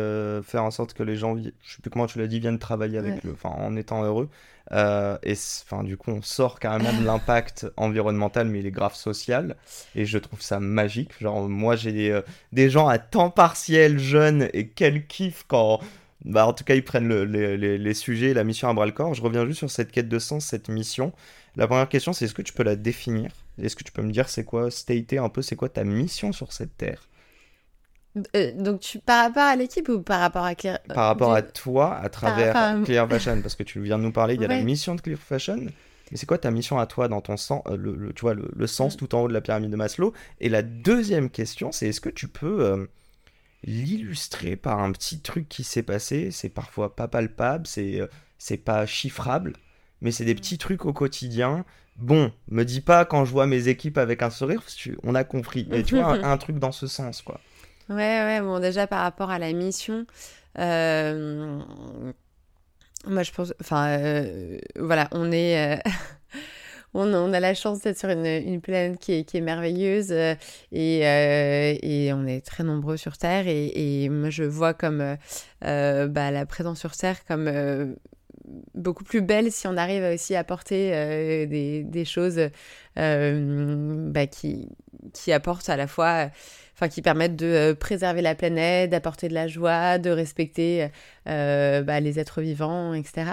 faire 0.43 0.65
en 0.65 0.71
sorte 0.71 0.95
que 0.95 1.03
les 1.03 1.17
gens, 1.17 1.37
je 1.37 1.75
sais 1.75 1.83
plus 1.83 1.91
comment 1.91 2.07
tu 2.07 2.19
l'as 2.19 2.27
dit, 2.27 2.41
viennent 2.41 2.59
travailler 2.59 2.99
avec 2.99 3.23
le, 3.23 3.33
enfin, 3.33 3.51
en 3.51 3.77
étant 3.77 4.03
heureux. 4.03 4.29
Euh, 4.71 5.19
et 5.23 5.35
du 5.85 5.97
coup, 5.97 6.13
on 6.13 6.23
sort 6.23 6.61
carrément 6.61 6.93
de 6.93 7.05
l'impact 7.05 7.67
environnemental, 7.77 8.49
mais 8.49 8.61
il 8.61 8.67
est 8.67 8.71
grave 8.71 8.95
social. 8.95 9.57
Et 9.95 10.05
je 10.05 10.19
trouve 10.19 10.41
ça 10.41 10.61
magique. 10.61 11.11
Genre, 11.21 11.49
moi, 11.49 11.77
j'ai 11.77 11.93
des, 11.93 12.11
euh, 12.11 12.69
gens 12.71 12.89
à 12.89 12.99
temps 12.99 13.31
partiel, 13.31 13.99
jeunes, 13.99 14.49
et 14.53 14.69
quel 14.69 15.07
kiff 15.07 15.45
quand. 15.49 15.81
Bah, 16.25 16.47
en 16.47 16.53
tout 16.53 16.65
cas, 16.65 16.75
ils 16.77 16.85
prennent 16.85 17.09
le, 17.09 17.25
les, 17.25 17.79
les, 17.79 17.95
sujets, 17.95 18.33
la 18.33 18.45
mission 18.45 18.69
à 18.69 18.75
bras 18.75 18.87
le 18.87 18.93
corps. 18.93 19.15
Je 19.15 19.23
reviens 19.23 19.45
juste 19.45 19.59
sur 19.59 19.71
cette 19.71 19.91
quête 19.91 20.09
de 20.09 20.19
sens, 20.19 20.47
cette 20.47 20.69
mission. 20.69 21.13
La 21.57 21.67
première 21.67 21.89
question, 21.89 22.13
c'est 22.13 22.27
est-ce 22.27 22.35
que 22.35 22.43
tu 22.43 22.53
peux 22.53 22.63
la 22.63 22.77
définir? 22.77 23.33
Est-ce 23.61 23.77
que 23.77 23.85
tu 23.85 23.93
peux 23.93 24.03
me 24.03 24.13
dire 24.13 24.29
c'est 24.29 24.45
quoi, 24.45 24.71
stater 24.71 25.19
un 25.19 25.29
peu, 25.29 25.43
c'est 25.43 25.57
quoi 25.57 25.69
ta 25.69 25.85
mission 25.85 26.33
sur 26.33 26.53
cette 26.53 26.77
terre? 26.77 27.09
Euh, 28.37 28.53
donc 28.53 28.81
tu 28.81 28.99
par 28.99 29.25
rapport 29.25 29.43
à 29.43 29.57
l'équipe 29.57 29.89
ou 29.89 30.03
par 30.03 30.21
rapport 30.21 30.45
à 30.45 30.55
Clear 30.55 30.79
Par 30.83 31.07
rapport 31.07 31.33
à 31.33 31.43
toi 31.43 31.97
à 31.97 32.09
travers 32.11 32.83
Clear 32.85 33.09
Fashion 33.09 33.41
parce 33.41 33.55
que 33.55 33.63
tu 33.63 33.81
viens 33.81 33.99
de 33.99 34.03
nous 34.05 34.13
parler, 34.13 34.35
il 34.35 34.43
y 34.43 34.45
a 34.45 34.49
la 34.49 34.63
mission 34.63 34.95
de 34.95 35.01
Clear 35.01 35.19
Fashion. 35.19 35.67
Mais 36.11 36.19
c'est 36.19 36.27
quoi 36.27 36.37
ta 36.37 36.51
mission 36.51 36.79
à 36.79 36.85
toi 36.85 37.09
dans 37.09 37.23
ton 37.23 37.39
sens, 37.39 37.63
euh, 37.69 37.77
le, 37.77 38.13
tu 38.13 38.21
vois, 38.21 38.35
le, 38.35 38.67
sens 38.67 38.95
mm. 38.95 38.99
tout 38.99 39.15
en 39.15 39.23
haut 39.23 39.29
de 39.29 39.33
la 39.33 39.41
pyramide 39.41 39.71
de 39.71 39.77
Maslow? 39.77 40.13
Et 40.41 40.51
la 40.51 40.61
deuxième 40.61 41.31
question, 41.31 41.73
c'est 41.73 41.89
est-ce 41.89 42.03
que 42.03 42.11
tu 42.11 42.29
peux 42.29 42.67
euh, 42.67 42.85
l'illustrer 43.65 44.57
par 44.57 44.81
un 44.81 44.93
petit 44.93 45.21
truc 45.21 45.49
qui 45.49 45.65
s'est 45.65 45.83
passé? 45.83 46.31
C'est 46.31 46.51
parfois 46.51 46.95
pas 46.95 47.09
palpable, 47.09 47.67
c'est 47.67 48.01
c'est 48.37 48.59
pas 48.59 48.85
chiffrable, 48.85 49.55
mais 50.03 50.11
c'est 50.11 50.27
des 50.27 50.35
mm. 50.35 50.39
petits 50.39 50.59
trucs 50.59 50.85
au 50.85 50.93
quotidien. 50.93 51.65
Bon, 51.97 52.31
me 52.49 52.65
dis 52.65 52.83
pas 52.83 53.07
quand 53.07 53.25
je 53.25 53.31
vois 53.31 53.47
mes 53.47 53.69
équipes 53.69 53.97
avec 53.97 54.23
un 54.23 54.29
sourire, 54.29 54.63
on 55.05 55.15
a 55.15 55.25
compris. 55.25 55.67
Mais 55.71 55.83
tu 55.83 55.95
vois, 55.95 56.27
un 56.27 56.37
truc 56.39 56.59
dans 56.59 56.73
ce 56.73 56.87
sens, 56.87 57.23
quoi. 57.23 57.41
Ouais, 57.93 58.23
ouais, 58.25 58.41
bon, 58.41 58.59
déjà 58.59 58.87
par 58.87 59.03
rapport 59.03 59.31
à 59.31 59.39
la 59.39 59.53
mission, 59.53 60.07
euh, 60.59 61.61
moi 63.07 63.23
je 63.23 63.33
pense, 63.33 63.53
enfin, 63.61 63.99
euh, 63.99 64.59
voilà, 64.79 65.09
on 65.13 65.31
est. 65.31 65.77
Euh, 65.77 65.81
on, 66.95 67.33
a 67.35 67.41
la 67.41 67.53
chance 67.53 67.81
d'être 67.81 67.99
sur 67.99 68.09
une, 68.09 68.25
une, 68.25 68.63
planète 68.63 68.99
qui 68.99 69.13
est, 69.13 69.41
merveilleuse 69.43 70.11
et, 70.73 72.11
on 72.15 72.27
est 72.27 72.47
très 72.47 72.65
nombreux 72.65 72.97
sur 72.97 73.19
Terre. 73.19 73.45
Et, 73.47 74.09
moi, 74.09 74.31
je 74.31 74.45
vois 74.45 74.73
comme 74.73 75.17
bah, 75.61 76.31
la 76.31 76.47
présence 76.47 76.81
sur 76.81 76.97
Terre 76.97 77.25
comme 77.27 77.97
beaucoup 78.75 79.05
plus 79.05 79.21
belle 79.23 79.53
si 79.53 79.67
on 79.67 79.77
arrive 79.77 80.03
aussi 80.03 80.35
à 80.35 80.41
apporter 80.41 80.91
des, 81.47 82.05
choses 82.07 82.41
bah, 82.97 84.27
qui 84.27 85.33
apportent 85.33 85.69
à 85.69 85.77
la 85.77 85.87
fois 85.87 86.31
enfin 86.83 86.89
qui 86.89 87.01
permettent 87.01 87.37
de 87.37 87.47
euh, 87.47 87.75
préserver 87.75 88.23
la 88.23 88.35
planète, 88.35 88.91
d'apporter 88.91 89.29
de 89.29 89.35
la 89.35 89.47
joie, 89.47 89.99
de 89.99 90.11
respecter 90.11 90.89
euh, 91.29 91.83
bah, 91.83 92.01
les 92.01 92.19
êtres 92.19 92.43
vivants, 92.43 92.93
etc. 92.93 93.33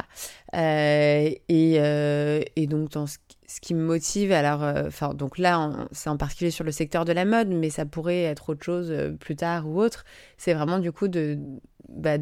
Euh, 0.56 1.32
et, 1.48 2.68
donc 2.68 2.92
ce, 2.94 3.60
qui 3.60 3.74
me 3.74 3.84
motive, 3.84 4.32
alors, 4.32 4.62
enfin 4.62 5.16
donc 5.16 5.40
là 5.40 5.72
c'est 5.92 6.10
en 6.10 6.18
particulier 6.18 6.52
sur 6.52 6.64
le 6.64 6.72
secteur 6.72 7.06
de 7.06 7.12
la 7.12 7.26
mode, 7.26 7.50
mais 7.50 7.72
ça 7.72 7.86
pourrait 7.86 8.22
être 8.24 8.50
autre 8.50 8.64
chose 8.64 8.94
plus 9.20 9.36
tard 9.36 9.68
ou 9.68 9.82
autre. 9.82 10.06
C'est 10.38 10.54
vraiment 10.54 10.78
du 10.78 10.92
coup 10.92 11.08
de 11.08 11.40
bah, 11.90 12.18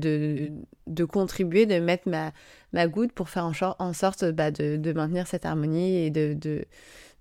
contribuer, 1.11 1.65
de 1.65 1.79
mettre 1.79 2.07
ma, 2.07 2.87
goutte 2.87 3.11
pour 3.11 3.27
faire 3.27 3.51
en, 3.79 3.93
sorte 3.93 4.23
bah, 4.31 4.51
de, 4.51 4.93
maintenir 4.93 5.27
cette 5.27 5.45
harmonie 5.45 5.97
et 5.97 6.09
de, 6.09 6.65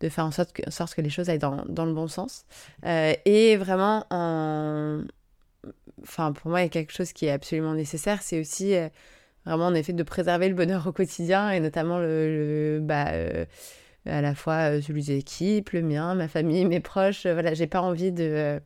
de 0.00 0.08
faire 0.08 0.24
en 0.24 0.30
sorte 0.30 0.52
que, 0.52 0.70
sorte 0.70 0.94
que 0.94 1.00
les 1.00 1.10
choses 1.10 1.28
aillent 1.30 1.38
dans, 1.38 1.64
dans 1.68 1.86
le 1.86 1.92
bon 1.92 2.08
sens. 2.08 2.44
Euh, 2.84 3.14
et 3.24 3.56
vraiment, 3.56 4.04
en... 4.10 5.02
enfin, 6.02 6.32
pour 6.32 6.50
moi, 6.50 6.60
il 6.60 6.64
y 6.64 6.66
a 6.66 6.70
quelque 6.70 6.92
chose 6.92 7.12
qui 7.12 7.26
est 7.26 7.30
absolument 7.30 7.74
nécessaire, 7.74 8.22
c'est 8.22 8.40
aussi 8.40 8.74
euh, 8.74 8.88
vraiment 9.44 9.66
en 9.66 9.74
effet 9.74 9.92
de 9.92 10.02
préserver 10.02 10.48
le 10.48 10.54
bonheur 10.54 10.86
au 10.86 10.92
quotidien 10.92 11.50
et 11.50 11.60
notamment 11.60 11.98
le, 11.98 12.80
bah, 12.82 13.08
euh, 13.12 13.44
à 14.04 14.20
la 14.20 14.34
fois 14.34 14.80
celui 14.82 15.04
des 15.04 15.16
équipes, 15.16 15.70
le 15.70 15.82
mien, 15.82 16.14
ma 16.14 16.28
famille, 16.28 16.64
mes 16.64 16.80
proches. 16.80 17.26
voilà, 17.26 17.54
j'ai 17.54 17.66
pas 17.66 17.80
envie 17.80 18.12
de 18.12 18.60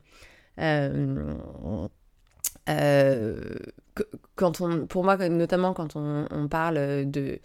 quand 4.35 4.61
on, 4.61 4.85
pour 4.85 5.03
moi, 5.03 5.17
notamment 5.29 5.73
quand 5.73 5.95
on, 5.95 6.27
on 6.29 6.47
parle 6.47 7.09
de 7.09 7.39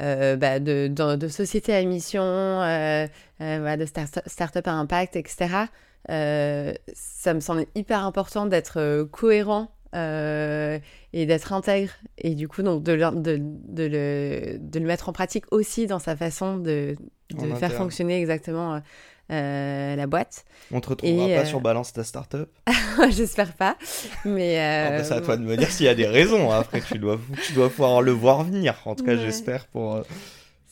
euh, 0.00 0.36
bah, 0.36 0.58
de, 0.58 0.88
de, 0.88 1.16
de, 1.16 1.28
société 1.28 1.72
à 1.72 1.82
mission, 1.84 2.22
euh, 2.22 3.06
euh, 3.40 3.76
de 3.76 3.84
start-up 3.86 4.66
à 4.66 4.72
impact, 4.72 5.16
etc. 5.16 5.66
ça 6.08 7.34
me 7.34 7.40
semble 7.40 7.66
hyper 7.74 8.04
important 8.04 8.46
d'être 8.46 9.04
cohérent 9.12 9.70
et 9.94 11.26
d'être 11.26 11.52
intègre 11.52 11.92
et 12.18 12.34
du 12.34 12.48
coup 12.48 12.64
donc 12.64 12.82
de, 12.82 12.96
de, 12.96 13.38
de, 13.40 13.84
le, 13.84 14.58
de 14.58 14.78
le 14.80 14.86
mettre 14.86 15.08
en 15.08 15.12
pratique 15.12 15.44
aussi 15.52 15.86
dans 15.86 16.00
sa 16.00 16.16
façon 16.16 16.56
de, 16.58 16.96
de 17.30 17.54
faire 17.54 17.72
fonctionner 17.72 18.18
exactement 18.18 18.82
euh, 19.32 19.96
la 19.96 20.06
boîte. 20.06 20.44
On 20.70 20.80
te 20.80 20.90
retrouvera 20.90 21.28
pas 21.28 21.44
sur 21.46 21.60
Balance 21.60 21.92
ta 21.92 22.04
startup 22.04 22.48
J'espère 23.10 23.54
pas. 23.54 23.76
Mais 24.24 24.60
euh, 24.60 25.02
c'est 25.02 25.14
à 25.14 25.20
toi 25.20 25.36
de 25.36 25.42
me 25.42 25.56
dire 25.56 25.70
s'il 25.70 25.86
y 25.86 25.88
a 25.88 25.94
des 25.94 26.06
raisons. 26.06 26.52
Hein. 26.52 26.60
Après, 26.60 26.80
tu 26.80 26.98
dois, 26.98 27.18
tu 27.42 27.54
dois 27.54 27.70
pouvoir 27.70 28.02
le 28.02 28.12
voir 28.12 28.44
venir. 28.44 28.76
En 28.84 28.94
tout 28.94 29.04
cas, 29.04 29.16
j'espère 29.16 29.66
pour, 29.68 29.94
euh, 29.94 30.02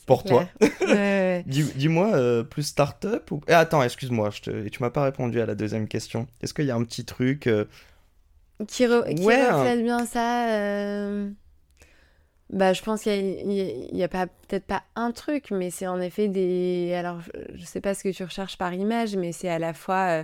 pour 0.05 0.23
toi. 0.23 0.47
Dis-moi, 1.45 2.43
plus 2.49 2.63
startup 2.63 3.31
ou... 3.31 3.41
Eh, 3.47 3.53
attends, 3.53 3.81
excuse-moi, 3.81 4.29
te... 4.41 4.67
tu 4.69 4.83
m'as 4.83 4.91
pas 4.91 5.03
répondu 5.03 5.41
à 5.41 5.45
la 5.45 5.55
deuxième 5.55 5.87
question. 5.87 6.27
Est-ce 6.41 6.53
qu'il 6.53 6.65
y 6.65 6.71
a 6.71 6.75
un 6.75 6.83
petit 6.83 7.05
truc 7.05 7.49
qui, 8.67 8.85
reflète 8.85 9.83
bien 9.83 10.05
ça 10.05 10.47
bah, 12.53 12.73
je 12.73 12.83
pense 12.83 13.01
qu'il 13.01 13.47
n'y 13.47 14.03
a, 14.03 14.07
pas 14.07 14.27
peut-être 14.27 14.65
pas 14.65 14.83
un 14.95 15.11
truc, 15.11 15.49
mais 15.49 15.71
c'est 15.71 15.87
en 15.87 15.99
effet 15.99 16.27
des. 16.27 16.93
Alors, 16.95 17.19
je 17.53 17.59
ne 17.59 17.65
sais 17.65 17.81
pas 17.81 17.95
ce 17.95 18.03
que 18.03 18.09
tu 18.09 18.23
recherches 18.23 18.59
par 18.59 18.73
image, 18.75 19.15
mais 19.15 19.31
c'est 19.31 19.49
à 19.49 19.57
la 19.57 19.73
fois 19.73 20.21
euh, 20.21 20.23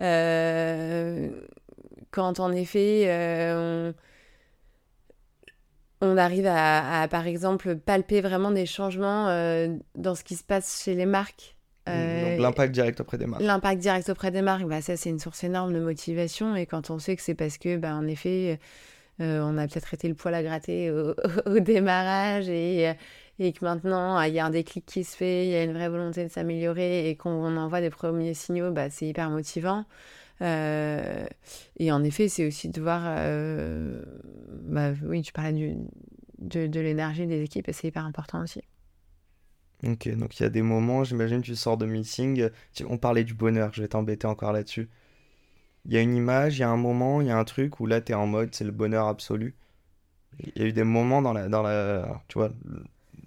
euh, 0.00 1.28
quand 2.10 2.40
en 2.40 2.52
effet 2.52 3.04
euh, 3.08 3.92
on, 6.00 6.16
arrive 6.16 6.46
à, 6.48 7.06
par 7.10 7.26
exemple, 7.26 7.76
palper 7.76 8.22
vraiment 8.22 8.50
des 8.50 8.64
changements 8.64 9.26
dans 9.94 10.14
ce 10.14 10.24
qui 10.24 10.36
se 10.36 10.44
passe 10.44 10.82
chez 10.82 10.94
les 10.94 11.06
marques. 11.06 11.54
Donc 11.86 12.38
l'impact 12.38 12.72
direct 12.72 13.00
auprès 13.00 13.18
des 13.18 13.26
marques. 13.26 13.42
L'impact 13.42 13.80
direct 13.80 14.08
auprès 14.08 14.30
des 14.30 14.42
marques, 14.42 14.66
bah, 14.66 14.80
ça 14.80 14.96
c'est 14.96 15.10
une 15.10 15.18
source 15.18 15.44
énorme 15.44 15.74
de 15.74 15.80
motivation. 15.80 16.56
Et 16.56 16.64
quand 16.64 16.88
on 16.88 16.98
sait 16.98 17.14
que 17.14 17.22
c'est 17.22 17.34
parce 17.34 17.58
que, 17.58 17.76
bah, 17.76 17.94
en 17.94 18.06
effet 18.06 18.58
euh, 19.20 19.40
on 19.42 19.58
a 19.58 19.66
peut-être 19.66 19.94
été 19.94 20.08
le 20.08 20.14
poil 20.14 20.34
à 20.34 20.42
gratter 20.42 20.90
au, 20.90 21.14
démarrage 21.60 22.48
et, 22.48 22.88
euh, 22.88 22.94
et, 23.38 23.52
que 23.52 23.64
maintenant 23.64 24.20
il 24.22 24.32
y 24.32 24.38
a 24.38 24.46
un 24.46 24.50
déclic 24.50 24.86
qui 24.86 25.04
se 25.04 25.16
fait, 25.16 25.46
il 25.46 25.50
y 25.50 25.54
a 25.56 25.64
une 25.64 25.72
vraie 25.72 25.88
volonté 25.88 26.24
de 26.24 26.28
s'améliorer 26.28 27.08
et 27.10 27.16
qu'on 27.16 27.56
envoie 27.56 27.80
des 27.80 27.90
premiers 27.90 28.34
signaux, 28.34 28.70
bah, 28.70 28.90
c'est 28.90 29.06
hyper 29.06 29.30
motivant. 29.30 29.84
Euh, 30.40 31.26
et 31.78 31.90
en 31.90 32.04
effet, 32.04 32.28
c'est 32.28 32.46
aussi 32.46 32.68
de 32.68 32.80
voir, 32.80 33.02
bah, 34.62 34.92
oui, 35.04 35.22
tu 35.22 35.32
parlais 35.32 35.76
de, 36.38 36.66
de 36.68 36.80
l'énergie 36.80 37.26
des 37.26 37.42
équipes 37.42 37.68
et 37.68 37.72
c'est 37.72 37.88
hyper 37.88 38.04
important 38.04 38.42
aussi. 38.42 38.62
Ok, 39.84 40.08
donc 40.16 40.38
il 40.38 40.42
y 40.42 40.46
a 40.46 40.48
des 40.48 40.62
moments, 40.62 41.04
j'imagine, 41.04 41.40
tu 41.40 41.54
sors 41.56 41.76
de 41.76 41.86
meeting, 41.86 42.48
on 42.88 42.98
parlait 42.98 43.24
du 43.24 43.34
bonheur, 43.34 43.72
je 43.72 43.82
vais 43.82 43.88
t'embêter 43.88 44.26
encore 44.26 44.52
là-dessus 44.52 44.88
il 45.88 45.94
y 45.94 45.96
a 45.96 46.00
une 46.00 46.14
image, 46.14 46.58
il 46.58 46.60
y 46.60 46.64
a 46.64 46.68
un 46.68 46.76
moment, 46.76 47.22
il 47.22 47.28
y 47.28 47.30
a 47.30 47.38
un 47.38 47.44
truc 47.44 47.80
où 47.80 47.86
là, 47.86 48.00
tu 48.02 48.12
es 48.12 48.14
en 48.14 48.26
mode, 48.26 48.54
c'est 48.54 48.64
le 48.64 48.70
bonheur 48.70 49.08
absolu. 49.08 49.54
Il 50.38 50.62
y 50.62 50.64
a 50.64 50.68
eu 50.68 50.72
des 50.72 50.84
moments 50.84 51.22
dans 51.22 51.32
la, 51.32 51.48
dans 51.48 51.62
la, 51.62 52.22
tu 52.28 52.38
vois, 52.38 52.50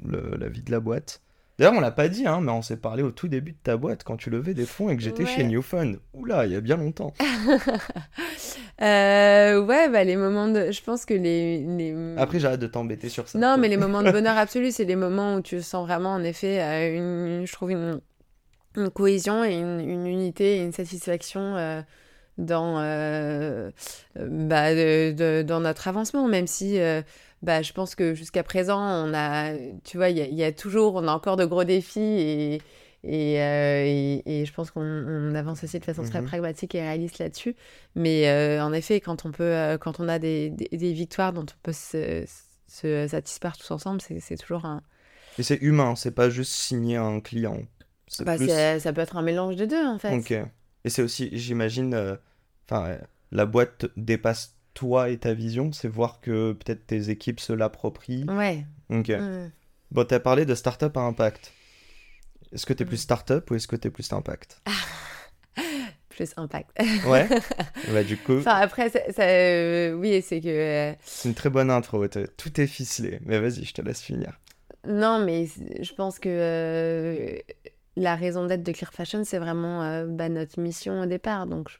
la 0.05 0.47
vie 0.47 0.61
de 0.61 0.71
la 0.71 0.79
boîte. 0.79 1.21
D'ailleurs, 1.57 1.73
on 1.73 1.79
l'a 1.79 1.91
pas 1.91 2.07
dit, 2.07 2.25
hein, 2.25 2.39
mais 2.41 2.51
on 2.51 2.61
s'est 2.61 2.77
parlé 2.77 3.03
au 3.03 3.11
tout 3.11 3.27
début 3.27 3.51
de 3.51 3.57
ta 3.61 3.77
boîte 3.77 4.03
quand 4.03 4.15
tu 4.15 4.29
levais 4.29 4.53
des 4.53 4.65
fonds 4.65 4.89
et 4.89 4.95
que 4.95 5.03
j'étais 5.03 5.25
chez 5.25 5.43
New 5.43 5.61
Fun. 5.61 5.93
Oula, 6.13 6.45
il 6.45 6.53
y 6.53 6.55
a 6.55 6.61
bien 6.61 6.77
longtemps. 6.77 7.13
Euh, 8.81 9.63
ouais, 9.63 9.89
bah, 9.89 10.03
les 10.03 10.15
moments 10.15 10.47
de. 10.47 10.71
Je 10.71 10.81
pense 10.81 11.05
que 11.05 11.13
les. 11.13 11.59
les... 11.59 12.15
Après, 12.17 12.39
j'arrête 12.39 12.59
de 12.59 12.65
t'embêter 12.65 13.09
sur 13.09 13.27
ça. 13.27 13.37
Non, 13.37 13.55
mais 13.59 13.67
les 13.67 13.77
moments 13.77 14.01
de 14.01 14.09
bonheur 14.11 14.35
absolu, 14.35 14.71
c'est 14.71 14.85
les 14.85 14.95
moments 14.95 15.35
où 15.35 15.41
tu 15.41 15.61
sens 15.61 15.85
vraiment, 15.85 16.13
en 16.13 16.23
effet, 16.23 16.59
euh, 16.59 17.41
une, 17.41 17.45
je 17.45 17.53
trouve 17.53 17.69
une, 17.69 18.01
une 18.75 18.89
cohésion 18.89 19.43
et 19.43 19.53
une, 19.53 19.81
une, 19.81 20.07
unité 20.07 20.57
et 20.57 20.63
une 20.63 20.71
satisfaction 20.71 21.55
euh, 21.57 21.83
dans, 22.45 22.79
euh, 22.79 23.71
bah, 24.15 24.73
de, 24.73 25.11
de, 25.11 25.41
dans 25.41 25.59
notre 25.59 25.87
avancement, 25.87 26.27
même 26.27 26.47
si. 26.47 26.79
bah, 27.41 27.61
je 27.61 27.73
pense 27.73 27.95
que 27.95 28.13
jusqu'à 28.13 28.43
présent, 28.43 28.79
on 28.79 29.13
a, 29.13 29.53
tu 29.83 29.97
vois, 29.97 30.09
il 30.09 30.17
y, 30.17 30.35
y, 30.35 30.43
a 30.43 30.51
toujours, 30.51 30.95
on 30.95 31.07
a 31.07 31.11
encore 31.11 31.37
de 31.37 31.45
gros 31.45 31.63
défis 31.63 31.99
et, 31.99 32.61
et, 33.03 33.41
euh, 33.41 33.83
et, 33.83 34.41
et, 34.41 34.45
je 34.45 34.53
pense 34.53 34.69
qu'on 34.69 35.33
avance 35.33 35.63
aussi 35.63 35.79
de 35.79 35.85
façon 35.85 36.03
très 36.03 36.21
mmh 36.21 36.25
pragmatique 36.25 36.75
et 36.75 36.81
réaliste 36.81 37.17
là-dessus. 37.17 37.55
Mais 37.95 38.29
euh, 38.29 38.63
en 38.63 38.73
effet, 38.73 39.01
quand 39.01 39.25
on, 39.25 39.31
peut, 39.31 39.43
euh, 39.43 39.77
quand 39.79 39.99
on 39.99 40.07
a 40.07 40.19
des, 40.19 40.51
des, 40.51 40.77
des, 40.77 40.93
victoires 40.93 41.33
dont 41.33 41.41
on 41.41 41.59
peut 41.63 41.73
se, 41.73 42.25
se 42.67 43.07
satisfaire 43.07 43.57
tous 43.57 43.71
ensemble, 43.71 44.01
c'est 44.01 44.37
toujours 44.37 44.65
un. 44.65 44.83
Et 45.39 45.43
c'est 45.43 45.57
humain, 45.61 45.95
c'est 45.95 46.11
pas 46.11 46.29
juste 46.29 46.53
signer 46.53 46.97
un 46.97 47.21
client. 47.21 47.63
Bah, 48.19 48.35
plus... 48.35 48.49
Ça 48.49 48.93
peut 48.93 49.01
être 49.01 49.17
un 49.17 49.23
mélange 49.23 49.55
des 49.55 49.65
deux 49.65 49.83
en 49.83 49.97
fait. 49.97 50.15
Ok. 50.15 50.31
Et 50.83 50.89
c'est 50.89 51.01
aussi, 51.01 51.29
j'imagine, 51.33 52.17
enfin, 52.71 52.97
la 53.31 53.45
boîte 53.45 53.85
dépasse 53.97 54.55
toi 54.73 55.09
et 55.09 55.17
ta 55.17 55.33
vision, 55.33 55.71
c'est 55.71 55.87
voir 55.87 56.21
que 56.21 56.53
peut-être 56.53 56.87
tes 56.87 57.09
équipes 57.09 57.39
se 57.39 57.53
l'approprient. 57.53 58.25
Ouais. 58.29 58.65
Ok. 58.89 59.09
Mmh. 59.09 59.51
Bon, 59.91 60.05
t'as 60.05 60.19
parlé 60.19 60.45
de 60.45 60.55
start-up 60.55 60.95
à 60.97 61.01
impact. 61.01 61.51
Est-ce 62.53 62.65
que 62.65 62.73
tu 62.73 62.83
es 62.83 62.85
plus 62.85 62.97
start-up 62.97 63.49
ou 63.51 63.55
est-ce 63.55 63.67
que 63.67 63.75
tu 63.75 63.87
es 63.87 63.91
plus 63.91 64.11
impact? 64.11 64.61
Plus 66.09 66.33
impact. 66.35 66.77
ouais 67.07 67.27
bah, 67.93 68.03
du 68.03 68.17
coup. 68.17 68.39
Enfin, 68.39 68.55
après, 68.55 68.89
ça, 68.89 68.99
ça 69.13 69.23
euh, 69.23 69.93
oui, 69.93 70.21
c'est 70.21 70.41
que. 70.41 70.49
Euh... 70.49 70.93
C'est 71.05 71.29
une 71.29 71.35
très 71.35 71.49
bonne 71.49 71.71
intro. 71.71 72.05
Tout 72.07 72.61
est 72.61 72.67
ficelé. 72.67 73.19
Mais 73.25 73.39
vas-y, 73.39 73.63
je 73.63 73.73
te 73.73 73.81
laisse 73.81 74.01
finir. 74.01 74.37
Non, 74.85 75.23
mais 75.23 75.45
je 75.47 75.93
pense 75.93 76.19
que 76.19 76.27
euh, 76.27 77.39
la 77.95 78.17
raison 78.17 78.45
d'être 78.45 78.61
de 78.61 78.71
Clear 78.73 78.91
Fashion, 78.91 79.23
c'est 79.23 79.39
vraiment 79.39 80.05
bah, 80.05 80.27
notre 80.27 80.59
mission 80.59 80.99
au 81.01 81.05
départ. 81.05 81.47
Donc, 81.47 81.69
je, 81.69 81.77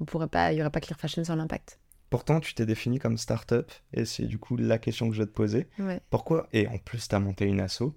on 0.00 0.04
pourrait 0.04 0.28
pas, 0.28 0.52
il 0.52 0.56
n'y 0.56 0.60
aurait 0.60 0.70
pas 0.70 0.80
Clear 0.80 0.98
Fashion 0.98 1.24
sans 1.24 1.36
l'impact. 1.36 1.78
Pourtant, 2.10 2.40
tu 2.40 2.54
t'es 2.54 2.66
défini 2.66 2.98
comme 2.98 3.18
start-up, 3.18 3.72
et 3.92 4.04
c'est 4.04 4.26
du 4.26 4.38
coup 4.38 4.56
la 4.56 4.78
question 4.78 5.08
que 5.08 5.14
je 5.14 5.22
vais 5.22 5.26
te 5.26 5.32
poser. 5.34 5.66
Ouais. 5.78 6.00
Pourquoi 6.10 6.48
Et 6.52 6.68
en 6.68 6.78
plus, 6.78 7.08
tu 7.08 7.14
as 7.14 7.20
monté 7.20 7.46
une 7.46 7.60
asso 7.60 7.92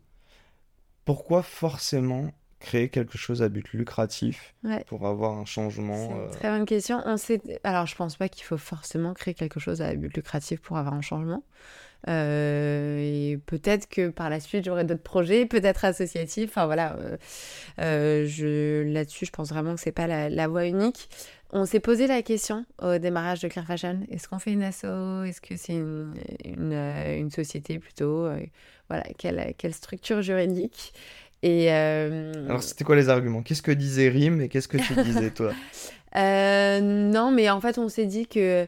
pourquoi 1.10 1.42
forcément 1.42 2.30
créer 2.60 2.90
quelque 2.90 3.18
chose 3.18 3.42
à 3.42 3.50
but 3.50 3.74
lucratif 3.74 4.54
ouais. 4.64 4.84
pour 4.86 5.08
avoir 5.08 5.36
un 5.36 5.46
changement 5.46 6.26
une 6.26 6.30
très 6.30 6.52
bonne 6.52 6.68
question. 6.68 7.02
On 7.06 7.18
sait... 7.18 7.42
Alors, 7.64 7.88
je 7.88 7.96
pense 7.96 8.16
pas 8.16 8.30
qu'il 8.30 8.44
faut 8.44 8.60
forcément 8.60 9.16
créer 9.16 9.34
quelque 9.34 9.60
chose 9.60 9.82
à 9.82 9.96
but 9.96 10.16
lucratif 10.16 10.62
pour 10.62 10.78
avoir 10.78 10.94
un 10.94 11.02
changement. 11.02 11.44
Euh, 12.08 13.00
et 13.00 13.38
peut-être 13.46 13.90
que 13.90 14.10
par 14.10 14.30
la 14.30 14.40
suite, 14.40 14.66
j'aurai 14.66 14.84
d'autres 14.84 15.04
projets, 15.04 15.46
peut-être 15.46 15.86
associatifs. 15.86 16.50
Enfin, 16.50 16.66
voilà. 16.66 16.96
Euh, 16.98 17.18
euh, 17.82 18.26
je... 18.26 18.84
Là-dessus, 18.92 19.26
je 19.26 19.32
pense 19.32 19.50
vraiment 19.50 19.76
que 19.76 19.82
c'est 19.82 19.92
pas 19.92 20.08
la, 20.08 20.30
la 20.30 20.48
voie 20.48 20.66
unique. 20.66 21.10
On 21.52 21.66
s'est 21.66 21.80
posé 21.80 22.08
la 22.08 22.22
question 22.22 22.66
au 22.82 23.00
démarrage 23.00 23.42
de 23.42 23.48
Clear 23.48 23.66
Fashion. 23.66 24.00
Est-ce 24.12 24.28
qu'on 24.28 24.40
fait 24.40 24.52
une 24.54 24.64
asso? 24.64 25.24
Est-ce 25.26 25.42
que 25.42 25.58
c'est 25.58 25.74
une, 25.74 26.14
une, 26.46 26.74
une, 26.74 27.32
société 27.32 27.80
plutôt? 27.80 28.30
Voilà, 28.88 29.04
quelle, 29.18 29.54
quelle 29.58 29.74
structure 29.74 30.22
juridique? 30.22 30.94
Et 31.42 31.72
euh... 31.72 32.46
Alors, 32.48 32.62
c'était 32.62 32.84
quoi 32.84 32.96
les 32.96 33.10
arguments? 33.10 33.42
Qu'est-ce 33.42 33.62
que 33.62 33.72
disait 33.72 34.10
Rim 34.10 34.42
et 34.42 34.50
qu'est-ce 34.50 34.68
que 34.68 34.78
tu 34.78 34.94
disais 35.04 35.32
toi? 35.32 35.54
Euh, 36.16 36.80
Non, 36.82 37.30
mais 37.30 37.52
en 37.52 37.62
fait, 37.62 37.78
on 37.78 37.88
s'est 37.88 38.08
dit 38.08 38.26
que 38.26 38.66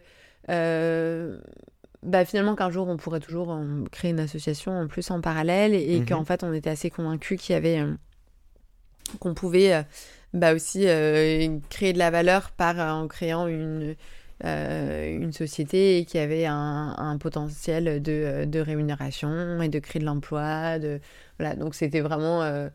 euh, 0.49 1.39
bah, 2.03 2.25
finalement, 2.25 2.55
qu'un 2.55 2.69
jour, 2.69 2.87
on 2.87 2.97
pourrait 2.97 3.19
toujours 3.19 3.57
créer 3.91 4.11
une 4.11 4.19
association 4.19 4.71
en 4.71 4.87
plus 4.87 5.09
en 5.11 5.21
parallèle 5.21 5.73
et, 5.73 5.95
et 5.95 5.99
-hmm. 6.01 6.07
qu'en 6.07 6.25
fait, 6.25 6.43
on 6.43 6.53
était 6.53 6.69
assez 6.69 6.89
convaincus 6.89 7.39
qu'il 7.41 7.53
y 7.53 7.57
avait. 7.57 7.79
Euh, 7.79 7.93
qu'on 9.19 9.33
pouvait 9.33 9.83
bah, 10.33 10.53
aussi 10.53 10.87
euh, 10.87 11.59
créer 11.69 11.91
de 11.93 11.97
la 11.99 12.11
valeur 12.11 12.51
par 12.51 12.77
en 12.79 13.07
créant 13.07 13.47
une. 13.47 13.95
une 14.43 15.33
société 15.33 16.03
qui 16.09 16.17
avait 16.17 16.47
un, 16.47 16.95
un 16.97 17.17
potentiel 17.19 18.01
de, 18.01 18.45
de, 18.45 18.59
rémunération 18.59 19.61
et 19.61 19.69
de 19.69 19.79
créer 19.79 19.99
de 19.99 20.05
l'emploi, 20.07 20.79
de, 20.79 20.99
voilà, 21.37 21.55
donc 21.55 21.75
c'était 21.75 22.01
vraiment. 22.01 22.41
Euh... 22.41 22.69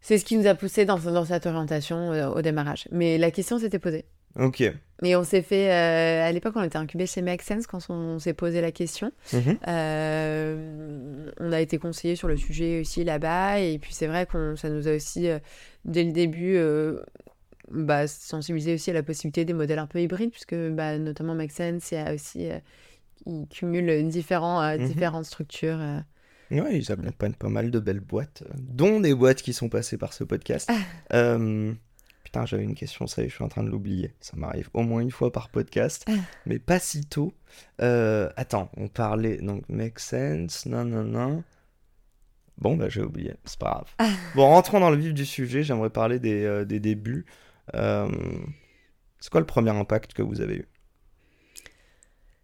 C'est 0.00 0.18
ce 0.18 0.24
qui 0.24 0.36
nous 0.36 0.46
a 0.46 0.54
poussé 0.54 0.84
dans, 0.84 0.98
dans 0.98 1.24
cette 1.24 1.46
orientation 1.46 2.12
euh, 2.12 2.28
au 2.28 2.42
démarrage. 2.42 2.88
Mais 2.90 3.18
la 3.18 3.30
question 3.30 3.58
s'était 3.58 3.78
posée. 3.78 4.06
Ok. 4.38 4.62
Et 5.02 5.16
on 5.16 5.24
s'est 5.24 5.42
fait. 5.42 5.70
Euh, 5.70 6.28
à 6.28 6.32
l'époque, 6.32 6.52
on 6.56 6.62
était 6.62 6.76
incubé 6.76 7.06
chez 7.06 7.22
Make 7.22 7.42
Sense 7.42 7.66
quand 7.66 7.78
on, 7.88 7.94
on 7.94 8.18
s'est 8.18 8.34
posé 8.34 8.60
la 8.60 8.70
question. 8.70 9.12
Mm 9.32 9.38
-hmm. 9.38 11.32
on 11.40 11.52
a 11.52 11.60
été 11.60 11.78
conseillé 11.78 12.16
sur 12.16 12.28
le 12.28 12.36
sujet 12.36 12.80
aussi 12.80 13.04
là-bas. 13.04 13.60
Et 13.60 13.78
puis 13.78 13.94
c'est 13.94 14.06
vrai 14.06 14.26
que 14.26 14.56
ça 14.56 14.68
nous 14.68 14.86
a 14.88 14.94
aussi, 14.94 15.28
euh, 15.28 15.38
dès 15.84 16.04
le 16.04 16.12
début, 16.12 16.58
bah, 17.70 18.06
sensibilisé 18.06 18.74
aussi 18.74 18.90
à 18.90 18.94
la 18.94 19.02
possibilité 19.02 19.44
des 19.44 19.54
modèles 19.54 19.78
un 19.78 19.86
peu 19.86 20.00
hybrides, 20.00 20.32
puisque 20.32 20.54
bah, 20.54 20.98
notamment 20.98 21.34
Make 21.34 21.52
Sense, 21.52 21.92
il 21.92 21.94
y 21.94 21.98
a 21.98 22.14
aussi. 22.14 22.48
il 23.26 23.46
cumule 23.48 24.08
différents, 24.08 24.60
-hmm. 24.60 24.86
différentes 24.86 25.26
structures. 25.26 25.80
Ouais, 26.50 26.78
ils 26.78 26.90
accompagnent 26.92 27.34
pas 27.34 27.48
mal 27.48 27.70
de 27.70 27.78
belles 27.78 28.00
boîtes, 28.00 28.42
dont 28.58 28.98
des 29.00 29.14
boîtes 29.14 29.40
qui 29.42 29.52
sont 29.52 29.68
passées 29.68 29.98
par 29.98 30.12
ce 30.12 30.24
podcast. 30.24 30.68
Putain, 32.32 32.46
j'avais 32.46 32.62
une 32.62 32.76
question, 32.76 33.08
ça 33.08 33.22
y 33.22 33.24
est, 33.24 33.28
je 33.28 33.34
suis 33.34 33.42
en 33.42 33.48
train 33.48 33.64
de 33.64 33.70
l'oublier. 33.70 34.14
Ça 34.20 34.34
m'arrive 34.36 34.70
au 34.72 34.82
moins 34.82 35.00
une 35.00 35.10
fois 35.10 35.32
par 35.32 35.48
podcast, 35.48 36.04
ah. 36.08 36.12
mais 36.46 36.60
pas 36.60 36.78
si 36.78 37.04
tôt. 37.04 37.34
Euh, 37.82 38.30
attends, 38.36 38.70
on 38.76 38.86
parlait, 38.86 39.38
donc, 39.38 39.68
make 39.68 39.98
sense, 39.98 40.64
non, 40.66 40.84
non, 40.84 41.02
non. 41.02 41.42
Bon, 42.56 42.76
bah 42.76 42.88
j'ai 42.88 43.02
oublié, 43.02 43.34
c'est 43.44 43.58
pas 43.58 43.70
grave. 43.70 43.94
Ah. 43.98 44.10
Bon, 44.36 44.46
rentrons 44.46 44.78
dans 44.78 44.90
le 44.90 44.96
vif 44.96 45.12
du 45.12 45.26
sujet, 45.26 45.64
j'aimerais 45.64 45.90
parler 45.90 46.20
des, 46.20 46.44
euh, 46.44 46.64
des 46.64 46.78
débuts. 46.78 47.26
Euh, 47.74 48.08
c'est 49.18 49.30
quoi 49.32 49.40
le 49.40 49.46
premier 49.46 49.70
impact 49.70 50.12
que 50.12 50.22
vous 50.22 50.40
avez 50.40 50.54
eu? 50.58 50.68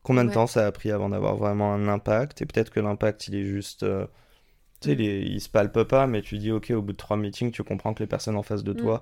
Combien 0.03 0.25
de 0.25 0.33
temps 0.33 0.49
ça 0.49 0.67
a 0.67 0.73
pris 0.73 0.91
avant 0.91 1.11
d'avoir 1.11 1.37
vraiment 1.37 1.73
un 1.75 1.87
impact? 1.87 2.43
Et 2.43 2.47
peut-être 2.47 2.71
que 2.71 2.81
l'impact, 2.81 3.29
il 3.29 3.37
est 3.37 3.45
juste. 3.45 3.85
euh, 3.85 4.07
tu 4.81 4.89
sais, 4.89 4.95
il, 4.95 5.01
est- 5.01 5.23
il 5.23 5.41
se 5.41 5.49
palpe 5.49 5.85
pas, 5.85 6.07
mais 6.09 6.23
tu 6.23 6.39
dis, 6.39 6.51
ok, 6.51 6.71
au 6.75 6.83
bout 6.83 6.93
de 6.93 6.97
trois 6.97 7.17
meetings, 7.17 7.53
tu 7.53 7.63
comprends 7.63 7.95
que 7.95 8.03
les 8.03 8.07
personnes 8.09 8.37
en 8.37 8.43
face 8.43 8.65
de 8.65 8.73
Mm. 8.73 9.01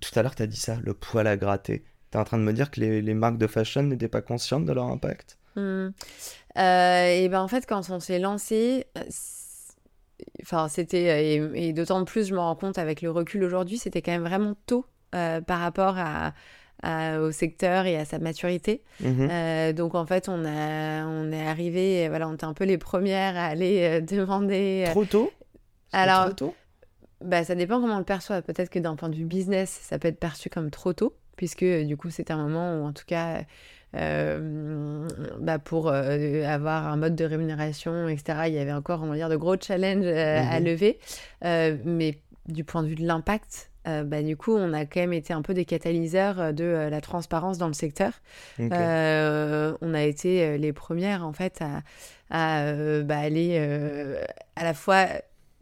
Tout 0.00 0.18
à 0.18 0.22
l'heure, 0.22 0.34
tu 0.34 0.42
as 0.42 0.46
dit 0.46 0.56
ça, 0.60 0.78
le 0.82 0.94
poil 0.94 1.26
à 1.26 1.36
gratter. 1.36 1.84
Tu 2.10 2.18
es 2.18 2.20
en 2.20 2.24
train 2.24 2.38
de 2.38 2.42
me 2.42 2.52
dire 2.52 2.70
que 2.70 2.80
les, 2.80 3.02
les 3.02 3.14
marques 3.14 3.38
de 3.38 3.46
fashion 3.46 3.82
n'étaient 3.82 4.08
pas 4.08 4.22
conscientes 4.22 4.64
de 4.64 4.72
leur 4.72 4.86
impact? 4.86 5.38
Hmm. 5.56 5.88
Euh, 6.58 7.06
et 7.08 7.28
ben 7.28 7.40
en 7.40 7.48
fait, 7.48 7.66
quand 7.66 7.88
on 7.90 8.00
s'est 8.00 8.18
lancé, 8.18 8.86
euh, 8.96 9.02
enfin 10.42 10.68
c'était 10.68 11.10
euh, 11.40 11.52
et, 11.54 11.68
et 11.68 11.72
d'autant 11.72 12.04
plus, 12.04 12.28
je 12.28 12.34
me 12.34 12.38
rends 12.40 12.56
compte 12.56 12.78
avec 12.78 13.02
le 13.02 13.10
recul 13.10 13.42
aujourd'hui, 13.44 13.78
c'était 13.78 14.02
quand 14.02 14.12
même 14.12 14.24
vraiment 14.24 14.54
tôt 14.66 14.86
euh, 15.14 15.40
par 15.40 15.60
rapport 15.60 15.96
à, 15.98 16.32
à- 16.82 17.20
au 17.20 17.30
secteur 17.32 17.86
et 17.86 17.96
à 17.96 18.04
sa 18.04 18.18
maturité. 18.18 18.82
Mhm. 19.00 19.28
Euh, 19.30 19.72
donc 19.72 19.94
en 19.94 20.06
fait, 20.06 20.28
on 20.28 20.44
a 20.44 21.04
on 21.06 21.32
est 21.32 21.46
arrivé, 21.46 22.08
voilà, 22.08 22.28
on 22.28 22.34
était 22.34 22.44
un 22.44 22.54
peu 22.54 22.64
les 22.64 22.78
premières 22.78 23.36
à 23.36 23.46
aller 23.46 24.00
demander. 24.02 24.84
Trop 24.90 25.04
tôt? 25.04 25.32
Alors- 25.92 26.26
trop 26.26 26.34
tôt? 26.34 26.54
Bah, 27.24 27.44
ça 27.44 27.54
dépend 27.54 27.80
comment 27.80 27.96
on 27.96 27.98
le 27.98 28.04
perçoit. 28.04 28.42
Peut-être 28.42 28.70
que 28.70 28.78
d'un 28.78 28.96
point 28.96 29.08
de 29.08 29.16
vue 29.16 29.24
business, 29.24 29.70
ça 29.82 29.98
peut 29.98 30.08
être 30.08 30.18
perçu 30.20 30.50
comme 30.50 30.70
trop 30.70 30.92
tôt, 30.92 31.14
puisque 31.36 31.62
euh, 31.62 31.84
du 31.84 31.96
coup, 31.96 32.10
c'est 32.10 32.30
un 32.30 32.36
moment 32.36 32.78
où, 32.80 32.84
en 32.86 32.92
tout 32.92 33.04
cas, 33.06 33.42
euh, 33.94 35.08
bah, 35.40 35.58
pour 35.58 35.88
euh, 35.88 36.44
avoir 36.46 36.86
un 36.88 36.96
mode 36.96 37.14
de 37.16 37.24
rémunération, 37.24 38.08
etc., 38.08 38.38
il 38.48 38.54
y 38.54 38.58
avait 38.58 38.72
encore, 38.72 39.02
on 39.02 39.06
va 39.06 39.14
dire, 39.16 39.28
de 39.28 39.36
gros 39.36 39.56
challenges 39.60 40.04
euh, 40.06 40.40
à 40.50 40.60
Mhm. 40.60 40.66
lever. 40.66 40.98
Mais 41.42 42.18
du 42.46 42.64
point 42.64 42.82
de 42.82 42.88
vue 42.88 42.94
de 42.94 43.06
l'impact, 43.06 43.70
euh, 43.88 44.02
bah, 44.04 44.22
du 44.22 44.36
coup, 44.36 44.54
on 44.54 44.72
a 44.72 44.84
quand 44.84 45.00
même 45.00 45.12
été 45.12 45.32
un 45.32 45.42
peu 45.42 45.54
des 45.54 45.64
catalyseurs 45.64 46.52
de 46.52 46.64
euh, 46.64 46.90
la 46.90 47.00
transparence 47.00 47.56
dans 47.58 47.68
le 47.68 47.72
secteur. 47.72 48.12
Euh, 48.60 49.76
on 49.80 49.94
a 49.94 50.02
été 50.02 50.58
les 50.58 50.72
premières 50.72 51.24
en 51.24 51.32
fait 51.32 51.60
à, 51.62 51.82
à, 52.30 53.02
bah, 53.02 53.18
aller 53.18 53.58
à 54.56 54.64
la 54.64 54.74
fois 54.74 55.06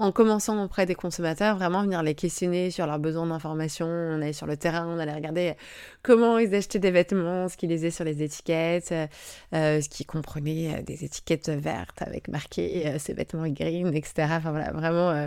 en 0.05 0.13
commençant 0.13 0.63
auprès 0.63 0.85
des 0.85 0.95
consommateurs, 0.95 1.57
vraiment 1.57 1.83
venir 1.83 2.03
les 2.03 2.15
questionner 2.15 2.71
sur 2.71 2.87
leurs 2.87 2.99
besoins 2.99 3.27
d'information. 3.27 3.87
On 3.87 4.17
allait 4.17 4.35
sur 4.35 4.47
le 4.47 4.57
terrain, 4.57 4.87
on 4.87 4.99
allait 4.99 5.15
regarder 5.15 5.55
comment 6.03 6.37
ils 6.39 6.55
achetaient 6.55 6.79
des 6.79 6.91
vêtements, 6.91 7.49
ce 7.49 7.57
qu'ils 7.57 7.71
lisaient 7.71 7.91
sur 7.91 8.05
les 8.05 8.23
étiquettes, 8.23 8.93
euh, 8.93 9.81
ce 9.81 9.89
qui 9.89 10.05
comprenait 10.05 10.75
euh, 10.75 10.83
des 10.83 11.05
étiquettes 11.05 11.49
vertes 11.49 12.03
avec 12.03 12.29
marqué 12.29 12.87
euh, 12.87 12.99
ces 12.99 13.15
vêtements 13.15 13.49
green, 13.49 13.95
etc. 13.95 14.29
Enfin 14.33 14.51
voilà, 14.51 14.73
vraiment 14.73 15.27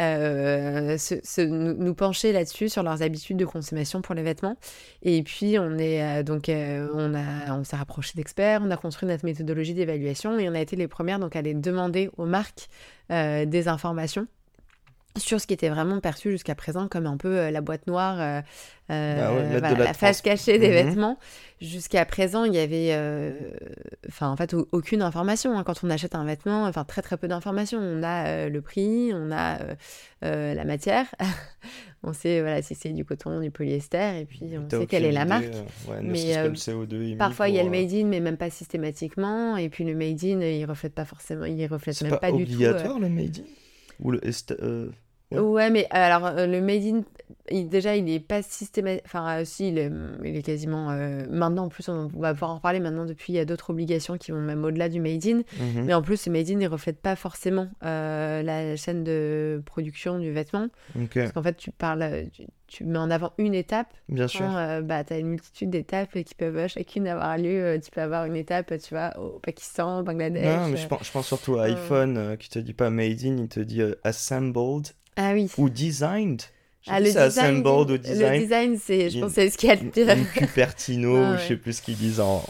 euh, 0.00 0.98
se, 0.98 1.40
nous, 1.42 1.94
pencher 1.94 2.32
là-dessus 2.32 2.68
sur 2.68 2.82
leurs 2.82 3.02
habitudes 3.02 3.36
de 3.36 3.44
consommation 3.44 4.02
pour 4.02 4.14
les 4.14 4.22
vêtements. 4.22 4.56
Et 5.02 5.22
puis 5.22 5.58
on 5.58 5.78
est 5.78 6.02
euh, 6.02 6.22
donc 6.22 6.48
euh, 6.48 6.88
on 6.94 7.14
on 7.14 7.64
s'est 7.64 7.76
rapproché 7.76 8.12
d'experts, 8.16 8.60
on 8.64 8.70
a 8.70 8.76
construit 8.76 9.08
notre 9.08 9.24
méthodologie 9.24 9.74
d'évaluation 9.74 10.38
et 10.38 10.48
on 10.48 10.54
a 10.54 10.60
été 10.60 10.76
les 10.76 10.88
premières 10.88 11.18
donc 11.18 11.36
à 11.36 11.38
aller 11.40 11.54
demander 11.54 12.10
aux 12.16 12.26
marques 12.26 12.68
des 13.10 13.68
informations 13.68 14.26
sur 15.16 15.40
ce 15.40 15.46
qui 15.46 15.54
était 15.54 15.68
vraiment 15.68 16.00
perçu 16.00 16.30
jusqu'à 16.32 16.54
présent 16.56 16.88
comme 16.88 17.06
un 17.06 17.16
peu 17.16 17.38
euh, 17.38 17.50
la 17.52 17.60
boîte 17.60 17.86
noire, 17.86 18.20
euh, 18.20 18.40
euh, 18.90 19.20
Bah 19.20 19.34
ouais, 19.34 19.48
voilà, 19.60 19.70
la 19.78 19.84
la 19.84 19.94
face 19.94 20.22
cachée 20.22 20.58
des 20.58 20.68
Mhm. 20.68 20.74
vêtements. 20.88 21.18
Jusqu'à 21.60 22.04
présent, 22.04 22.44
il 22.44 22.52
y 22.54 22.58
avait, 22.58 22.88
euh, 22.92 23.32
enfin 24.08 24.28
en 24.28 24.36
fait, 24.36 24.54
au- 24.54 24.68
aucune 24.72 25.02
information. 25.02 25.56
hein. 25.56 25.62
Quand 25.64 25.84
on 25.84 25.90
achète 25.90 26.14
un 26.16 26.24
vêtement, 26.24 26.64
enfin 26.64 26.84
très 26.84 27.00
très 27.00 27.16
peu 27.16 27.28
d'informations. 27.28 27.78
On 27.80 28.02
a 28.02 28.26
euh, 28.26 28.48
le 28.48 28.60
prix, 28.60 29.12
on 29.14 29.30
a 29.30 29.58
la 30.22 30.64
matière, 30.64 31.06
on 32.02 32.12
sait 32.12 32.40
voilà 32.40 32.60
si 32.62 32.74
c'est 32.74 32.88
du 32.90 33.04
coton, 33.04 33.40
du 33.40 33.50
polyester, 33.50 34.20
et 34.20 34.24
puis 34.24 34.40
on 34.58 34.68
sait 34.68 34.86
quelle 34.86 35.04
est 35.04 35.12
la 35.12 35.24
marque. 35.26 35.44
ouais, 35.88 35.98
Mais, 36.02 36.32
serait-ce 36.32 36.64
que 36.64 36.72
le 36.72 36.84
CO2 36.86 37.02
émis 37.02 37.16
Parfois, 37.16 37.48
il 37.48 37.54
y 37.54 37.60
a 37.60 37.62
le 37.62 37.70
made 37.70 37.92
in, 37.92 38.06
mais 38.06 38.20
même 38.20 38.36
pas 38.36 38.50
systématiquement. 38.50 39.56
Et 39.58 39.68
puis 39.68 39.84
le 39.84 39.94
made 39.94 40.22
in, 40.24 40.40
il 40.40 40.64
reflète 40.64 40.94
pas 40.94 41.04
forcément, 41.04 41.44
il 41.44 41.64
reflète 41.66 41.94
C'est 41.94 42.04
même 42.04 42.12
pas, 42.12 42.18
pas, 42.18 42.32
du 42.32 42.46
tout. 42.46 42.52
euh, 42.62 42.70
obligatoire 42.70 42.98
le 42.98 43.08
made 43.08 43.38
in? 43.38 43.42
Ou 44.00 44.10
le 44.10 44.20
Ouais. 45.34 45.64
Ouais, 45.64 45.70
mais 45.70 45.86
alors 45.90 46.26
euh, 46.26 46.46
le 46.46 46.60
made 46.60 46.82
in, 46.84 47.00
il- 47.50 47.68
déjà, 47.68 47.96
il 47.96 48.08
est 48.10 48.20
pas 48.20 48.42
systématique. 48.42 49.02
Enfin, 49.06 49.40
euh, 49.40 49.44
si, 49.44 49.68
il 49.68 49.78
est, 49.78 49.90
il 50.24 50.36
est 50.36 50.42
quasiment. 50.42 50.90
euh, 50.90 51.24
maintenant, 51.30 51.64
en 51.64 51.68
plus, 51.68 51.88
on 51.88 52.08
va 52.08 52.32
pouvoir 52.32 52.50
en 52.52 52.60
parler 52.60 52.80
maintenant. 52.80 53.04
Depuis, 53.04 53.32
il 53.32 53.36
y 53.36 53.38
a 53.40 53.44
d'autres 53.44 53.70
obligations 53.70 54.16
qui 54.18 54.30
vont 54.32 54.40
même 54.40 54.64
au-delà 54.64 54.88
du 54.88 55.00
made 55.00 55.24
in. 55.26 55.36
mhm. 55.58 55.84
Mais 55.84 55.94
en 55.94 56.02
plus, 56.02 56.26
le 56.26 56.32
made 56.32 56.50
in, 56.50 56.60
il 56.60 56.66
reflète 56.66 57.00
pas 57.00 57.16
forcément 57.16 57.68
euh, 57.84 58.42
la 58.42 58.76
chaîne 58.76 59.04
de 59.04 59.62
production 59.66 60.18
du 60.18 60.32
vêtement. 60.32 60.68
Parce 61.14 61.32
qu'en 61.32 61.42
fait, 61.42 61.56
tu 61.56 61.70
parles, 61.70 62.02
euh, 62.02 62.24
tu, 62.32 62.44
tu 62.66 62.84
mets 62.84 62.98
en 62.98 63.10
avant 63.10 63.32
une 63.38 63.54
étape. 63.54 63.88
bien 64.08 64.26
sûr. 64.26 64.46
Euh, 64.56 64.80
bah, 64.80 65.04
tu 65.04 65.12
as 65.12 65.18
une 65.18 65.28
multitude 65.28 65.70
d'étapes 65.70 66.12
qui 66.22 66.34
peuvent 66.34 66.56
euh, 66.56 66.68
chacune 66.68 67.06
avoir 67.06 67.36
lieu. 67.38 67.62
Euh, 67.64 67.78
Tu 67.78 67.90
peux 67.90 68.00
avoir 68.00 68.24
une 68.24 68.36
étape, 68.36 68.72
tu 68.82 68.94
vois, 68.94 69.12
au 69.20 69.38
Pakistan, 69.38 70.00
au 70.00 70.02
Bangladesh. 70.02 70.44
Non, 70.44 70.68
mais 70.68 70.76
je 70.76 70.84
euh. 70.86 70.88
pense, 70.88 71.06
je 71.06 71.12
pense 71.12 71.26
surtout 71.26 71.56
à 71.56 71.62
euh. 71.64 71.72
iPhone 71.74 72.16
euh, 72.16 72.36
qui 72.36 72.48
te 72.48 72.58
dit 72.58 72.72
pas 72.72 72.90
made 72.90 73.20
in, 73.24 73.36
il 73.36 73.48
te 73.48 73.60
dit 73.60 73.82
euh, 73.82 73.94
assembled 74.02 74.88
Ah 75.16 75.32
oui. 75.32 75.50
ou 75.58 75.68
designed. 75.68 76.42
Ah, 76.86 77.00
le 77.00 77.06
design, 77.06 77.26
assembled 77.26 77.66
ou 77.90 77.92
le 77.92 77.98
design. 77.98 78.42
design, 78.42 78.78
c'est, 78.82 79.08
je 79.08 79.26
c'est 79.28 79.48
ce 79.48 79.56
qu'il 79.56 79.70
y 79.70 79.72
a 79.72 79.76
de 79.76 79.88
pire. 79.88 80.14
Cupertino, 80.34 81.16
Ah 81.16 81.28
ou 81.28 81.32
ouais. 81.32 81.38
je 81.38 81.42
sais 81.48 81.56
plus 81.56 81.72
ce 81.74 81.82
qu'ils 81.82 81.96
disent 81.96 82.20
en, 82.20 82.44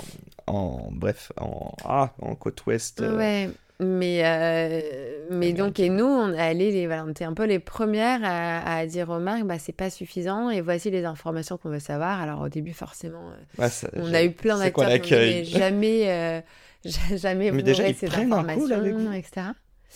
en 0.48 0.88
bref, 0.90 1.30
en, 1.40 1.72
ah, 1.84 2.12
en 2.20 2.34
côte 2.34 2.66
ouest. 2.66 3.00
euh, 3.00 3.16
Ouais, 3.16 3.50
mais, 3.78 4.22
euh, 4.24 5.26
mais 5.30 5.52
donc, 5.52 5.78
et 5.78 5.88
nous, 5.88 6.04
on, 6.04 6.32
est 6.32 6.40
allé 6.40 6.72
les, 6.72 6.86
voilà, 6.86 7.04
on 7.04 7.10
était 7.10 7.24
un 7.24 7.32
peu 7.34 7.44
les 7.44 7.60
premières 7.60 8.20
à, 8.24 8.76
à 8.78 8.86
dire 8.86 9.08
aux 9.10 9.20
marques, 9.20 9.44
bah, 9.44 9.58
c'est 9.60 9.72
pas 9.72 9.90
suffisant 9.90 10.50
et 10.50 10.60
voici 10.60 10.90
les 10.90 11.04
informations 11.04 11.56
qu'on 11.56 11.70
veut 11.70 11.78
savoir. 11.78 12.20
Alors, 12.20 12.40
au 12.40 12.48
début, 12.48 12.72
forcément, 12.72 13.30
euh, 13.30 13.62
ouais, 13.62 13.68
ça- 13.70 13.88
on 13.94 14.12
a 14.12 14.24
eu 14.24 14.32
plein 14.32 14.58
d'acteurs 14.58 15.00
qui 15.00 15.44
jamais, 15.44 16.10
euh, 16.10 16.40
ja- 16.84 17.16
jamais 17.16 17.52
Mais 17.52 17.62
déjà, 17.62 17.88
ils 17.88 17.94
ces 17.94 18.06
prennent 18.06 18.32
un 18.32 18.42
coup, 18.44 18.66
là, 18.66 18.78
avec 18.78 18.94
vous. 18.94 19.12
etc. 19.12 19.46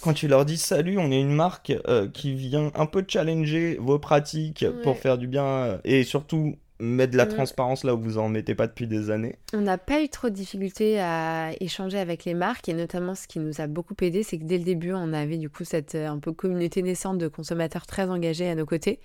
Quand 0.03 0.13
tu 0.15 0.29
leur 0.29 0.45
dis 0.45 0.57
salut, 0.59 0.97
on 0.99 1.11
est 1.11 1.21
une 1.21 1.35
marque 1.35 1.73
euh, 1.89 2.09
qui 2.09 2.35
vient 2.35 2.71
un 2.77 2.87
peu 2.87 3.05
challenger 3.07 3.77
vos 3.81 3.99
pratiques 3.99 4.65
pour 4.85 4.97
faire 4.97 5.19
du 5.19 5.27
bien 5.27 5.45
euh, 5.45 5.79
et 5.85 6.05
surtout 6.05 6.55
mettre 6.81 7.11
de 7.11 7.17
la 7.17 7.27
Mm. 7.27 7.31
transparence 7.31 7.83
là 7.83 7.97
où 7.97 8.01
vous 8.01 8.19
en 8.19 8.29
mettez 8.29 8.55
pas 8.55 8.69
depuis 8.69 8.87
des 8.87 9.11
années. 9.11 9.35
On 9.53 9.61
n'a 9.63 9.79
pas 9.79 10.01
eu 10.01 10.09
trop 10.09 10.29
de 10.31 10.35
difficultés 10.35 11.01
à 11.01 11.51
échanger 11.59 11.99
avec 11.99 12.25
les 12.25 12.35
marques 12.35 12.69
et 12.69 12.75
notamment 12.75 13.17
ce 13.17 13.27
qui 13.27 13.41
nous 13.41 13.61
a 13.61 13.67
beaucoup 13.67 13.95
aidé, 14.01 14.23
c'est 14.23 14.39
que 14.39 14.45
dès 14.45 14.59
le 14.59 14.63
début, 14.65 14.93
on 14.93 15.13
avait 15.13 15.39
du 15.39 15.51
coup 15.51 15.65
cette 15.65 15.97
euh, 15.97 16.07
un 16.09 16.21
peu 16.21 16.33
communauté 16.33 16.81
naissante 16.83 17.19
de 17.19 17.27
consommateurs 17.27 17.85
très 17.85 18.05
engagés 18.09 18.49
à 18.49 18.55
nos 18.55 18.67
côtés. 18.67 19.01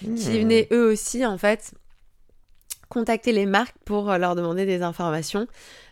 qui 0.00 0.06
Hmm. 0.08 0.16
venaient 0.42 0.68
eux 0.72 0.92
aussi 0.92 1.24
en 1.24 1.38
fait 1.38 1.72
contacter 2.88 3.32
les 3.32 3.46
marques 3.46 3.76
pour 3.84 4.10
euh, 4.10 4.18
leur 4.18 4.34
demander 4.34 4.66
des 4.66 4.82
informations. 4.82 5.46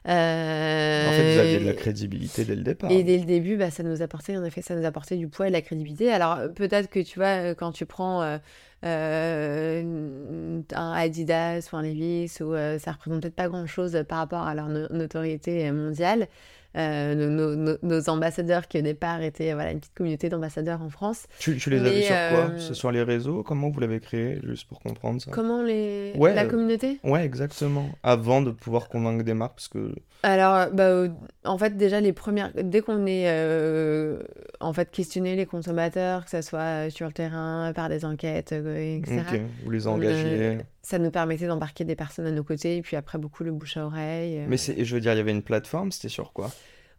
Euh, 0.08 1.08
En 1.08 1.12
fait, 1.12 1.34
vous 1.34 1.40
aviez 1.40 1.58
de 1.60 1.66
la 1.66 1.72
crédibilité 1.74 2.44
dès 2.44 2.54
le 2.56 2.62
départ. 2.62 2.90
Et 2.90 3.02
dès 3.04 3.18
le 3.18 3.24
début, 3.24 3.56
bah, 3.56 3.70
ça 3.70 3.82
nous 3.82 4.02
apportait, 4.02 4.36
en 4.36 4.44
effet, 4.44 4.62
ça 4.62 4.74
nous 4.74 4.84
apportait 4.84 5.16
du 5.16 5.28
poids 5.28 5.46
et 5.46 5.50
de 5.50 5.54
la 5.54 5.62
crédibilité. 5.62 6.12
Alors 6.12 6.38
euh, 6.38 6.48
peut-être 6.48 6.88
que 6.90 7.00
tu 7.00 7.18
vois, 7.18 7.54
quand 7.54 7.72
tu 7.72 7.86
prends 7.86 8.22
euh, 8.22 8.38
euh, 8.84 10.60
un 10.74 10.92
Adidas 10.92 11.68
ou 11.72 11.76
un 11.76 11.82
Levi's, 11.82 12.40
ou 12.40 12.54
ça 12.78 12.92
représente 12.92 13.22
peut-être 13.22 13.34
pas 13.36 13.48
grand-chose 13.48 14.04
par 14.08 14.18
rapport 14.18 14.42
à 14.46 14.54
leur 14.54 14.68
no- 14.68 14.88
notoriété 14.90 15.70
mondiale. 15.72 16.26
Euh, 16.76 17.14
nos, 17.14 17.76
nos- 17.82 18.08
ambassadeurs 18.08 18.66
qui 18.66 18.78
au 18.78 18.82
départ 18.82 19.20
étaient 19.22 19.52
voilà, 19.52 19.72
une 19.72 19.80
petite 19.80 19.94
communauté 19.94 20.28
d'ambassadeurs 20.28 20.80
en 20.80 20.88
France. 20.88 21.26
Tu, 21.38 21.56
tu 21.58 21.68
les 21.70 21.80
as 21.80 21.82
Mais, 21.82 21.90
vus 21.92 22.02
sur 22.02 22.16
quoi? 22.28 22.50
euh, 22.50 22.58
C'est 22.58 22.74
sur 22.74 22.90
les 22.90 23.02
réseaux? 23.02 23.42
Comment 23.42 23.70
vous 23.70 23.80
l'avez 23.80 24.00
créé 24.00 24.40
Juste 24.42 24.66
pour 24.68 24.80
comprendre 24.80 25.20
ça? 25.20 25.30
Comment 25.30 25.62
les... 25.62 26.12
Ouais, 26.16 26.34
la 26.34 26.44
euh, 26.44 26.48
communauté? 26.48 26.98
Ouais, 27.04 27.24
exactement. 27.24 27.90
Avant 28.02 28.40
de 28.40 28.50
pouvoir 28.50 28.88
convaincre 28.88 29.22
des 29.22 29.34
marques, 29.34 29.56
parce 29.56 29.68
que 29.68 29.94
Alors, 30.24 30.70
bah, 30.72 30.94
au- 31.04 31.08
en 31.44 31.58
fait, 31.58 31.76
déjà, 31.76 32.00
les 32.00 32.12
premières... 32.12 32.52
dès 32.54 32.80
qu'on 32.80 33.06
est 33.06 33.24
euh, 33.26 34.22
en 34.60 34.72
fait 34.72 34.90
questionné 34.90 35.34
les 35.34 35.46
consommateurs, 35.46 36.24
que 36.24 36.30
ce 36.30 36.42
soit 36.42 36.60
euh, 36.86 36.90
sur 36.90 37.06
le 37.08 37.12
terrain, 37.12 37.72
par 37.74 37.88
des 37.88 38.04
enquêtes, 38.04 38.52
euh, 38.52 38.98
etc., 38.98 39.22
vous 39.64 39.70
les 39.70 39.88
engagez. 39.88 40.38
euh, 40.38 40.58
ça 40.82 40.98
nous 41.00 41.10
permettait 41.10 41.46
d'embarquer 41.48 41.84
des 41.84 41.96
personnes 41.96 42.26
à 42.26 42.30
nos 42.30 42.44
côtés, 42.44 42.76
et 42.76 42.82
puis 42.82 42.96
après, 42.96 43.18
beaucoup 43.18 43.42
le 43.42 43.50
bouche 43.52 43.76
à 43.76 43.86
oreille. 43.86 44.38
euh. 44.38 44.46
Mais 44.48 44.56
c'est, 44.56 44.84
je 44.84 44.94
veux 44.94 45.00
dire, 45.00 45.12
il 45.12 45.16
y 45.16 45.20
avait 45.20 45.32
une 45.32 45.42
plateforme, 45.42 45.90
c'était 45.90 46.08
sur 46.08 46.32
quoi? 46.32 46.50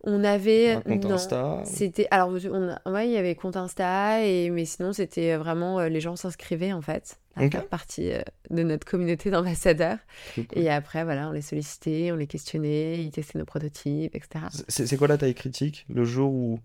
On 0.06 0.24
avait... 0.24 0.72
Un 0.74 0.82
compte 0.82 1.06
non, 1.06 1.12
Insta 1.16 1.62
C'était... 1.66 2.08
Alors, 2.12 2.30
on 2.30 2.92
ouais, 2.92 3.08
il 3.08 3.14
y 3.14 3.18
avait 3.18 3.36
compte 3.36 3.56
Insta, 3.56 4.22
et... 4.26 4.50
mais 4.50 4.66
sinon, 4.66 4.92
c'était 4.92 5.36
vraiment... 5.38 5.80
euh, 5.80 5.88
les 5.88 6.02
gens 6.02 6.16
s'inscrivaient, 6.18 6.74
en 6.74 6.82
fait, 6.82 7.18
à 7.36 7.46
Ok. 7.46 7.52
faire 7.54 7.68
partie 7.68 8.12
euh, 8.12 8.22
de 8.50 8.64
notre 8.64 8.86
communauté 8.86 9.32
d'ambassadeurs. 9.32 9.98
Cool. 10.36 10.46
Et 10.54 10.70
après, 10.70 11.06
voilà, 11.06 11.30
on 11.30 11.32
les 11.32 11.42
sollicitait, 11.42 12.12
on 12.12 12.18
les 12.18 12.28
questionnait, 12.28 13.00
ils 13.02 13.12
testaient 13.12 13.40
nos 13.40 13.46
prototypes, 13.46 14.14
etc. 14.16 14.46
C'est, 14.68 14.98
quoi 14.98 15.08
la 15.08 15.18
taille 15.18 15.36
critique 15.36 15.86
Le 15.90 16.04
jour 16.04 16.34
où 16.34 16.60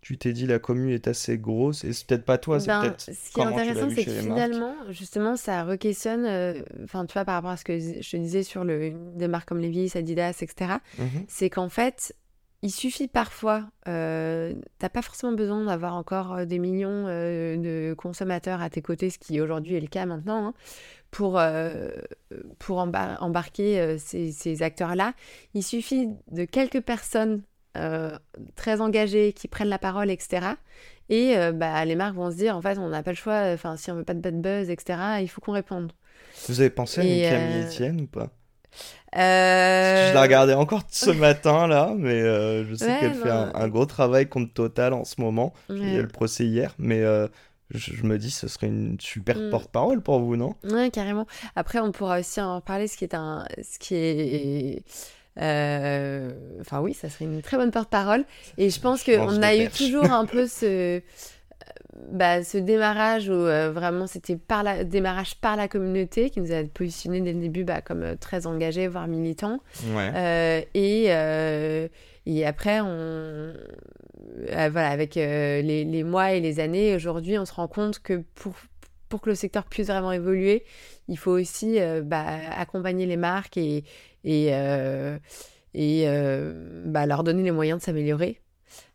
tu 0.00 0.16
t'es 0.16 0.32
dit 0.32 0.46
la 0.46 0.58
commu 0.58 0.94
est 0.94 1.08
assez 1.08 1.36
grosse, 1.36 1.84
et 1.84 1.92
c'est 1.92 2.06
peut-être 2.06 2.24
pas 2.24 2.38
toi, 2.38 2.58
c'est 2.58 2.68
Ben, 2.68 2.80
peut-être 2.82 3.00
ce 3.02 3.30
qui 3.32 3.40
est 3.40 3.44
intéressant, 3.44 3.90
c'est 3.94 4.04
que 4.06 4.10
finalement, 4.12 4.74
justement, 4.90 5.36
ça 5.36 5.64
re-questionne, 5.64 6.24
euh, 6.24 6.62
enfin, 6.84 7.04
tu 7.04 7.12
vois, 7.12 7.26
par 7.26 7.34
rapport 7.34 7.50
à 7.50 7.56
ce 7.58 7.64
que 7.64 7.78
je 7.78 8.08
te 8.10 8.16
disais 8.16 8.44
sur 8.44 8.64
le, 8.64 8.94
des 9.16 9.28
marques 9.28 9.48
comme 9.48 9.58
Levi's, 9.60 9.94
Adidas, 9.96 10.38
etc., 10.40 10.76
Mhm. 10.98 11.24
c'est 11.28 11.50
qu'en 11.50 11.68
fait, 11.68 12.14
il 12.62 12.70
suffit 12.70 13.08
parfois, 13.08 13.64
euh, 13.86 14.54
t'as 14.78 14.88
pas 14.88 15.02
forcément 15.02 15.32
besoin 15.32 15.64
d'avoir 15.64 15.94
encore 15.94 16.34
euh, 16.34 16.44
des 16.44 16.58
millions 16.58 17.06
euh, 17.06 17.56
de 17.56 17.94
consommateurs 17.94 18.60
à 18.62 18.70
tes 18.70 18.82
côtés, 18.82 19.10
ce 19.10 19.18
qui 19.18 19.40
aujourd'hui 19.40 19.76
est 19.76 19.80
le 19.80 19.86
cas 19.86 20.06
maintenant, 20.06 20.48
hein, 20.48 20.54
pour, 21.10 21.38
euh, 21.38 21.90
pour 22.58 22.78
embar- 22.78 23.18
embarquer 23.20 23.98
ces, 23.98 24.32
ces 24.32 24.62
acteurs-là. 24.62 25.14
Il 25.54 25.62
suffit 25.64 26.08
de 26.30 26.44
quelques 26.44 26.80
personnes 26.82 27.42
très 28.56 28.80
engagées 28.80 29.32
qui 29.32 29.46
prennent 29.46 29.68
la 29.68 29.78
parole, 29.78 30.10
etc. 30.10 30.56
Et 31.10 31.36
bah, 31.54 31.84
les 31.84 31.94
marques 31.94 32.16
vont 32.16 32.30
se 32.30 32.36
dire, 32.36 32.56
en 32.56 32.62
fait, 32.62 32.76
on 32.78 32.88
n'a 32.88 33.04
pas 33.04 33.12
le 33.12 33.16
choix, 33.16 33.52
enfin, 33.54 33.76
si 33.76 33.90
on 33.92 33.94
veut 33.94 34.04
pas 34.04 34.14
de 34.14 34.20
bad 34.20 34.40
buzz, 34.40 34.68
etc., 34.68 35.20
il 35.22 35.28
faut 35.28 35.40
qu'on 35.40 35.52
réponde. 35.52 35.92
Vous 36.48 36.60
avez 36.60 36.70
pensé 36.70 37.00
à 37.00 37.04
une 37.04 37.20
Camille 37.22 37.62
Etienne 37.62 38.00
ou 38.00 38.06
pas? 38.06 38.30
Euh, 39.16 40.08
Je 40.10 40.14
la 40.14 40.20
regardais 40.22 40.54
encore 40.54 40.82
ce 40.90 41.10
matin 41.10 41.66
là, 41.66 41.94
mais 41.96 42.20
euh, 42.22 42.64
je 42.68 42.74
sais 42.74 42.84
Ouais, 42.84 42.98
qu'elle 43.00 43.14
fait 43.14 43.30
un, 43.30 43.68
gros 43.68 43.86
travail 43.86 44.28
contre 44.28 44.52
Total 44.52 44.92
en 44.92 45.04
ce 45.04 45.20
moment. 45.20 45.54
Il 45.70 45.88
y 45.88 45.94
ouais. 45.94 45.98
a 45.98 46.02
le 46.02 46.08
procès 46.08 46.44
hier, 46.44 46.74
mais 46.78 47.00
euh, 47.02 47.26
je, 47.70 47.94
je 47.94 48.04
me 48.04 48.18
dis 48.18 48.30
ce 48.30 48.48
serait 48.48 48.66
une 48.68 48.96
super 49.00 49.36
Mm. 49.36 49.50
porte-parole 49.50 50.02
pour 50.02 50.20
vous, 50.20 50.36
non? 50.36 50.54
Ouais, 50.64 50.90
carrément. 50.90 51.26
Après, 51.56 51.78
on 51.80 51.90
pourra 51.92 52.20
aussi 52.20 52.40
en 52.40 52.60
parler, 52.60 52.86
ce 52.88 52.96
qui 52.98 53.04
est 53.04 53.14
un, 53.14 53.46
ce 53.62 53.78
qui 53.78 53.94
est, 53.94 54.82
enfin 56.60 56.80
oui, 56.80 56.92
ça 56.94 57.08
serait 57.08 57.24
une 57.24 57.40
très 57.42 57.56
bonne 57.56 57.70
porte-parole. 57.70 58.24
Et 58.58 58.70
je 58.70 58.80
pense 58.80 59.04
qu'on 59.04 59.42
a 59.42 59.56
eu 59.56 59.68
toujours 59.70 60.10
un 60.10 60.26
peu 60.32 60.46
ce, 60.46 61.00
bah, 62.10 62.42
ce 62.44 62.58
démarrage 62.58 63.28
où 63.28 63.32
euh, 63.32 63.70
vraiment 63.70 64.06
c'était 64.06 64.36
par 64.36 64.62
la 64.62 64.84
démarrage 64.84 65.34
par 65.36 65.56
la 65.56 65.68
communauté 65.68 66.30
qui 66.30 66.40
nous 66.40 66.52
a 66.52 66.62
positionné 66.64 67.20
dès 67.20 67.32
le 67.32 67.40
début 67.40 67.64
bah, 67.64 67.80
comme 67.80 68.02
euh, 68.02 68.14
très 68.14 68.46
engagés, 68.46 68.88
voire 68.88 69.08
militants. 69.08 69.60
Ouais. 69.94 70.10
Euh, 70.14 70.60
et, 70.74 71.06
euh, 71.08 71.88
et 72.26 72.46
après, 72.46 72.80
on, 72.80 73.52
voilà, 74.46 74.90
avec 74.90 75.14
les, 75.14 75.84
les 75.84 76.04
mois 76.04 76.32
et 76.32 76.40
les 76.40 76.60
années, 76.60 76.94
aujourd'hui, 76.94 77.38
on 77.38 77.44
se 77.44 77.52
rend 77.52 77.68
compte 77.68 78.00
que 78.00 78.22
pour, 78.34 78.54
pour 79.08 79.20
que 79.20 79.30
le 79.30 79.34
secteur 79.34 79.64
puisse 79.64 79.88
vraiment 79.88 80.12
évoluer, 80.12 80.64
il 81.08 81.16
faut 81.18 81.32
aussi 81.32 81.78
bah, 82.04 82.24
accompagner 82.56 83.06
les 83.06 83.16
marques 83.16 83.56
et, 83.56 83.84
et, 84.24 84.52
et 85.74 86.06
bah, 86.84 87.06
leur 87.06 87.24
donner 87.24 87.42
les 87.42 87.50
moyens 87.50 87.80
de 87.80 87.84
s'améliorer. 87.84 88.40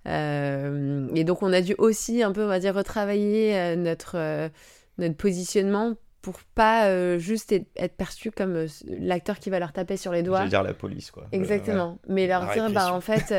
Euh, 0.08 1.08
et 1.16 1.24
donc, 1.24 1.44
on 1.44 1.54
a 1.54 1.62
dû 1.62 1.76
aussi 1.78 2.24
un 2.24 2.32
peu, 2.32 2.44
on 2.44 2.48
va 2.48 2.60
dire, 2.60 2.76
retravailler 2.76 3.58
euh, 3.58 3.76
notre, 3.76 4.18
euh, 4.18 4.50
notre 4.98 5.16
positionnement 5.16 5.96
pour 6.22 6.40
pas 6.56 6.88
euh, 6.88 7.18
juste 7.20 7.52
être, 7.52 7.68
être 7.76 7.96
perçu 7.98 8.32
comme 8.32 8.66
l'acteur 8.88 9.40
qui 9.40 9.50
va 9.50 9.60
leur 9.60 9.74
taper 9.74 9.98
sur 9.98 10.12
les 10.12 10.20
Je 10.20 10.26
doigts. 10.26 10.44
vais 10.44 10.50
dire 10.50 10.64
la 10.64 10.74
police, 10.74 11.12
quoi. 11.12 11.26
Exactement. 11.32 12.00
Mais 12.08 12.28
leur 12.28 12.46
La 12.46 12.54
dire, 12.54 12.70
bah, 12.72 12.94
en 12.94 13.02
fait, 13.02 13.34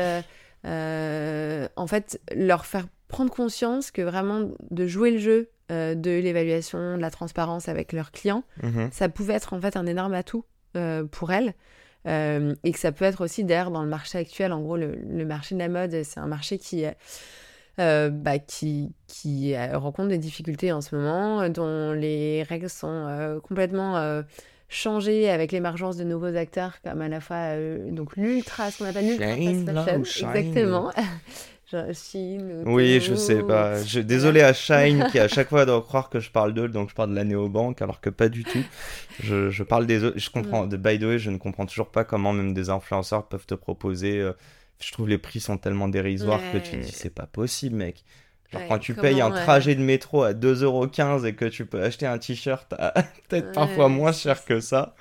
euh, 0.65 1.67
en 1.75 1.87
fait, 1.87 2.19
leur 2.35 2.65
faire 2.65 2.85
prendre 3.07 3.31
conscience 3.31 3.91
que 3.91 4.01
vraiment 4.01 4.49
de 4.71 4.87
jouer 4.87 5.11
le 5.11 5.17
jeu 5.19 5.49
euh, 5.71 5.95
de 5.95 6.11
l'évaluation, 6.11 6.97
de 6.97 7.01
la 7.01 7.11
transparence 7.11 7.69
avec 7.69 7.91
leurs 7.93 8.11
clients. 8.11 8.43
Mhm. 8.63 8.89
ça 8.91 9.09
pouvait 9.09 9.33
être 9.33 9.53
en 9.53 9.61
fait 9.61 9.77
un 9.77 9.85
énorme 9.85 10.13
atout 10.13 10.45
euh, 10.75 11.03
pour 11.05 11.31
elles. 11.31 11.53
Euh, 12.07 12.53
et 12.63 12.71
que 12.71 12.79
ça 12.79 12.91
peut 12.91 13.05
être 13.05 13.23
aussi 13.23 13.43
d'ailleurs 13.43 13.71
dans 13.71 13.81
le 13.81 13.89
marché 13.89 14.17
actuel, 14.17 14.53
en 14.53 14.61
gros 14.61 14.77
le, 14.77 14.95
le 14.95 15.25
marché 15.25 15.55
de 15.55 15.59
la 15.59 15.69
mode, 15.69 16.03
c'est 16.03 16.19
un 16.19 16.27
marché 16.27 16.57
qui, 16.57 16.85
euh, 17.79 18.09
bah, 18.09 18.37
qui, 18.37 18.93
qui 19.07 19.57
rencontrent 19.57 20.09
des 20.09 20.17
difficultés 20.17 20.71
en 20.71 20.81
ce 20.81 20.95
moment, 20.95 21.49
dont 21.49 21.93
les 21.93 22.43
règles 22.43 22.69
sont 22.69 23.39
complètement 23.43 24.23
changées 24.67 25.29
avec 25.29 25.51
l'émergence 25.51 25.97
de 25.97 26.03
nouveaux 26.03 26.35
acteurs 26.35 26.81
comme 26.83 27.01
à 27.01 27.07
la 27.07 27.21
fois 27.21 27.55
donc 27.91 28.15
l'ultra, 28.17 28.71
ce 28.71 28.79
qu'on 28.79 28.85
appelle 28.85 29.07
l'ultra 29.07 29.37
exactement. 29.95 30.91
Shine. 31.93 32.63
Oui, 32.65 32.99
je 33.01 33.15
sais 33.15 33.41
pas. 33.41 33.83
Je... 33.83 33.99
Désolé 33.99 34.41
à 34.41 34.53
Shine 34.53 35.07
qui 35.11 35.19
à 35.19 35.27
chaque 35.27 35.49
fois 35.49 35.65
doit 35.65 35.81
croire 35.81 36.09
que 36.09 36.19
je 36.19 36.29
parle 36.29 36.53
d'eux, 36.53 36.67
donc 36.67 36.89
je 36.89 36.95
parle 36.95 37.09
de 37.11 37.15
la 37.15 37.23
néobanque, 37.23 37.81
alors 37.81 38.01
que 38.01 38.09
pas 38.09 38.29
du 38.29 38.43
tout. 38.43 38.63
Je, 39.19 39.49
je 39.49 39.63
parle 39.63 39.85
des 39.87 40.03
autres. 40.03 40.19
Je 40.19 40.29
comprends. 40.29 40.67
De 40.67 40.77
by 40.77 40.99
the 40.99 41.03
way, 41.03 41.19
je 41.19 41.31
ne 41.31 41.37
comprends 41.37 41.65
toujours 41.65 41.89
pas 41.89 42.03
comment 42.03 42.33
même 42.33 42.53
des 42.53 42.69
influenceurs 42.69 43.27
peuvent 43.27 43.45
te 43.45 43.55
proposer. 43.55 44.19
Euh, 44.19 44.33
je 44.79 44.91
trouve 44.91 45.07
les 45.07 45.17
prix 45.17 45.39
sont 45.39 45.57
tellement 45.57 45.87
dérisoires 45.87 46.41
que 46.51 46.57
tu 46.57 46.77
dis 46.77 46.91
c'est 46.91 47.13
pas 47.13 47.25
possible, 47.25 47.77
mec. 47.77 48.03
Genre 48.51 48.61
quand 48.67 48.79
tu 48.79 48.93
payes 48.93 49.21
un 49.21 49.31
trajet 49.31 49.75
de 49.75 49.81
métro 49.81 50.23
à 50.23 50.33
2,15€ 50.33 51.25
et 51.25 51.33
que 51.33 51.45
tu 51.45 51.65
peux 51.65 51.81
acheter 51.81 52.05
un 52.05 52.17
t-shirt 52.17 52.73
à 52.77 52.93
peut-être 53.27 53.51
parfois 53.53 53.89
moins 53.89 54.11
cher 54.11 54.45
que 54.45 54.59
ça 54.59 54.95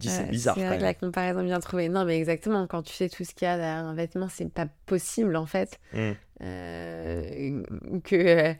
c'est 0.00 0.28
bizarre. 0.28 0.54
C'est 0.56 0.66
vrai 0.66 0.78
que 0.78 0.82
la 0.82 0.94
comparaison 0.94 1.42
bien 1.42 1.60
trouvée. 1.60 1.88
Non, 1.88 2.04
mais 2.04 2.18
exactement, 2.18 2.66
quand 2.66 2.82
tu 2.82 2.92
sais 2.94 3.08
tout 3.08 3.24
ce 3.24 3.34
qu'il 3.34 3.46
y 3.46 3.48
a 3.48 3.56
derrière 3.56 3.84
un 3.84 3.94
vêtement, 3.94 4.28
c'est 4.28 4.50
pas 4.52 4.66
possible 4.86 5.36
en 5.36 5.46
fait 5.46 5.78
mm. 5.92 6.10
euh, 6.42 7.62
que 8.04 8.16
euh, 8.16 8.54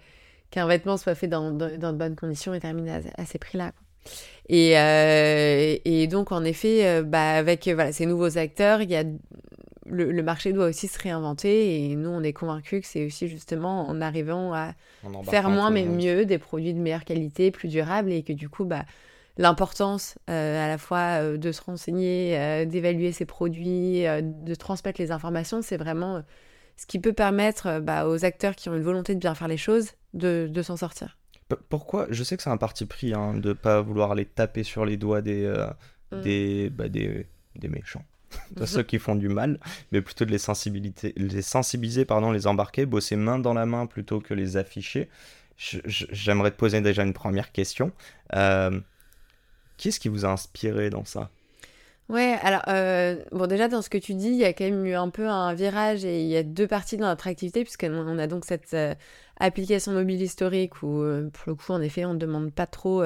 qu'un 0.50 0.66
vêtement 0.66 0.96
soit 0.96 1.14
fait 1.14 1.28
dans, 1.28 1.50
dans, 1.50 1.92
de 1.92 1.98
bonnes 1.98 2.16
conditions 2.16 2.54
et 2.54 2.60
terminé 2.60 3.00
à, 3.16 3.24
ces 3.24 3.38
prix-là. 3.38 3.72
Et, 4.48 4.76
euh, 4.78 5.76
et, 5.84 6.06
donc, 6.08 6.32
en 6.32 6.42
effet, 6.42 7.02
bah, 7.04 7.32
avec 7.32 7.68
voilà, 7.68 7.92
ces 7.92 8.06
nouveaux 8.06 8.36
acteurs, 8.36 8.82
il 8.82 8.90
y 8.90 8.96
a 8.96 9.04
le, 9.86 10.10
le, 10.10 10.22
marché 10.22 10.52
doit 10.52 10.66
aussi 10.66 10.88
se 10.88 10.98
réinventer 10.98 11.90
et 11.90 11.96
nous, 11.96 12.10
on 12.10 12.22
est 12.22 12.32
convaincus 12.32 12.82
que 12.82 12.86
c'est 12.86 13.04
aussi 13.06 13.28
justement 13.28 13.88
en 13.88 14.00
arrivant 14.00 14.52
à 14.54 14.74
faire 15.28 15.50
moins 15.50 15.70
mais 15.70 15.84
mieux, 15.84 16.24
des 16.24 16.38
produits 16.38 16.74
de 16.74 16.80
meilleure 16.80 17.04
qualité, 17.04 17.50
plus 17.50 17.68
durables 17.68 18.12
et 18.12 18.22
que 18.22 18.32
du 18.32 18.48
coup, 18.48 18.64
bah, 18.64 18.84
l'importance 19.40 20.18
euh, 20.28 20.64
à 20.64 20.68
la 20.68 20.76
fois 20.76 21.22
euh, 21.22 21.36
de 21.38 21.50
se 21.50 21.62
renseigner, 21.62 22.38
euh, 22.38 22.66
d'évaluer 22.66 23.10
ses 23.10 23.24
produits, 23.24 24.02
de 24.02 24.54
transmettre 24.54 25.00
les 25.00 25.10
informations, 25.10 25.62
c'est 25.62 25.78
vraiment 25.78 26.22
ce 26.76 26.86
qui 26.86 26.98
peut 26.98 27.14
permettre 27.14 27.80
bah, 27.80 28.06
aux 28.06 28.24
acteurs 28.24 28.54
qui 28.54 28.68
ont 28.68 28.76
une 28.76 28.82
volonté 28.82 29.14
de 29.14 29.18
bien 29.18 29.34
faire 29.34 29.48
les 29.48 29.56
choses 29.56 29.92
de, 30.12 30.62
s'en 30.62 30.76
sortir. 30.76 31.18
Pourquoi 31.68 32.06
Je 32.10 32.22
sais 32.22 32.36
que 32.36 32.42
c'est 32.42 32.50
un 32.50 32.58
parti 32.58 32.84
pris 32.84 33.12
hein, 33.12 33.34
de 33.34 33.48
ne 33.48 33.52
pas 33.54 33.80
vouloir 33.80 34.12
aller 34.12 34.26
taper 34.26 34.62
sur 34.62 34.84
les 34.84 34.96
doigts 34.96 35.22
des, 35.22 35.52
mm. 36.12 36.20
des, 36.20 36.70
bah, 36.70 36.88
des, 36.88 37.26
des, 37.56 37.68
méchants, 37.68 38.04
de 38.52 38.64
ceux 38.66 38.82
qui 38.82 38.98
font 38.98 39.16
du 39.16 39.28
mal, 39.28 39.58
mais 39.90 40.02
plutôt 40.02 40.26
de 40.26 40.30
les, 40.30 40.38
sensibiliser, 40.38 41.14
les 41.16 41.42
sensibiliser, 41.42 42.04
pardon, 42.04 42.30
les 42.30 42.46
embarquer, 42.46 42.84
bosser 42.84 43.16
main 43.16 43.38
dans 43.38 43.54
la 43.54 43.64
main 43.64 43.86
plutôt 43.86 44.20
que 44.20 44.34
les 44.34 44.58
afficher. 44.58 45.08
J'aimerais 45.56 46.50
te 46.50 46.56
poser 46.56 46.80
déjà 46.80 47.02
une 47.02 47.12
première 47.12 47.52
question. 47.52 47.92
Qu'est-ce 49.80 49.98
qui 49.98 50.10
vous 50.10 50.26
a 50.26 50.28
inspiré 50.28 50.90
dans 50.90 51.06
ça? 51.06 51.30
Ouais, 52.10 52.36
alors, 52.42 52.60
euh, 52.68 53.16
bon, 53.32 53.46
déjà, 53.46 53.66
dans 53.66 53.80
ce 53.80 53.88
que 53.88 53.96
tu 53.96 54.12
dis, 54.12 54.28
il 54.28 54.36
y 54.36 54.44
a 54.44 54.52
quand 54.52 54.64
même 54.64 54.84
eu 54.84 54.92
un 54.92 55.08
peu 55.08 55.26
un 55.26 55.54
virage 55.54 56.04
et 56.04 56.20
il 56.20 56.26
y 56.26 56.36
a 56.36 56.42
deux 56.42 56.66
parties 56.66 56.98
dans 56.98 57.06
notre 57.06 57.28
activité, 57.28 57.62
puisqu'on 57.62 58.18
a 58.18 58.26
donc 58.26 58.44
cette 58.44 58.74
euh, 58.74 58.94
application 59.38 59.92
mobile 59.92 60.20
historique 60.20 60.82
où, 60.82 61.00
euh, 61.00 61.30
pour 61.30 61.44
le 61.46 61.54
coup, 61.54 61.72
en 61.72 61.80
effet, 61.80 62.04
on 62.04 62.12
ne 62.12 62.18
demande 62.18 62.52
pas 62.52 62.66
trop 62.66 63.02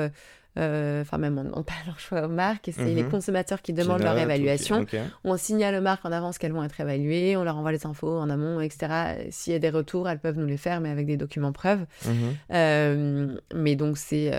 enfin 0.56 1.18
même 1.18 1.38
on 1.38 1.44
demande 1.44 1.66
pas 1.66 1.74
leur 1.86 1.98
choix 1.98 2.26
aux 2.26 2.28
marques, 2.28 2.70
c'est 2.72 2.94
les 2.94 3.02
mhm. 3.02 3.10
consommateurs 3.10 3.62
qui 3.62 3.72
demandent 3.72 4.02
leur 4.02 4.18
évaluation. 4.18 4.86
On 5.24 5.36
signale 5.36 5.74
aux 5.76 5.82
marques 5.82 6.04
en 6.04 6.12
avance 6.12 6.38
qu'elles 6.38 6.52
vont 6.52 6.64
être 6.64 6.80
évaluées, 6.80 7.36
on 7.36 7.44
leur 7.44 7.56
envoie 7.56 7.72
les 7.72 7.86
infos 7.86 8.18
en 8.18 8.30
amont, 8.30 8.60
etc. 8.60 9.26
S'il 9.30 9.52
y 9.52 9.56
a 9.56 9.58
des 9.58 9.70
retours, 9.70 10.08
elles 10.08 10.20
peuvent 10.20 10.38
nous 10.38 10.46
les 10.46 10.56
faire, 10.56 10.80
mais 10.80 10.90
avec 10.90 11.06
des 11.06 11.16
documents 11.16 11.52
preuves. 11.52 11.84
Mhm. 12.04 13.38
mais 13.54 13.76
donc 13.76 13.98
c'est 13.98 14.32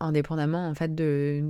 indépendamment 0.00 0.68
en 0.68 0.74
fait 0.74 0.94
de, 0.94 1.42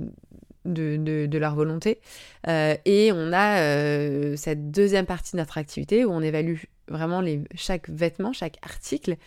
de, 0.67 1.25
de, 1.25 1.37
leur 1.37 1.55
volonté. 1.55 1.99
Euh, 2.47 2.75
et 2.85 3.11
on 3.13 3.31
a 3.33 3.59
euh, 3.61 4.35
cette 4.35 4.71
deuxième 4.71 5.05
partie 5.05 5.33
de 5.33 5.37
notre 5.37 5.57
activité 5.57 6.05
où 6.05 6.11
on 6.11 6.21
évalue 6.21 6.57
vraiment 6.87 7.21
les, 7.21 7.41
chaque 7.55 7.89
vêtement, 7.89 8.33
chaque 8.33 8.57
article. 8.61 9.17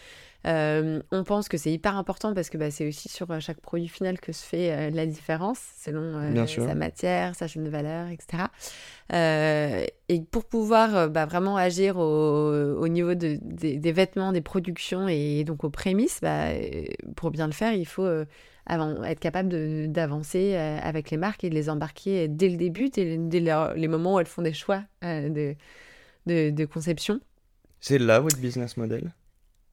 Euh, 0.47 1.03
on 1.13 1.25
pense 1.25 1.49
que 1.49 1.57
c'est 1.57 1.73
hyper 1.73 1.97
important 1.97 2.33
parce 2.35 2.49
que 2.51 2.57
bah, 2.57 2.71
c'est 2.71 2.89
aussi 2.89 3.09
sur 3.09 3.29
chaque 3.41 3.61
produit 3.61 3.89
final 3.89 4.21
que 4.21 4.33
se 4.33 4.45
fait 4.45 4.91
la 4.91 5.07
différence 5.07 5.61
selon 5.79 6.35
sa 6.47 6.75
matière, 6.75 7.35
sa 7.35 7.47
chaîne 7.47 7.65
de 7.65 7.71
valeur, 7.71 8.09
etc. 8.09 8.45
et 9.13 10.21
pour 10.31 10.45
pouvoir 10.45 11.11
bah, 11.11 11.27
vraiment 11.27 11.57
agir 11.57 11.99
au, 11.99 12.77
au 12.79 12.89
niveau 12.89 13.15
de, 13.15 13.39
des 13.43 13.93
vêtements, 13.93 14.33
des 14.33 14.41
productions 14.41 15.09
et 15.09 15.45
donc 15.45 15.65
aux 15.65 15.71
prémices, 15.71 16.21
bah, 16.23 16.49
pour 17.17 17.31
bien 17.31 17.47
le 17.47 17.53
faire, 17.53 17.75
il 17.75 17.87
faut 17.87 18.07
avant, 18.71 19.03
être 19.03 19.21
capable 19.21 19.49
d'avancer 19.91 20.55
euh, 20.55 20.79
avec 20.83 21.11
les 21.11 21.17
marques 21.17 21.45
et 21.45 21.51
de 21.51 21.55
les 21.55 21.69
embarquer 21.69 22.29
dès 22.29 22.49
le 22.49 22.57
début, 22.57 22.89
dès, 22.89 23.19
les 23.19 23.89
moments 23.89 24.15
où 24.15 24.21
elles 24.21 24.27
font 24.27 24.43
des 24.43 24.53
choix 24.53 24.83
euh, 25.05 25.29
de, 25.29 25.55
de, 26.27 26.51
de, 26.51 26.65
conception. 26.65 27.21
C'est 27.81 27.99
là 27.99 28.21
votre 28.21 28.39
business 28.39 28.77
model? 28.77 29.05
euh, 29.07 29.20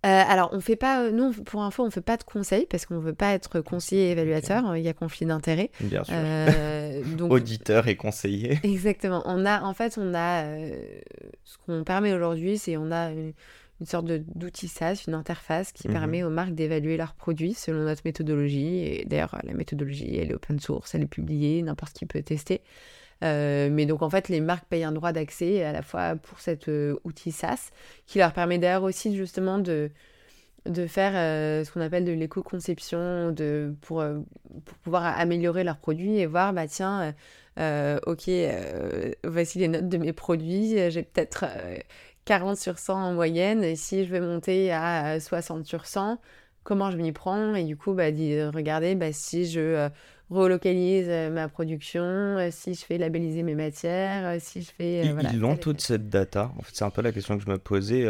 alors, 0.10 0.50
on 0.54 0.60
fait 0.60 0.76
pas, 0.76 1.10
nous, 1.12 1.32
pour 1.32 1.64
info, 1.64 1.84
on 1.86 1.92
fait 1.92 2.02
pas 2.02 2.18
de 2.18 2.24
conseils 2.24 2.66
parce 2.70 2.86
qu'on 2.86 3.00
veut 3.00 3.14
pas 3.14 3.34
être 3.34 3.62
conseiller 3.62 4.10
et 4.10 4.12
évaluateur. 4.12 4.76
Il 4.76 4.84
y 4.84 4.88
a 4.88 4.94
conflit 4.94 5.26
d'intérêts. 5.26 5.72
Bien 5.80 6.04
sûr. 6.04 6.16
donc... 7.18 7.32
Auditeur 7.32 7.88
et 7.88 7.96
conseiller. 7.96 8.60
Exactement. 8.64 9.24
On 9.26 9.46
a, 9.46 9.62
en 9.64 9.74
fait, 9.74 9.98
on 9.98 10.14
a, 10.14 10.44
ce 11.44 11.58
qu'on 11.66 11.84
permet 11.84 12.14
aujourd'hui, 12.14 12.58
c'est 12.58 12.78
on 12.78 12.92
a 12.92 13.12
une 13.80 13.86
sorte 13.86 14.08
d'outil 14.08 14.68
SaaS, 14.68 15.04
une 15.08 15.14
interface 15.14 15.72
qui 15.72 15.88
mhm. 15.88 15.94
permet 15.94 16.24
aux 16.24 16.30
marques 16.30 16.56
d'évaluer 16.56 16.98
leurs 16.98 17.14
produits 17.14 17.54
selon 17.54 17.84
notre 17.84 18.02
méthodologie. 18.06 18.80
Et 18.80 19.06
d'ailleurs, 19.06 19.38
la 19.44 19.54
méthodologie, 19.54 20.18
elle 20.18 20.32
est 20.32 20.36
open 20.36 20.60
source, 20.60 20.96
elle 20.96 21.04
est 21.04 21.08
publiée, 21.08 21.62
n'importe 21.62 21.94
qui 21.94 22.06
peut 22.06 22.22
tester. 22.22 22.62
Euh, 23.24 23.70
mais 23.72 23.86
donc 23.86 24.02
en 24.02 24.10
fait, 24.10 24.30
les 24.30 24.42
marques 24.42 24.66
payent 24.70 24.84
un 24.84 24.92
droit 24.92 25.12
d'accès 25.12 25.64
à 25.64 25.72
la 25.72 25.82
fois 25.82 26.16
pour 26.16 26.40
cet 26.40 26.68
euh, 26.70 26.96
outil 27.04 27.32
SaaS, 27.32 27.72
qui 28.06 28.20
leur 28.20 28.34
permet 28.34 28.60
d'ailleurs 28.60 28.84
aussi 28.84 29.16
justement 29.16 29.58
de, 29.58 29.90
de 30.68 30.88
faire 30.88 31.14
euh, 31.16 31.64
ce 31.64 31.72
qu'on 31.72 31.82
appelle 31.82 32.06
de 32.06 32.12
l'éco-conception 32.12 33.32
de, 33.32 33.76
pour, 33.82 34.04
pour 34.66 34.78
pouvoir 34.80 35.06
améliorer 35.20 35.64
leurs 35.64 35.78
produits 35.78 36.20
et 36.20 36.26
voir, 36.26 36.54
bah 36.54 36.68
tiens, 36.68 37.14
ok, 37.58 38.30
voici 39.24 39.60
les 39.60 39.68
notes 39.68 39.90
de 39.90 39.98
mes 39.98 40.14
produits, 40.14 40.92
j'ai 40.92 41.04
peut-être 41.04 41.46
40 42.26 42.58
sur 42.58 42.78
100 42.78 42.94
en 42.94 43.14
moyenne. 43.14 43.64
Et 43.64 43.76
si 43.76 44.06
je 44.06 44.12
vais 44.12 44.20
monter 44.20 44.72
à 44.72 45.20
60 45.20 45.66
sur 45.66 45.88
100, 45.88 46.20
comment 46.64 46.92
je 46.92 46.98
m'y 46.98 47.14
prends? 47.14 47.56
Et 47.56 47.64
du 47.64 47.78
coup, 47.78 47.94
bah, 47.94 48.06
regardez 48.54 48.94
bah, 48.94 49.12
si 49.12 49.48
je 49.48 49.90
relocalise 50.30 51.08
euh, 51.10 51.30
ma 51.30 51.48
production, 51.48 52.04
euh, 52.04 52.50
si 52.52 52.74
je 52.74 52.84
fais 52.84 52.98
labelliser 52.98 53.44
mes 53.44 53.56
matières, 53.56 54.40
si 54.42 54.62
je 54.62 54.72
fais... 54.72 55.06
ils 55.34 55.46
ont 55.46 55.56
toute 55.56 55.82
cette 55.82 56.10
data. 56.10 56.52
En 56.58 56.62
fait, 56.62 56.76
c'est 56.76 56.86
un 56.86 56.90
peu 56.90 57.02
la 57.02 57.12
question 57.12 57.38
que 57.38 57.44
je 57.44 57.50
me 57.50 57.58
posais. 57.58 58.06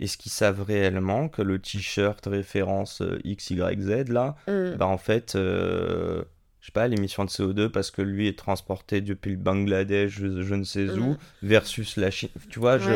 Est-ce 0.00 0.18
qu'ils 0.18 0.32
savent 0.32 0.62
réellement 0.62 1.28
que 1.28 1.40
le 1.40 1.60
t-shirt 1.60 2.24
référence 2.26 3.02
XYZ, 3.24 4.08
là, 4.08 4.34
mmh. 4.48 4.76
bah, 4.76 4.86
en 4.86 4.98
fait 4.98 5.36
je 6.64 6.68
sais 6.68 6.72
pas, 6.72 6.88
l'émission 6.88 7.26
de 7.26 7.28
CO2 7.28 7.68
parce 7.68 7.90
que 7.90 8.00
lui 8.00 8.26
est 8.26 8.38
transporté 8.38 9.02
depuis 9.02 9.32
le 9.32 9.36
Bangladesh, 9.36 10.12
je, 10.12 10.54
ne 10.54 10.64
sais 10.64 10.88
où, 10.88 11.10
mm. 11.10 11.18
versus 11.42 11.98
la 11.98 12.10
Chine. 12.10 12.30
Tu 12.48 12.58
vois, 12.58 12.78
je... 12.78 12.90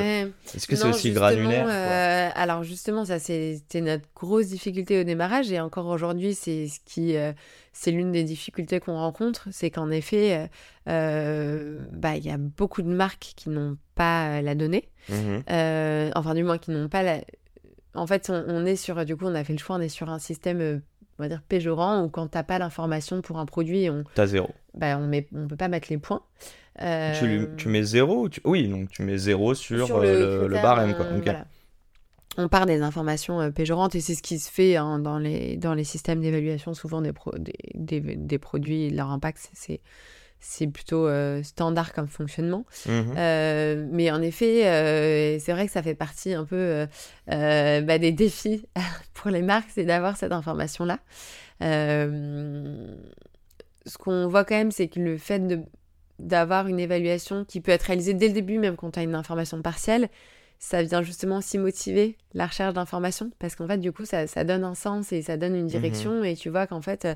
est-ce 0.55 0.67
que 0.67 0.75
c'est 0.75 0.89
aussi 0.89 1.11
granulaire 1.11 1.67
euh, 1.69 2.31
Alors 2.35 2.63
justement, 2.63 3.05
ça 3.05 3.19
c'était 3.19 3.83
notre 3.83 4.07
grosse 4.17 4.47
difficulté 4.47 4.99
au 4.99 5.05
démarrage 5.05 5.53
et 5.53 5.61
encore 5.61 5.85
aujourd'hui, 5.89 6.33
c'est 6.33 6.67
ce 6.67 6.81
qui, 6.87 7.15
euh, 7.15 7.35
c'est 7.75 7.91
l'une 7.91 8.11
des 8.11 8.25
difficultés 8.25 8.81
qu'on 8.81 8.97
rencontre, 8.97 9.49
c'est 9.51 9.71
qu'en 9.71 9.91
effet, 9.91 10.49
euh, 10.89 11.79
bah 11.93 12.17
il 12.17 12.25
y 12.25 12.31
a 12.31 12.39
beaucoup 12.39 12.81
de 12.81 12.89
marques 12.89 13.35
qui 13.37 13.51
n'ont 13.51 13.77
pas 13.95 14.41
la 14.41 14.55
donnée, 14.55 14.89
mm-hmm. 15.11 16.13
enfin 16.15 16.35
du 16.35 16.43
moins 16.43 16.57
qui 16.57 16.71
n'ont 16.71 16.89
pas 16.89 17.03
la. 17.03 17.21
En 17.93 18.07
fait, 18.07 18.31
on, 18.31 18.45
on, 18.49 18.65
est 18.65 18.77
sur, 18.77 19.05
du 19.05 19.15
coup, 19.15 19.27
on 19.27 19.35
a 19.35 19.45
fait 19.45 19.53
le 19.53 19.59
choix, 19.59 19.77
on 19.77 19.81
est 19.81 19.91
sur 19.91 20.09
un 20.09 20.19
système 20.19 20.81
on 21.19 21.23
va 21.23 21.29
dire 21.29 21.43
péjorant 21.49 22.05
ou 22.05 22.09
quand 22.09 22.29
t'as 22.29 22.43
pas 22.43 22.59
l'information 22.59 23.21
pour 23.23 23.39
un 23.39 23.47
produit 23.47 23.91
on 23.91 24.05
t'as 24.15 24.27
zéro. 24.27 24.51
Bah 24.75 24.99
on 24.99 25.07
met 25.07 25.27
on 25.35 25.47
peut 25.49 25.57
pas 25.57 25.69
mettre 25.69 25.89
les 25.91 25.99
points. 25.99 26.23
Tu, 26.79 27.49
tu, 27.57 27.69
mets 27.69 27.83
zéro 27.83 28.29
oui 28.45 28.69
donc 28.69 28.89
tu 28.91 29.03
mets 29.03 29.19
zéro 29.19 29.53
sur, 29.55 29.99
le, 30.01 30.47
le, 30.47 30.55
barème 30.63 30.95
quoi. 30.95 31.07
euh, 31.07 31.33
on 32.37 32.47
part 32.49 32.67
des 32.67 32.83
informations 32.83 33.41
euh, 33.41 33.51
péjorantes 33.51 33.97
et 33.97 34.01
c'est 34.01 34.15
ce 34.15 34.23
qui 34.23 34.39
se 34.39 34.49
fait 34.49 34.77
hein, 34.77 35.01
dans 35.01 35.19
les 35.19 35.57
dans 35.57 35.75
les 35.75 35.83
systèmes 35.83 36.21
d'évaluation 36.21 36.75
souvent 36.75 37.03
des, 37.03 37.13
pro, 37.13 37.33
des, 37.37 37.53
des, 37.75 38.01
des, 38.01 38.39
produits 38.39 38.91
leur 38.91 39.11
impact 39.11 39.51
c'est 39.55 39.81
c'est 40.41 40.69
plutôt 40.69 41.07
euh, 41.07 41.43
standard 41.43 41.93
comme 41.93 42.09
fonctionnement. 42.09 42.65
Mhm. 42.87 43.15
Euh, 43.17 43.87
mais 43.91 44.11
en 44.11 44.23
effet, 44.23 44.67
euh, 44.67 45.39
c'est 45.41 45.53
vrai 45.53 45.67
que 45.67 45.73
ça 45.73 45.83
fait 45.83 45.95
partie 45.95 46.33
un 46.35 46.45
peu 46.45 46.87
bah, 47.27 47.99
des 47.99 48.13
défis 48.13 48.67
pour 49.15 49.31
les 49.31 49.43
marques, 49.43 49.71
c'est 49.75 49.85
d'avoir 49.85 50.17
cette 50.17 50.33
information-là. 50.33 51.01
ce 51.61 52.89
qu'on 53.99 54.29
voit 54.29 54.45
quand 54.45 54.57
même, 54.57 54.71
c'est 54.71 54.89
que 54.89 55.01
le 55.01 55.19
fait 55.19 55.43
d'avoir 56.19 56.67
une 56.67 56.81
évaluation 56.81 57.45
qui 57.45 57.61
peut 57.61 57.73
être 57.73 57.85
réalisée 57.85 58.15
dès 58.15 58.29
le 58.29 58.35
début, 58.35 58.59
même 58.59 58.77
quand 58.77 58.93
tu 58.93 58.99
as 58.99 59.03
une 59.03 59.15
information 59.15 59.61
partielle, 59.63 60.09
ça 60.59 60.83
vient 60.83 61.03
justement 61.03 61.39
aussi 61.39 61.57
motiver 61.57 62.17
la 62.35 62.47
recherche 62.47 62.75
d'informations 62.75 63.31
parce 63.39 63.55
qu'en 63.55 63.69
fait 63.69 63.79
du 63.79 63.93
coup 63.93 64.05
ça, 64.05 64.27
ça, 64.27 64.43
donne 64.43 64.65
un 64.65 64.75
sens 64.75 65.13
et 65.13 65.23
ça 65.23 65.37
donne 65.37 65.55
une 65.55 65.69
direction 65.69 66.25
et 66.25 66.35
tu 66.35 66.51
vois 66.51 66.67
qu'en 66.67 66.83
fait 66.83 67.05
euh, 67.05 67.15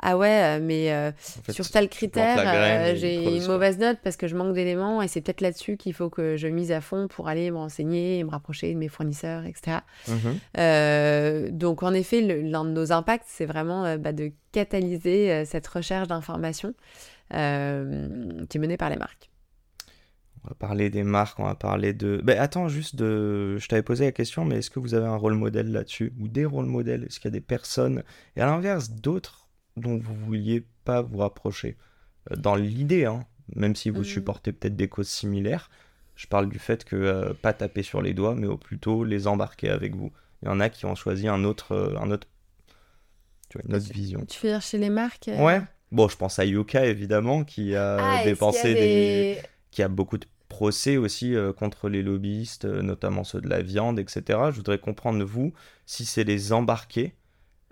ah 0.00 0.16
ouais 0.16 0.58
mais 0.60 0.90
euh, 0.92 1.12
sur 1.50 1.68
tel 1.70 1.90
critère 1.90 2.38
euh, 2.38 2.94
j'ai 2.96 3.36
une 3.36 3.46
mauvaise 3.46 3.78
note 3.78 3.98
parce 4.02 4.16
que 4.16 4.26
je 4.26 4.34
manque 4.34 4.54
d'éléments 4.54 5.02
et 5.02 5.08
c'est 5.08 5.20
peut-être 5.20 5.42
là-dessus 5.42 5.76
qu'il 5.76 5.92
faut 5.92 6.08
que 6.08 6.36
je 6.36 6.48
mise 6.48 6.72
à 6.72 6.80
fond 6.80 7.08
pour 7.08 7.28
aller 7.28 7.50
me 7.50 7.58
renseigner 7.58 8.18
et 8.18 8.24
me 8.24 8.30
rapprocher 8.30 8.72
de 8.72 8.78
mes 8.78 8.88
fournisseurs 8.88 9.44
etc 9.44 9.78
mhm. 10.08 11.50
donc 11.50 11.82
en 11.82 11.92
effet 11.92 12.22
l'un 12.22 12.64
de 12.64 12.70
nos 12.70 12.90
impacts 12.90 13.26
c'est 13.28 13.46
vraiment 13.46 13.98
bah, 13.98 14.12
de 14.12 14.32
catalyser 14.52 15.44
cette 15.44 15.66
recherche 15.66 16.08
d'informations 16.08 16.72
qui 17.30 17.36
est 17.36 18.58
menée 18.58 18.78
par 18.78 18.88
les 18.88 18.96
marques 18.96 19.27
on 20.48 20.52
va 20.52 20.54
parler 20.54 20.88
des 20.88 21.02
marques, 21.02 21.38
on 21.38 21.44
va 21.44 21.54
parler 21.54 21.92
de... 21.92 22.22
Ben 22.24 22.38
attends, 22.38 22.68
juste 22.68 22.96
de... 22.96 23.58
Je 23.58 23.68
t'avais 23.68 23.82
posé 23.82 24.06
la 24.06 24.12
question, 24.12 24.46
mais 24.46 24.56
est-ce 24.56 24.70
que 24.70 24.78
vous 24.78 24.94
avez 24.94 25.06
un 25.06 25.16
rôle 25.16 25.34
modèle 25.34 25.70
là-dessus 25.70 26.14
Ou 26.18 26.26
des 26.26 26.46
rôles 26.46 26.64
modèles? 26.64 27.04
Est-ce 27.04 27.20
qu'il 27.20 27.28
y 27.28 27.34
a 27.34 27.38
des 27.38 27.42
personnes? 27.42 28.02
Et 28.34 28.40
à 28.40 28.46
l'inverse, 28.46 28.90
d'autres 28.90 29.48
dont 29.76 29.98
vous 29.98 30.14
vouliez 30.14 30.64
pas 30.84 31.02
vous 31.02 31.18
rapprocher 31.18 31.76
euh, 32.30 32.36
Dans 32.36 32.54
l'idée, 32.54 33.04
hein, 33.04 33.26
même 33.56 33.76
si 33.76 33.90
vous 33.90 34.00
mmh. 34.00 34.04
supportez 34.04 34.52
peut-être 34.52 34.74
des 34.74 34.88
causes 34.88 35.08
similaires, 35.08 35.68
je 36.16 36.26
parle 36.26 36.48
du 36.48 36.58
fait 36.58 36.82
que 36.84 36.96
euh, 36.96 37.34
pas 37.34 37.52
taper 37.52 37.82
sur 37.82 38.00
les 38.00 38.14
doigts, 38.14 38.34
mais 38.34 38.46
au 38.46 38.56
plutôt 38.56 39.04
les 39.04 39.26
embarquer 39.26 39.68
avec 39.68 39.94
vous. 39.94 40.12
Il 40.42 40.46
y 40.46 40.48
en 40.48 40.60
a 40.60 40.70
qui 40.70 40.86
ont 40.86 40.94
choisi 40.94 41.28
un 41.28 41.44
autre, 41.44 41.72
euh, 41.72 41.98
un 41.98 42.10
autre, 42.10 42.26
tu 43.50 43.58
vois, 43.58 43.66
une 43.68 43.74
autre 43.74 43.92
vision. 43.92 44.24
Tu 44.24 44.46
veux 44.46 44.52
dire 44.52 44.62
chez 44.62 44.78
les 44.78 44.90
marques 44.90 45.28
Ouais. 45.38 45.60
Bon, 45.92 46.08
je 46.08 46.16
pense 46.16 46.38
à 46.38 46.46
Yuka 46.46 46.86
évidemment, 46.86 47.44
qui 47.44 47.76
a 47.76 47.98
ah, 47.98 48.24
dépensé 48.24 48.74
des... 48.74 49.38
qui 49.70 49.82
a 49.82 49.88
beaucoup 49.88 50.16
de 50.16 50.26
procès 50.48 50.96
aussi 50.96 51.34
euh, 51.34 51.52
contre 51.52 51.88
les 51.88 52.02
lobbyistes, 52.02 52.64
euh, 52.64 52.82
notamment 52.82 53.24
ceux 53.24 53.40
de 53.40 53.48
la 53.48 53.62
viande, 53.62 53.98
etc. 53.98 54.22
Je 54.50 54.56
voudrais 54.56 54.78
comprendre, 54.78 55.22
vous, 55.24 55.52
si 55.86 56.04
c'est 56.04 56.24
les 56.24 56.52
embarqués. 56.52 57.14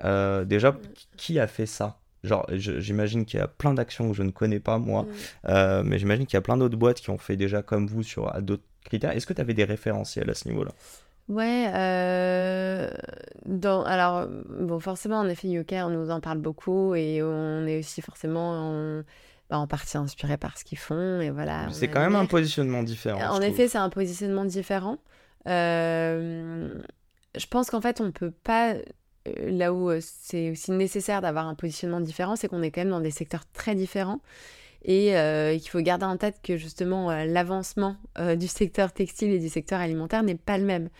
Euh, 0.04 0.44
déjà, 0.44 0.76
qui 1.16 1.38
a 1.38 1.46
fait 1.46 1.66
ça? 1.66 1.98
Genre, 2.22 2.46
j'imagine 2.50 3.24
qu'il 3.24 3.38
y 3.38 3.42
a 3.42 3.46
plein 3.46 3.72
d'actions 3.72 4.10
que 4.10 4.16
je 4.16 4.22
ne 4.22 4.30
connais 4.30 4.58
pas, 4.58 4.78
moi, 4.78 5.06
mais 5.44 5.98
j'imagine 5.98 6.26
qu'il 6.26 6.34
y 6.34 6.38
a 6.38 6.42
plein 6.42 6.56
d'autres 6.56 6.76
boîtes 6.76 7.00
qui 7.00 7.10
ont 7.10 7.18
fait 7.18 7.36
déjà 7.36 7.62
comme 7.62 7.86
vous 7.86 8.02
sur 8.02 8.32
d'autres 8.42 8.64
critères. 8.84 9.12
Est-ce 9.12 9.26
que 9.26 9.32
tu 9.32 9.40
avais 9.40 9.54
des 9.54 9.62
référentiels 9.62 10.28
à 10.28 10.34
ce 10.34 10.48
niveau-là? 10.48 10.72
Ouais, 11.28 11.66
dans, 13.46 13.84
alors, 13.84 14.26
bon, 14.58 14.80
forcément, 14.80 15.20
en 15.20 15.28
effet, 15.28 15.46
Yoka, 15.46 15.86
on 15.86 15.90
nous 15.90 16.10
en 16.10 16.20
parle 16.20 16.38
beaucoup 16.38 16.96
et 16.96 17.22
on 17.22 17.64
est 17.64 17.78
aussi 17.78 18.02
forcément 18.02 19.04
bah, 19.50 19.58
en 19.58 19.66
partie 19.66 19.96
inspiré 19.96 20.36
par 20.36 20.58
ce 20.58 20.64
qu'ils 20.64 20.78
font. 20.78 21.20
Et 21.20 21.30
voilà. 21.30 21.68
C'est 21.70 21.88
quand 21.88 22.00
même 22.00 22.16
un 22.16 22.26
positionnement 22.26 22.82
différent. 22.82 23.20
En 23.30 23.40
effet, 23.40 23.68
c'est 23.68 23.78
un 23.78 23.90
positionnement 23.90 24.44
différent. 24.44 24.98
Euh, 25.46 26.68
je 27.36 27.46
pense 27.46 27.70
qu'en 27.70 27.80
fait, 27.80 28.00
on 28.00 28.06
ne 28.06 28.10
peut 28.10 28.32
pas. 28.32 28.74
Euh, 28.74 29.50
là 29.50 29.72
où 29.72 29.90
euh, 29.90 30.00
c'est 30.00 30.50
aussi 30.50 30.72
nécessaire 30.72 31.20
d'avoir 31.20 31.46
un 31.46 31.54
positionnement 31.54 32.00
différent, 32.00 32.36
c'est 32.36 32.48
qu'on 32.48 32.62
est 32.62 32.70
quand 32.70 32.80
même 32.80 32.90
dans 32.90 33.00
des 33.00 33.10
secteurs 33.10 33.44
très 33.52 33.74
différents 33.74 34.20
et 34.88 35.14
qu'il 35.60 35.68
faut 35.68 35.80
garder 35.80 36.04
en 36.04 36.16
tête 36.16 36.36
que 36.44 36.56
justement 36.56 37.10
l'avancement 37.24 37.96
du 38.36 38.46
secteur 38.46 38.92
textile 38.92 39.32
et 39.32 39.40
du 39.40 39.48
secteur 39.48 39.80
alimentaire 39.80 40.22
n'est 40.22 40.36
pas 40.36 40.58
le 40.58 40.64
même. 40.64 40.90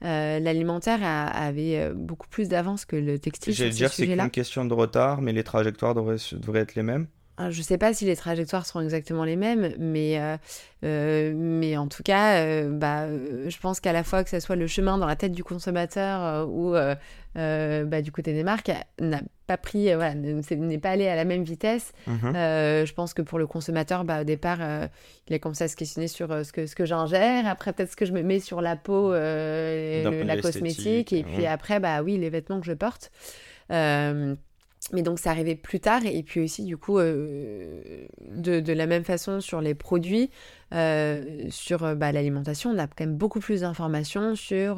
L'alimentaire 0.00 0.98
avait 1.04 1.92
beaucoup 1.94 2.26
plus 2.26 2.48
d'avance 2.48 2.84
que 2.84 2.96
le 2.96 3.20
textile. 3.20 3.54
J'allais 3.54 3.70
dire 3.70 3.92
c'est 3.92 4.06
une 4.06 4.30
question 4.30 4.64
de 4.64 4.74
retard, 4.74 5.22
mais 5.22 5.32
les 5.32 5.44
trajectoires 5.44 5.94
devraient, 5.94 6.16
devraient 6.32 6.62
être 6.62 6.74
les 6.74 6.82
mêmes. 6.82 7.06
Je 7.38 7.58
ne 7.58 7.62
sais 7.62 7.76
pas 7.76 7.92
si 7.92 8.06
les 8.06 8.16
trajectoires 8.16 8.64
seront 8.64 8.80
exactement 8.80 9.24
les 9.24 9.36
mêmes, 9.36 9.74
mais, 9.78 10.18
euh, 10.18 10.36
euh, 10.84 11.32
mais 11.36 11.76
en 11.76 11.86
tout 11.86 12.02
cas, 12.02 12.40
euh, 12.40 12.70
bah, 12.70 13.08
je 13.08 13.58
pense 13.58 13.80
qu'à 13.80 13.92
la 13.92 14.04
fois 14.04 14.24
que 14.24 14.30
ce 14.30 14.40
soit 14.40 14.56
le 14.56 14.66
chemin 14.66 14.96
dans 14.96 15.06
la 15.06 15.16
tête 15.16 15.32
du 15.32 15.44
consommateur 15.44 16.48
ou 16.48 16.72
bah, 16.72 18.02
du 18.02 18.10
côté 18.10 18.32
des 18.32 18.42
marques, 18.42 18.72
n'a 18.98 19.20
pas 19.46 19.58
pris, 19.58 19.94
voilà, 19.94 20.14
n'est 20.14 20.78
pas 20.78 20.90
allé 20.90 21.08
à 21.08 21.14
la 21.14 21.26
même 21.26 21.44
vitesse. 21.44 21.92
Mhm. 22.06 22.32
je 22.32 22.92
pense 22.94 23.12
que 23.12 23.20
pour 23.20 23.38
le 23.38 23.46
consommateur, 23.46 24.04
bah, 24.04 24.22
au 24.22 24.24
départ, 24.24 24.58
il 25.28 25.34
a 25.34 25.38
commencé 25.38 25.64
à 25.64 25.68
se 25.68 25.76
questionner 25.76 26.08
sur 26.08 26.28
ce 26.44 26.52
que, 26.52 26.66
ce 26.66 26.74
que 26.74 26.86
j'ingère, 26.86 27.46
après 27.46 27.74
peut-être 27.74 27.90
ce 27.90 27.96
que 27.96 28.06
je 28.06 28.12
me 28.12 28.22
mets 28.22 28.40
sur 28.40 28.62
la 28.62 28.76
peau, 28.76 29.12
la 29.12 30.36
cosmétique, 30.40 31.12
et 31.12 31.22
puis 31.22 31.44
après, 31.44 31.80
bah 31.80 32.02
oui, 32.02 32.16
les 32.16 32.30
vêtements 32.30 32.60
que 32.60 32.66
je 32.66 32.72
porte. 32.72 33.10
Mais 34.92 35.02
donc 35.02 35.18
ça 35.18 35.30
arrivait 35.30 35.56
plus 35.56 35.80
tard 35.80 36.02
et 36.04 36.22
puis 36.22 36.40
aussi 36.40 36.64
du 36.64 36.76
coup 36.76 36.98
euh, 36.98 38.06
de, 38.20 38.60
de, 38.60 38.72
la 38.72 38.86
même 38.86 39.02
façon 39.02 39.40
sur 39.40 39.60
les 39.60 39.74
produits, 39.74 40.30
euh, 40.72 41.46
sur 41.50 41.82
euh, 41.82 41.94
bah, 41.96 42.12
l'alimentation, 42.12 42.70
on 42.70 42.78
a 42.78 42.86
quand 42.86 43.00
même 43.00 43.16
beaucoup 43.16 43.40
plus 43.40 43.62
d'informations 43.62 44.36
sur 44.36 44.76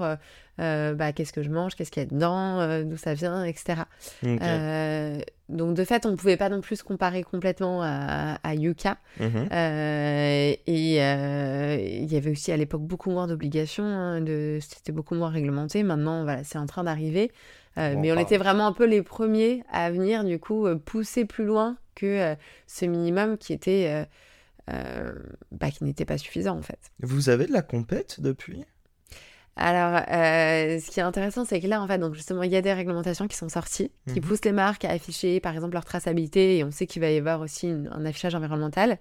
bah, 0.59 1.13
qu'est-ce 1.13 1.33
que 1.33 1.43
je 1.43 1.51
mange, 1.51 1.75
qu'est-ce 1.75 1.91
qu'il 1.91 2.03
y 2.03 2.07
a 2.07 2.09
dedans, 2.09 2.83
d'où 2.85 2.97
ça 2.97 3.15
vient, 3.15 3.45
etc. 3.45 3.83
donc 5.49 5.75
de 5.75 5.85
fait 5.85 6.05
on 6.05 6.11
ne 6.11 6.17
pouvait 6.17 6.37
pas 6.37 6.49
non 6.49 6.61
plus 6.61 6.77
se 6.77 6.85
comparer 6.85 7.23
complètement 7.23 7.83
à, 7.83 8.39
à 8.43 8.55
Yuka. 8.55 8.97
Mhm. 9.21 9.49
et 9.53 10.61
il 10.67 12.13
y 12.13 12.17
avait 12.17 12.31
aussi 12.31 12.51
à 12.51 12.57
l'époque 12.57 12.83
beaucoup 12.83 13.11
moins 13.11 13.27
d'obligations, 13.27 13.85
hein, 13.85 14.25
c'était 14.61 14.93
beaucoup 14.93 15.15
moins 15.15 15.29
réglementé. 15.31 15.83
Maintenant 15.83 16.23
voilà, 16.25 16.45
c'est 16.45 16.59
en 16.59 16.67
train 16.67 16.85
d'arriver. 16.85 17.31
Euh, 17.77 17.95
mais 17.99 18.13
on 18.13 18.19
était 18.19 18.39
vraiment 18.39 18.67
un 18.67 18.73
peu 18.73 18.87
les 18.87 19.03
premiers 19.03 19.63
à 19.71 19.91
venir, 19.91 20.25
du 20.25 20.39
coup, 20.39 20.67
euh, 20.67 20.77
pousser 20.77 21.25
plus 21.25 21.45
loin 21.45 21.77
que 21.95 22.07
euh, 22.07 22.35
ce 22.67 22.85
minimum 22.85 23.39
qui 23.39 23.53
était. 23.53 24.07
Bah, 25.51 25.71
qui 25.71 25.85
n'était 25.85 26.05
pas 26.05 26.19
suffisant, 26.19 26.59
en 26.59 26.63
fait. 26.63 26.79
Vous 27.01 27.31
avez 27.31 27.47
de 27.47 27.53
la 27.53 27.63
compète 27.63 28.21
depuis? 28.21 28.65
Alors, 29.57 29.99
ce 30.07 30.91
qui 30.91 31.01
est 31.01 31.03
intéressant, 31.03 31.47
c'est 31.47 31.59
que 31.61 31.67
là, 31.67 31.81
en 31.81 31.87
fait, 31.87 31.99
donc 31.99 32.15
justement, 32.15 32.43
il 32.43 32.53
y 32.53 32.57
a 32.57 32.61
des 32.61 32.75
réglementations 32.75 33.27
qui 33.29 33.37
sont 33.37 33.49
sorties, 33.49 33.91
qui 34.07 34.21
mhm. 34.21 34.27
poussent 34.27 34.45
les 34.45 34.53
marques 34.53 34.85
à 34.85 34.91
afficher, 34.91 35.41
par 35.41 35.55
exemple, 35.55 35.73
leur 35.73 35.87
traçabilité, 35.87 36.59
et 36.59 36.65
on 36.65 36.71
sait 36.71 36.87
qu'il 36.87 37.01
va 37.01 37.11
y 37.11 37.17
avoir 37.17 37.41
aussi 37.41 37.69
un 37.69 38.05
affichage 38.05 38.35
environnemental. 38.35 38.99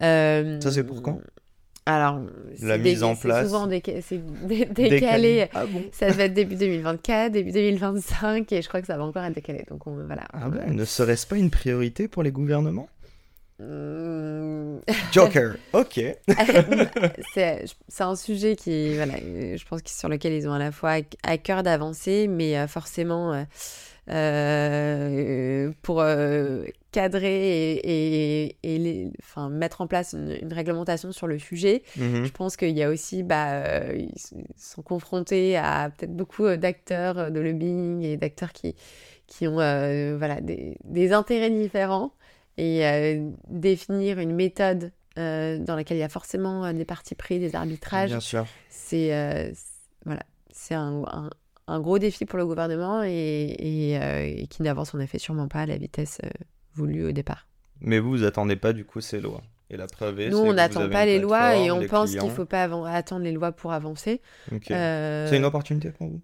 Ça, 0.00 0.70
c'est 0.70 0.84
pour 0.84 1.02
quand? 1.02 1.20
Alors, 1.86 2.20
la 2.62 2.78
mise 2.78 3.02
en 3.02 3.14
place. 3.14 3.46
souvent 3.46 3.68
c'est 3.68 4.20
décalé. 4.72 5.48
Ah 5.54 5.66
bon? 5.66 5.82
Ça 5.92 6.08
va 6.08 6.24
être 6.24 6.34
début 6.34 6.54
2024, 6.54 7.32
début 7.32 7.52
2025, 7.52 8.50
et 8.52 8.62
je 8.62 8.68
crois 8.68 8.80
que 8.80 8.86
ça 8.86 8.96
va 8.96 9.04
encore 9.04 9.22
être 9.24 9.34
décalé. 9.34 9.64
Donc 9.68 9.82
voilà. 9.86 10.24
Ah 10.32 10.48
bon, 10.48 10.72
ne 10.72 10.84
serait-ce 10.84 11.26
pas 11.26 11.36
une 11.36 11.50
priorité 11.50 12.08
pour 12.08 12.22
les 12.22 12.32
gouvernements? 12.32 12.88
Hmm. 13.58 14.78
Joker, 15.12 15.56
ok. 15.74 16.00
c'est 17.34 17.66
un 18.00 18.16
sujet 18.16 18.56
qui, 18.56 18.94
voilà, 18.96 19.14
je 19.18 19.64
pense 19.66 19.80
sur 19.84 20.08
lequel 20.08 20.32
ils 20.32 20.48
ont 20.48 20.52
à 20.52 20.58
la 20.58 20.72
fois 20.72 20.96
à 21.22 21.38
cœur 21.38 21.62
d'avancer, 21.62 22.28
mais 22.28 22.58
euh, 22.58 22.66
forcément, 22.66 23.46
euh, 24.10 25.72
pour 25.80 26.02
euh, 26.02 26.64
cadrer 26.92 27.72
et, 27.72 28.56
et, 28.62 29.10
enfin, 29.22 29.48
mettre 29.48 29.80
en 29.80 29.86
place 29.86 30.12
une, 30.12 30.52
réglementation 30.52 31.10
sur 31.10 31.26
le 31.26 31.38
sujet. 31.38 31.82
Mhm. 31.96 32.24
Je 32.24 32.30
pense 32.30 32.56
qu'il 32.56 32.76
y 32.76 32.82
a 32.82 32.90
aussi, 32.90 33.22
bah, 33.22 33.52
euh, 33.52 33.94
ils 33.96 34.44
sont 34.56 34.82
confrontés 34.82 35.56
à 35.56 35.90
peut-être 35.96 36.14
beaucoup 36.14 36.46
d'acteurs 36.56 37.30
de 37.30 37.40
lobbying 37.40 38.02
et 38.02 38.16
d'acteurs 38.18 38.52
qui, 38.52 38.74
qui 39.26 39.48
ont 39.48 39.54
voilà, 39.54 40.40
des, 40.42 40.76
des, 40.84 41.12
intérêts 41.12 41.50
différents 41.50 42.12
et 42.58 43.20
définir 43.48 44.18
une 44.18 44.34
méthode 44.34 44.92
dans 45.16 45.76
laquelle 45.76 45.96
il 45.96 46.00
y 46.00 46.04
a 46.04 46.08
forcément 46.08 46.70
des 46.72 46.84
partis 46.84 47.14
pris, 47.14 47.38
des 47.38 47.56
arbitrages. 47.56 48.10
Bien 48.10 48.20
sûr. 48.20 48.46
C'est 48.68 49.52
voilà, 50.04 50.22
c'est 50.52 50.74
un, 50.74 51.02
un 51.06 51.30
gros 51.68 51.98
défi 51.98 52.24
pour 52.26 52.38
le 52.38 52.46
gouvernement 52.46 53.02
et, 53.02 53.98
euh, 54.00 54.44
qui 54.48 54.62
n'avance 54.62 54.94
en 54.94 55.00
effet 55.00 55.18
sûrement 55.18 55.48
pas 55.48 55.60
à 55.60 55.66
la 55.66 55.76
vitesse 55.76 56.18
euh, 56.24 56.28
voulue 56.74 57.06
au 57.06 57.12
départ. 57.12 57.46
Mais 57.80 57.98
vous, 57.98 58.10
vous 58.10 58.24
attendez 58.24 58.56
pas 58.56 58.72
du 58.72 58.84
coup 58.84 59.00
ces 59.00 59.20
lois 59.20 59.42
et 59.70 59.76
la 59.76 59.86
preuve 59.86 60.20
Nous, 60.28 60.38
on 60.38 60.52
n'attend 60.52 60.88
pas 60.88 61.06
les 61.06 61.18
lois 61.18 61.56
et 61.56 61.70
on 61.70 61.82
pense 61.86 62.10
qu'il 62.10 62.22
ne 62.22 62.30
faut 62.30 62.44
pas 62.44 62.64
attendre 62.88 63.24
les 63.24 63.32
lois 63.32 63.52
pour 63.52 63.72
avancer. 63.72 64.20
Euh, 64.70 65.26
c'est 65.28 65.36
une 65.36 65.44
opportunité 65.44 65.90
pour 65.90 66.08
vous? 66.08 66.20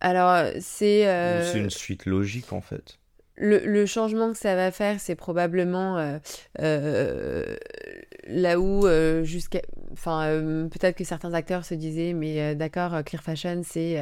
Alors, 0.00 0.46
c'est... 0.60 1.04
C'est 1.44 1.58
une 1.58 1.70
suite 1.70 2.06
logique 2.06 2.52
en 2.52 2.60
fait? 2.60 2.98
Le, 3.36 3.86
changement 3.86 4.32
que 4.32 4.38
ça 4.38 4.54
va 4.54 4.70
faire, 4.70 5.00
c'est 5.00 5.14
probablement 5.14 6.18
là 8.28 8.60
où 8.60 8.86
jusqu'à 9.24 9.60
enfin 9.90 10.68
peut-être 10.70 10.96
que 10.96 11.04
certains 11.04 11.34
acteurs 11.34 11.64
se 11.64 11.74
disaient 11.74 12.12
mais 12.12 12.54
d'accord 12.54 13.02
Clear 13.04 13.22
Fashion 13.22 13.62
c'est 13.64 13.98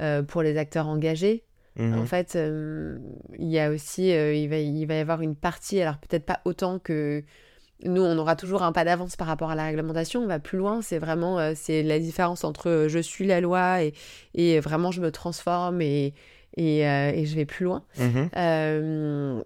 euh, 0.00 0.22
pour 0.22 0.42
les 0.42 0.56
acteurs 0.56 0.86
engagés. 0.86 1.44
Mhm. 1.76 1.98
En 1.98 2.06
fait, 2.06 2.34
euh, 2.34 2.98
il 3.38 3.48
y 3.48 3.58
a 3.58 3.70
aussi, 3.70 4.12
euh, 4.12 4.32
il, 4.32 4.48
va, 4.48 4.56
il 4.56 4.86
va 4.86 4.94
y 4.94 4.98
avoir 4.98 5.20
une 5.20 5.36
partie, 5.36 5.80
alors 5.82 5.98
peut-être 5.98 6.24
pas 6.24 6.40
autant 6.46 6.78
que 6.78 7.22
nous, 7.82 8.00
on 8.00 8.16
aura 8.16 8.34
toujours 8.34 8.62
un 8.62 8.72
pas 8.72 8.84
d'avance 8.84 9.16
par 9.16 9.26
rapport 9.26 9.50
à 9.50 9.54
la 9.54 9.66
réglementation. 9.66 10.22
On 10.22 10.26
va 10.26 10.38
plus 10.38 10.56
loin. 10.56 10.80
C'est 10.80 10.98
vraiment 10.98 11.54
c'est 11.54 11.82
la 11.82 11.98
différence 11.98 12.44
entre 12.44 12.86
je 12.88 12.98
suis 12.98 13.26
la 13.26 13.40
loi 13.40 13.82
et, 13.82 13.94
et 14.34 14.60
vraiment 14.60 14.90
je 14.90 15.00
me 15.00 15.10
transforme 15.10 15.80
et, 15.82 16.14
et, 16.56 16.80
et 16.80 17.26
je 17.26 17.34
vais 17.34 17.46
plus 17.46 17.64
loin. 17.64 17.84
Mhm. 17.98 19.42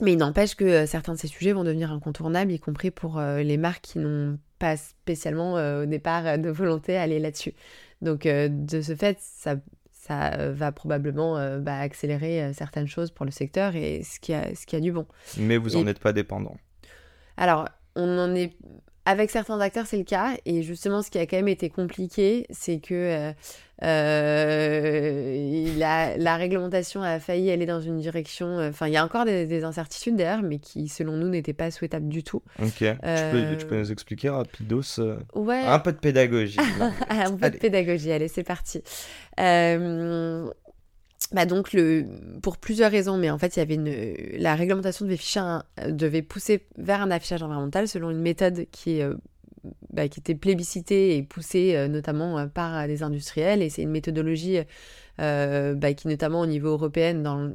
mais 0.00 0.12
il 0.12 0.16
n'empêche 0.16 0.54
que 0.54 0.86
certains 0.86 1.14
de 1.14 1.18
ces 1.18 1.28
sujets 1.28 1.52
vont 1.52 1.64
devenir 1.64 1.92
incontournables, 1.92 2.52
y 2.52 2.60
compris 2.60 2.90
pour 2.90 3.20
les 3.20 3.56
marques 3.56 3.82
qui 3.82 3.98
n'ont 3.98 4.38
pas 4.58 4.76
spécialement 4.76 5.54
au 5.54 5.86
départ 5.86 6.38
de 6.38 6.50
volonté 6.50 6.96
à 6.96 7.02
aller 7.02 7.18
là-dessus. 7.18 7.54
Donc, 8.00 8.22
de 8.26 8.80
ce 8.80 8.94
fait, 8.94 9.18
ça, 9.20 9.56
ça 9.90 10.52
va 10.52 10.72
probablement 10.72 11.58
bah, 11.58 11.78
accélérer 11.78 12.52
certaines 12.54 12.86
choses 12.86 13.10
pour 13.10 13.24
le 13.24 13.32
secteur 13.32 13.74
et 13.74 14.02
ce 14.02 14.20
qui 14.20 14.32
a, 14.34 14.54
ce 14.54 14.66
qui 14.66 14.76
a 14.76 14.80
du 14.80 14.92
bon. 14.92 15.06
Mais 15.36 15.56
vous 15.56 15.70
n'en 15.70 15.86
êtes 15.86 15.98
pas 16.00 16.12
dépendant. 16.12 16.56
Alors, 17.36 17.68
on 17.94 18.18
en 18.18 18.34
est 18.34 18.52
avec 19.08 19.30
certains 19.30 19.58
acteurs, 19.58 19.86
c'est 19.86 19.96
le 19.96 20.04
cas. 20.04 20.34
Et 20.44 20.62
justement, 20.62 21.00
ce 21.00 21.10
qui 21.10 21.18
a 21.18 21.26
quand 21.26 21.38
même 21.38 21.48
été 21.48 21.70
compliqué, 21.70 22.46
c'est 22.50 22.78
que 22.78 22.92
euh, 22.92 23.32
euh, 23.82 25.78
la, 25.78 26.36
réglementation 26.36 27.02
a 27.02 27.18
failli 27.18 27.50
aller 27.50 27.64
dans 27.64 27.80
une 27.80 28.00
direction. 28.00 28.58
Euh, 28.58 28.68
enfin, 28.68 28.86
il 28.86 28.92
y 28.92 28.98
a 28.98 29.04
encore 29.04 29.24
des, 29.24 29.64
incertitudes 29.64 30.16
d'ailleurs, 30.16 30.42
mais 30.42 30.58
qui, 30.58 30.88
selon 30.88 31.12
nous, 31.12 31.28
n'étaient 31.28 31.54
pas 31.54 31.70
souhaitables 31.70 32.08
du 32.08 32.22
tout. 32.22 32.42
Ok. 32.62 32.80
Tu, 32.80 33.66
peux, 33.66 33.78
nous 33.78 33.90
expliquer 33.90 34.28
rapidos 34.28 35.00
ouais. 35.34 35.62
Un 35.64 35.78
peu 35.78 35.92
de 35.92 35.98
pédagogie. 35.98 36.58
un 37.08 37.32
peu 37.32 37.48
de 37.48 37.56
pédagogie, 37.56 38.12
allez, 38.12 38.28
c'est 38.28 38.44
parti. 38.44 38.82
Bah 41.32 41.44
donc 41.44 41.74
le, 41.74 42.06
pour 42.42 42.56
plusieurs 42.56 42.90
raisons, 42.90 43.18
mais 43.18 43.30
en 43.30 43.38
fait 43.38 43.56
il 43.56 43.58
y 43.58 43.62
avait 43.62 43.74
une, 43.74 44.40
la 44.40 44.54
réglementation 44.54 45.04
devait, 45.04 45.18
devait 45.90 46.22
pousser 46.22 46.64
vers 46.78 47.02
un 47.02 47.10
affichage 47.10 47.42
environnemental 47.42 47.86
selon 47.86 48.10
une 48.10 48.20
méthode 48.20 48.66
qui, 48.72 49.02
euh, 49.02 49.14
bah, 49.92 50.08
qui 50.08 50.20
était 50.20 50.34
plébiscitée 50.34 51.16
et 51.16 51.22
poussée 51.22 51.74
euh, 51.76 51.86
notamment 51.86 52.38
euh, 52.38 52.46
par 52.46 52.86
des 52.86 53.02
industriels 53.02 53.60
et 53.60 53.68
c'est 53.68 53.82
une 53.82 53.90
méthodologie 53.90 54.60
bah, 55.18 55.94
qui 55.94 56.08
notamment 56.08 56.40
au 56.40 56.46
niveau 56.46 56.68
européen, 56.68 57.12
dans, 57.14 57.52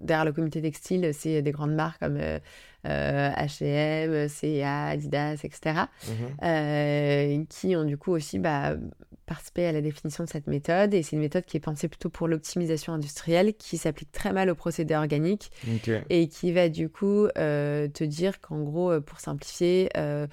derrière 0.00 0.24
le 0.24 0.32
comité 0.32 0.60
textile, 0.60 1.12
c'est 1.14 1.42
des 1.42 1.52
grandes 1.52 1.74
marques 1.74 2.00
comme 2.00 2.18
H&M, 2.84 4.28
CA, 4.28 4.86
Adidas, 4.86 5.40
etc. 5.44 5.86
Mmh 6.42 7.44
qui 7.48 7.76
ont 7.76 7.84
du 7.84 7.96
coup 7.96 8.10
aussi 8.10 8.40
bah, 8.40 8.74
participer 9.26 9.66
à 9.66 9.72
la 9.72 9.80
définition 9.80 10.24
de 10.24 10.28
cette 10.28 10.46
méthode. 10.46 10.94
Et 10.94 11.02
c'est 11.02 11.16
une 11.16 11.22
méthode 11.22 11.44
qui 11.44 11.56
est 11.56 11.60
pensée 11.60 11.88
plutôt 11.88 12.10
pour 12.10 12.28
l'optimisation 12.28 12.92
industrielle, 12.92 13.54
qui 13.54 13.78
s'applique 13.78 14.12
très 14.12 14.32
mal 14.32 14.50
aux 14.50 14.54
procédés 14.54 14.94
organiques 14.94 15.50
et 16.10 16.28
qui 16.28 16.52
va 16.52 16.68
du 16.68 16.88
coup 16.88 17.26
euh, 17.38 17.88
te 17.88 18.04
dire 18.04 18.40
qu'en 18.40 18.62
gros, 18.62 18.90
euh, 18.90 19.00
pour 19.00 19.20
simplifier, 19.20 19.88
euh, 19.96 20.26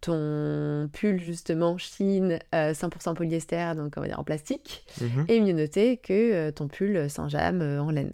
ton 0.00 0.88
pull 0.92 1.18
justement 1.20 1.78
Chine 1.78 2.38
100% 2.52 3.14
polyester, 3.14 3.72
donc 3.74 3.94
on 3.96 4.02
va 4.02 4.08
dire 4.08 4.20
en 4.20 4.24
plastique, 4.24 4.84
mhm. 5.00 5.24
est 5.28 5.40
mieux 5.40 5.54
noté 5.54 5.96
que 5.96 6.50
ton 6.50 6.68
pull 6.68 7.08
Saint-James 7.08 7.62
en 7.80 7.90
laine. 7.90 8.12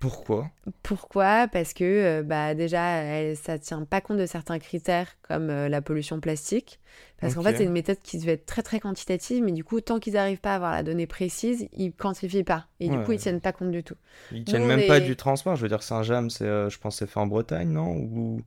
Pourquoi? 0.00 0.50
Pourquoi? 0.82 1.46
Parce 1.46 1.74
que 1.74 1.84
euh, 1.84 2.22
bah, 2.22 2.54
déjà, 2.54 3.34
ça 3.36 3.52
ne 3.52 3.58
tient 3.58 3.84
pas 3.84 4.00
compte 4.00 4.16
de 4.16 4.24
certains 4.24 4.58
critères 4.58 5.18
comme 5.20 5.50
euh, 5.50 5.68
la 5.68 5.82
pollution 5.82 6.20
plastique. 6.20 6.80
Parce 7.20 7.34
qu'en 7.34 7.42
fait, 7.42 7.58
c'est 7.58 7.64
une 7.64 7.72
méthode 7.72 7.98
qui 8.02 8.18
devait 8.18 8.32
être 8.32 8.46
très 8.46 8.62
très 8.62 8.80
quantitative, 8.80 9.44
mais 9.44 9.52
du 9.52 9.62
coup, 9.62 9.78
tant 9.82 9.98
qu'ils 9.98 10.14
n'arrivent 10.14 10.40
pas 10.40 10.52
à 10.52 10.56
avoir 10.56 10.72
la 10.72 10.82
donnée 10.82 11.06
précise, 11.06 11.68
ils 11.74 11.88
ne 11.88 11.92
quantifient 11.92 12.44
pas. 12.44 12.66
Et 12.80 12.88
du 12.88 12.98
coup, 13.00 13.12
ils 13.12 13.16
ne 13.16 13.20
tiennent 13.20 13.40
pas 13.42 13.52
compte 13.52 13.70
du 13.70 13.84
tout. 13.84 13.96
Ils 14.32 14.40
ne 14.40 14.44
tiennent 14.44 14.66
même 14.66 14.86
pas 14.86 15.00
du 15.00 15.16
transport. 15.16 15.54
Je 15.54 15.62
veux 15.62 15.68
dire, 15.68 15.82
Saint-James, 15.82 16.30
euh, 16.40 16.70
je 16.70 16.78
pense 16.78 16.96
c'est 16.96 17.06
fait 17.06 17.20
en 17.20 17.26
Bretagne, 17.26 17.68
non? 17.68 17.90
Ou... 17.90 18.40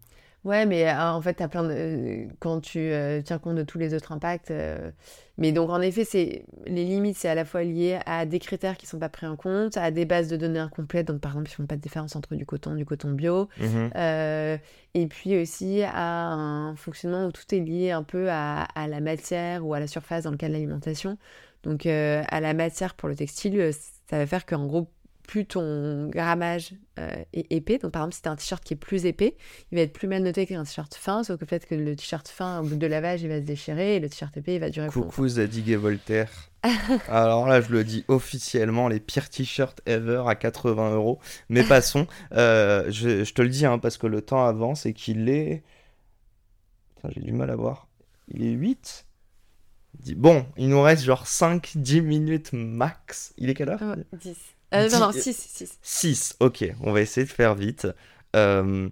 Ouais, 0.43 0.65
mais 0.65 0.89
euh, 0.89 1.11
en 1.11 1.21
fait, 1.21 1.39
as 1.39 1.47
plein 1.47 1.63
de... 1.63 1.69
Euh, 1.71 2.25
quand 2.39 2.59
tu 2.59 2.79
euh, 2.79 3.21
tiens 3.23 3.39
compte 3.39 3.55
de 3.55 3.63
tous 3.63 3.77
les 3.77 3.93
autres 3.93 4.11
impacts. 4.11 4.51
Mais 5.37 5.51
donc, 5.51 5.69
en 5.69 5.81
effet, 5.81 6.05
c'est 6.05 6.45
les 6.65 6.83
limites, 6.83 7.17
c'est 7.17 7.29
à 7.29 7.35
la 7.35 7.45
fois 7.45 7.63
lié 7.63 7.99
à 8.05 8.25
des 8.25 8.39
critères 8.39 8.77
qui 8.77 8.85
ne 8.85 8.89
sont 8.89 8.99
pas 8.99 9.09
pris 9.09 9.25
en 9.25 9.35
compte, 9.35 9.77
à 9.77 9.89
des 9.89 10.05
bases 10.05 10.27
de 10.27 10.37
données 10.37 10.59
incomplètes. 10.59 11.07
Donc, 11.07 11.21
par 11.21 11.31
exemple, 11.31 11.49
ils 11.49 11.53
ne 11.53 11.55
font 11.55 11.65
pas 11.65 11.75
de 11.75 11.81
différence 11.81 12.15
entre 12.15 12.35
du 12.35 12.45
coton, 12.45 12.75
du 12.75 12.85
coton 12.85 13.11
bio. 13.11 13.49
Mmh 13.59 14.57
et 14.95 15.07
puis 15.07 15.41
aussi 15.41 15.81
à 15.81 16.33
un 16.33 16.75
fonctionnement 16.75 17.25
où 17.25 17.31
tout 17.31 17.55
est 17.55 17.59
lié 17.59 17.89
un 17.89 18.03
peu 18.03 18.29
à, 18.29 18.61
à 18.61 18.87
la 18.87 18.99
matière 18.99 19.65
ou 19.65 19.73
à 19.73 19.79
la 19.79 19.87
surface 19.87 20.25
dans 20.25 20.29
le 20.29 20.37
cas 20.37 20.47
de 20.47 20.53
l'alimentation. 20.53 21.17
Donc, 21.63 21.87
à 21.87 22.39
la 22.39 22.53
matière 22.53 22.93
pour 22.93 23.09
le 23.09 23.15
textile, 23.15 23.71
ça 24.07 24.19
va 24.19 24.27
faire 24.27 24.45
qu'en 24.45 24.67
gros, 24.67 24.87
plus 25.27 25.45
ton 25.45 26.09
grammage 26.09 26.73
euh, 26.99 27.11
est 27.33 27.51
épais. 27.51 27.77
Donc, 27.77 27.91
par 27.91 28.03
exemple, 28.03 28.15
si 28.15 28.21
tu 28.21 28.29
as 28.29 28.31
un 28.31 28.35
t-shirt 28.35 28.63
qui 28.63 28.73
est 28.73 28.77
plus 28.77 29.05
épais, 29.05 29.35
il 29.71 29.77
va 29.77 29.81
être 29.81 29.93
plus 29.93 30.07
mal 30.07 30.21
noté 30.21 30.45
qu'un 30.45 30.63
t-shirt 30.63 30.93
fin, 30.93 31.23
sauf 31.23 31.39
que 31.39 31.45
peut-être 31.45 31.65
que 31.65 31.75
le 31.75 31.95
t-shirt 31.95 32.27
fin, 32.27 32.59
au 32.59 32.63
bout 32.63 32.75
de 32.75 32.87
lavage, 32.87 33.21
il 33.21 33.29
va 33.29 33.39
se 33.39 33.45
déchirer 33.45 33.95
et 33.95 33.99
le 33.99 34.09
t-shirt 34.09 34.35
épais, 34.37 34.55
il 34.55 34.59
va 34.59 34.69
durer 34.69 34.87
Coucou 34.87 35.09
plus 35.09 35.29
Zadig 35.29 35.69
et 35.69 35.75
Voltaire. 35.75 36.29
Alors 37.07 37.47
là, 37.47 37.61
je 37.61 37.71
le 37.71 37.83
dis 37.83 38.05
officiellement, 38.07 38.87
les 38.87 38.99
pires 38.99 39.29
t-shirts 39.29 39.81
ever 39.85 40.23
à 40.27 40.35
80 40.35 40.95
euros. 40.95 41.19
Mais 41.49 41.63
passons. 41.63 42.07
Euh, 42.33 42.85
je, 42.89 43.23
je, 43.23 43.33
te 43.33 43.41
le 43.41 43.49
dis, 43.49 43.65
hein, 43.65 43.77
parce 43.77 43.97
que 43.97 44.07
le 44.07 44.21
temps 44.21 44.45
avance 44.45 44.85
et 44.85 44.93
qu'il 44.93 45.29
est. 45.29 45.63
J'ai 47.09 47.21
du 47.21 47.31
mal 47.31 47.49
à 47.49 47.55
voir. 47.55 47.87
Il 48.29 48.43
est 48.43 48.51
8 48.51 49.05
Bon, 50.15 50.45
il 50.57 50.69
nous 50.69 50.81
reste 50.81 51.03
genre 51.03 51.25
5-10 51.25 52.01
minutes 52.01 52.53
max. 52.53 53.33
Il 53.37 53.49
est 53.49 53.53
quelle 53.53 53.69
heure? 53.69 53.95
10. 54.13 54.35
Euh, 54.73 54.89
non, 54.89 54.99
non, 54.99 55.11
6, 55.11 55.35
6. 55.35 55.79
6, 55.81 56.35
ok, 56.39 56.65
on 56.81 56.91
va 56.91 57.01
essayer 57.01 57.25
de 57.25 57.31
faire 57.31 57.55
vite. 57.55 57.87
Euh, 58.35 58.89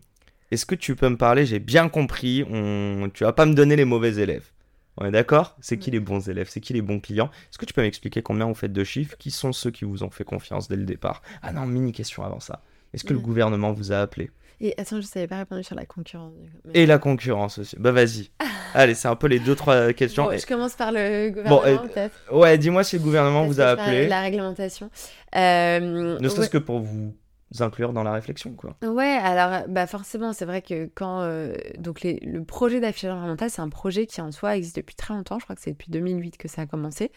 est-ce 0.52 0.66
que 0.66 0.76
tu 0.76 0.96
peux 0.96 1.10
me 1.10 1.18
parler 1.18 1.46
J'ai 1.46 1.60
bien 1.60 1.90
compris, 1.90 2.44
on... 2.50 3.10
tu 3.14 3.24
vas 3.24 3.34
pas 3.34 3.46
me 3.46 3.54
donner 3.54 3.76
les 3.76 3.86
mauvais 3.86 4.16
élèves. 4.16 4.52
On 4.98 5.06
est 5.06 5.12
d'accord? 5.12 5.56
C'est 5.62 5.78
qui 5.78 5.90
les 5.90 6.00
bons 6.00 6.30
élèves? 6.30 6.50
C'est 6.50 6.60
qui 6.60 6.74
les 6.74 6.82
bons 6.82 7.00
clients? 7.00 7.32
Est-ce 7.50 7.58
que 7.58 7.66
tu 7.66 7.74
peux 7.74 7.82
m'expliquer 7.82 8.22
combien 8.22 8.46
vous 8.46 8.54
faites 8.54 8.74
de 8.74 8.84
chiffres? 8.84 9.16
Qui 9.18 9.32
sont 9.32 9.54
ceux 9.54 9.72
qui 9.72 9.86
vous 9.86 10.04
ont 10.04 10.10
fait 10.10 10.26
confiance 10.26 10.68
dès 10.68 10.76
le 10.76 10.84
départ? 10.84 11.22
Ah 11.42 11.54
non, 11.54 11.66
mini 11.66 11.94
question 11.94 12.24
avant 12.24 12.42
ça. 12.42 12.62
Est-ce 12.94 13.06
que 13.06 13.14
le 13.14 13.20
gouvernement 13.20 13.72
vous 13.72 13.94
a 13.94 14.00
appelé? 14.00 14.30
Et 14.64 14.76
attends, 14.78 15.02
je 15.02 15.08
savais 15.08 15.26
pas 15.26 15.38
répondre 15.38 15.64
sur 15.64 15.76
la 15.76 15.86
concurrence. 15.86 16.34
Et 16.76 16.86
la 16.86 17.00
concurrence 17.00 17.58
aussi. 17.58 17.76
Bah 17.80 17.92
vas-y. 17.92 18.30
Allez, 18.76 18.94
c'est 18.94 19.08
un 19.08 19.16
peu 19.16 19.28
les 19.28 19.40
deux, 19.40 19.56
trois 19.56 19.92
questions. 19.92 20.30
je 20.32 20.46
commence 20.46 20.76
par 20.76 20.92
le 20.92 21.30
gouvernement, 21.30 21.88
peut-être. 21.88 22.16
Ouais, 22.32 22.58
dis-moi 22.60 22.84
si 22.84 22.98
le 22.98 23.02
gouvernement 23.02 23.46
vous 23.46 23.60
a 23.60 23.66
appelé. 23.66 24.08
La 24.08 24.22
réglementation. 24.22 24.92
Euh, 25.36 26.20
ne 26.20 26.30
serait-ce 26.30 26.50
que 26.50 26.60
pour 26.60 26.80
vous 26.80 27.16
inclure 27.60 27.92
dans 27.92 28.04
la 28.04 28.14
réflexion, 28.14 28.54
quoi. 28.54 28.76
Ouais, 28.82 29.20
alors, 29.22 29.68
bah 29.68 29.88
forcément, 29.88 30.34
c'est 30.34 30.46
vrai 30.46 30.62
que 30.62 30.90
quand... 30.96 31.22
Euh, 31.22 31.54
donc, 31.78 32.02
les, 32.02 32.20
le 32.22 32.44
projet 32.44 32.80
d'affichage 32.80 33.12
environnemental, 33.12 33.50
c'est 33.50 33.62
un 33.62 33.70
projet 33.70 34.06
qui, 34.06 34.22
en 34.22 34.32
soi, 34.32 34.56
existe 34.56 34.78
depuis 34.78 34.96
très 34.96 35.14
longtemps. 35.14 35.40
Je 35.40 35.44
crois 35.44 35.56
que 35.56 35.62
c'est 35.62 35.72
depuis 35.72 35.92
2008 35.92 36.38
que 36.38 36.48
ça 36.48 36.62
a 36.62 36.66
commencé. 36.66 37.12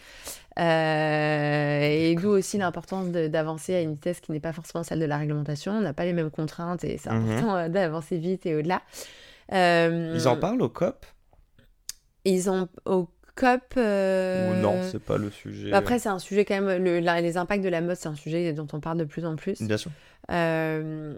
Euh, 0.59 1.79
et 1.81 2.15
d'où 2.15 2.29
aussi 2.29 2.57
l'importance 2.57 3.07
d'avancer 3.07 3.75
à 3.75 3.81
une 3.81 3.93
vitesse 3.93 4.19
qui 4.19 4.31
n'est 4.31 4.39
pas 4.39 4.53
forcément 4.53 4.83
celle 4.83 4.99
de 4.99 5.05
la 5.05 5.17
réglementation. 5.17 5.71
On 5.73 5.81
n'a 5.81 5.93
pas 5.93 6.05
les 6.05 6.13
mêmes 6.13 6.31
contraintes 6.31 6.83
et 6.83 6.97
c'est 6.97 7.11
mhm. 7.11 7.29
important 7.29 7.69
d'avancer 7.69 8.17
vite 8.17 8.45
et 8.45 8.55
au-delà. 8.55 8.81
Ils 9.51 10.27
en 10.27 10.37
parlent 10.37 10.61
au 10.61 10.69
COP? 10.69 11.05
Ils 12.25 12.49
ont 12.49 12.67
au 12.85 13.07
COP. 13.35 13.61
Euh... 13.77 14.51
Ou 14.51 14.61
non, 14.61 14.81
c'est 14.83 15.01
pas 15.01 15.17
le 15.17 15.29
sujet. 15.29 15.71
Bah, 15.71 15.77
après, 15.77 15.99
c'est 15.99 16.09
un 16.09 16.19
sujet 16.19 16.45
quand 16.45 16.59
même. 16.61 16.83
Le, 16.83 16.99
les 16.99 17.37
impacts 17.37 17.63
de 17.63 17.69
la 17.69 17.81
mode, 17.81 17.95
c'est 17.97 18.07
un 18.07 18.15
sujet 18.15 18.53
dont 18.53 18.67
on 18.73 18.79
parle 18.79 18.97
de 18.97 19.03
plus 19.03 19.25
en 19.25 19.35
plus. 19.35 19.61
Bien 19.61 19.77
sûr. 19.77 19.91
Euh... 20.31 21.13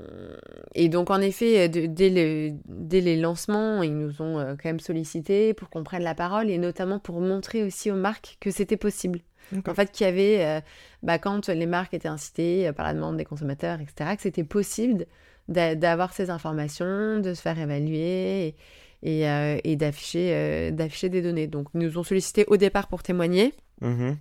Et 0.76 0.90
donc, 0.90 1.10
en 1.10 1.22
effet, 1.22 1.70
dès, 1.70 2.10
les, 2.10 2.54
dès 2.66 3.02
les 3.02 3.18
lancements, 3.18 3.84
ils 3.84 3.96
nous 3.96 4.22
ont 4.22 4.40
euh, 4.40 4.56
quand 4.62 4.70
même 4.70 4.80
sollicité 4.80 5.54
pour 5.54 5.70
qu'on 5.70 5.84
prenne 5.84 6.04
la 6.04 6.16
parole 6.16 6.50
et 6.50 6.58
notamment 6.58 7.00
pour 7.00 7.22
montrer 7.22 7.64
aussi 7.64 7.92
aux 7.92 7.96
marques 7.96 8.38
que 8.40 8.52
c'était 8.52 8.78
possible. 8.78 9.20
En 9.66 9.74
fait, 9.74 9.94
qu'il 9.94 10.06
y 10.06 10.10
avait, 10.10 10.46
euh, 10.46 10.60
bah, 11.04 11.20
quand 11.20 11.48
les 11.48 11.66
marques 11.68 11.94
étaient 11.94 12.10
incitées 12.10 12.70
par 12.74 12.86
la 12.86 12.94
demande 12.94 13.16
des 13.16 13.24
consommateurs, 13.24 13.80
etc., 13.80 14.16
que 14.18 14.22
c'était 14.22 14.44
possible 14.44 15.06
d'avoir 15.48 16.12
ces 16.12 16.30
informations, 16.30 17.20
de 17.20 17.34
se 17.34 17.42
faire 17.42 17.58
évaluer. 17.58 18.48
Et, 18.48 18.56
et, 19.04 19.28
euh, 19.28 19.58
et 19.64 19.76
d'afficher, 19.76 20.32
euh, 20.34 20.72
d'afficher 20.72 21.10
des 21.10 21.22
données. 21.22 21.48
Donc, 21.48 21.68
ils 21.74 21.82
nous 21.82 21.98
ont 21.98 22.04
sollicité 22.04 22.46
au 22.48 22.58
départ 22.58 22.88
pour 22.88 23.04
témoigner. 23.04 23.54
Mm-hmm. 23.82 24.16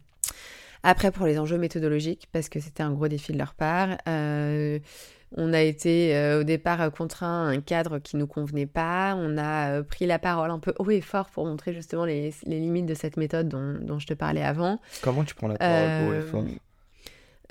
Après, 0.82 1.10
pour 1.10 1.26
les 1.26 1.38
enjeux 1.38 1.58
méthodologiques, 1.58 2.28
parce 2.32 2.48
que 2.48 2.60
c'était 2.60 2.82
un 2.82 2.92
gros 2.92 3.08
défi 3.08 3.32
de 3.32 3.38
leur 3.38 3.54
part. 3.54 3.96
Euh, 4.08 4.78
on 5.36 5.52
a 5.52 5.60
été 5.60 6.36
au 6.38 6.44
départ 6.44 6.92
contraint 6.92 7.48
à 7.48 7.50
un 7.50 7.60
cadre 7.60 7.98
qui 7.98 8.14
ne 8.14 8.20
nous 8.20 8.26
convenait 8.28 8.66
pas. 8.66 9.16
On 9.18 9.36
a 9.36 9.82
pris 9.82 10.06
la 10.06 10.20
parole 10.20 10.50
un 10.50 10.60
peu 10.60 10.72
haut 10.78 10.88
et 10.88 11.00
fort 11.00 11.30
pour 11.30 11.44
montrer 11.44 11.72
justement 11.72 12.04
les, 12.04 12.32
les 12.44 12.60
limites 12.60 12.86
de 12.86 12.94
cette 12.94 13.16
méthode 13.16 13.48
dont, 13.48 13.76
dont, 13.80 13.98
je 13.98 14.06
te 14.06 14.14
parlais 14.14 14.44
avant. 14.44 14.80
Comment 15.02 15.24
tu 15.24 15.34
prends 15.34 15.48
la 15.48 15.56
parole 15.56 16.08
haut 16.08 16.14
et 16.14 16.22
fort? 16.22 16.44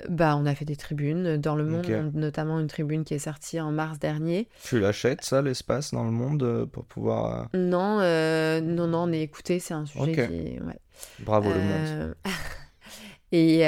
Bah, 0.08 0.36
on 0.36 0.46
a 0.46 0.54
fait 0.54 0.64
des 0.64 0.76
tribunes 0.76 1.36
dans 1.36 1.54
le 1.54 1.64
monde, 1.64 1.86
notamment 2.14 2.60
une 2.60 2.66
tribune 2.66 3.04
qui 3.04 3.14
est 3.14 3.18
sortie 3.18 3.60
en 3.60 3.72
mars 3.72 3.98
dernier. 3.98 4.48
Tu 4.64 4.78
l'achètes 4.78 5.24
ça, 5.24 5.42
l'espace 5.42 5.92
dans 5.92 6.04
le 6.04 6.10
monde 6.10 6.42
euh, 6.42 6.66
pour 6.66 6.84
pouvoir. 6.84 7.48
Euh, 7.54 7.58
non, 7.58 7.98
euh, 8.00 8.60
non, 8.60 8.86
non, 8.86 9.04
on 9.04 9.12
est 9.12 9.22
écouté, 9.22 9.58
c'est 9.58 9.74
un 9.74 9.86
sujet 9.86 10.12
qui. 10.12 10.60
Ouais. 10.60 10.78
Bravo 11.20 11.50
le 11.50 11.60
monde. 11.60 12.14
et, 13.32 13.60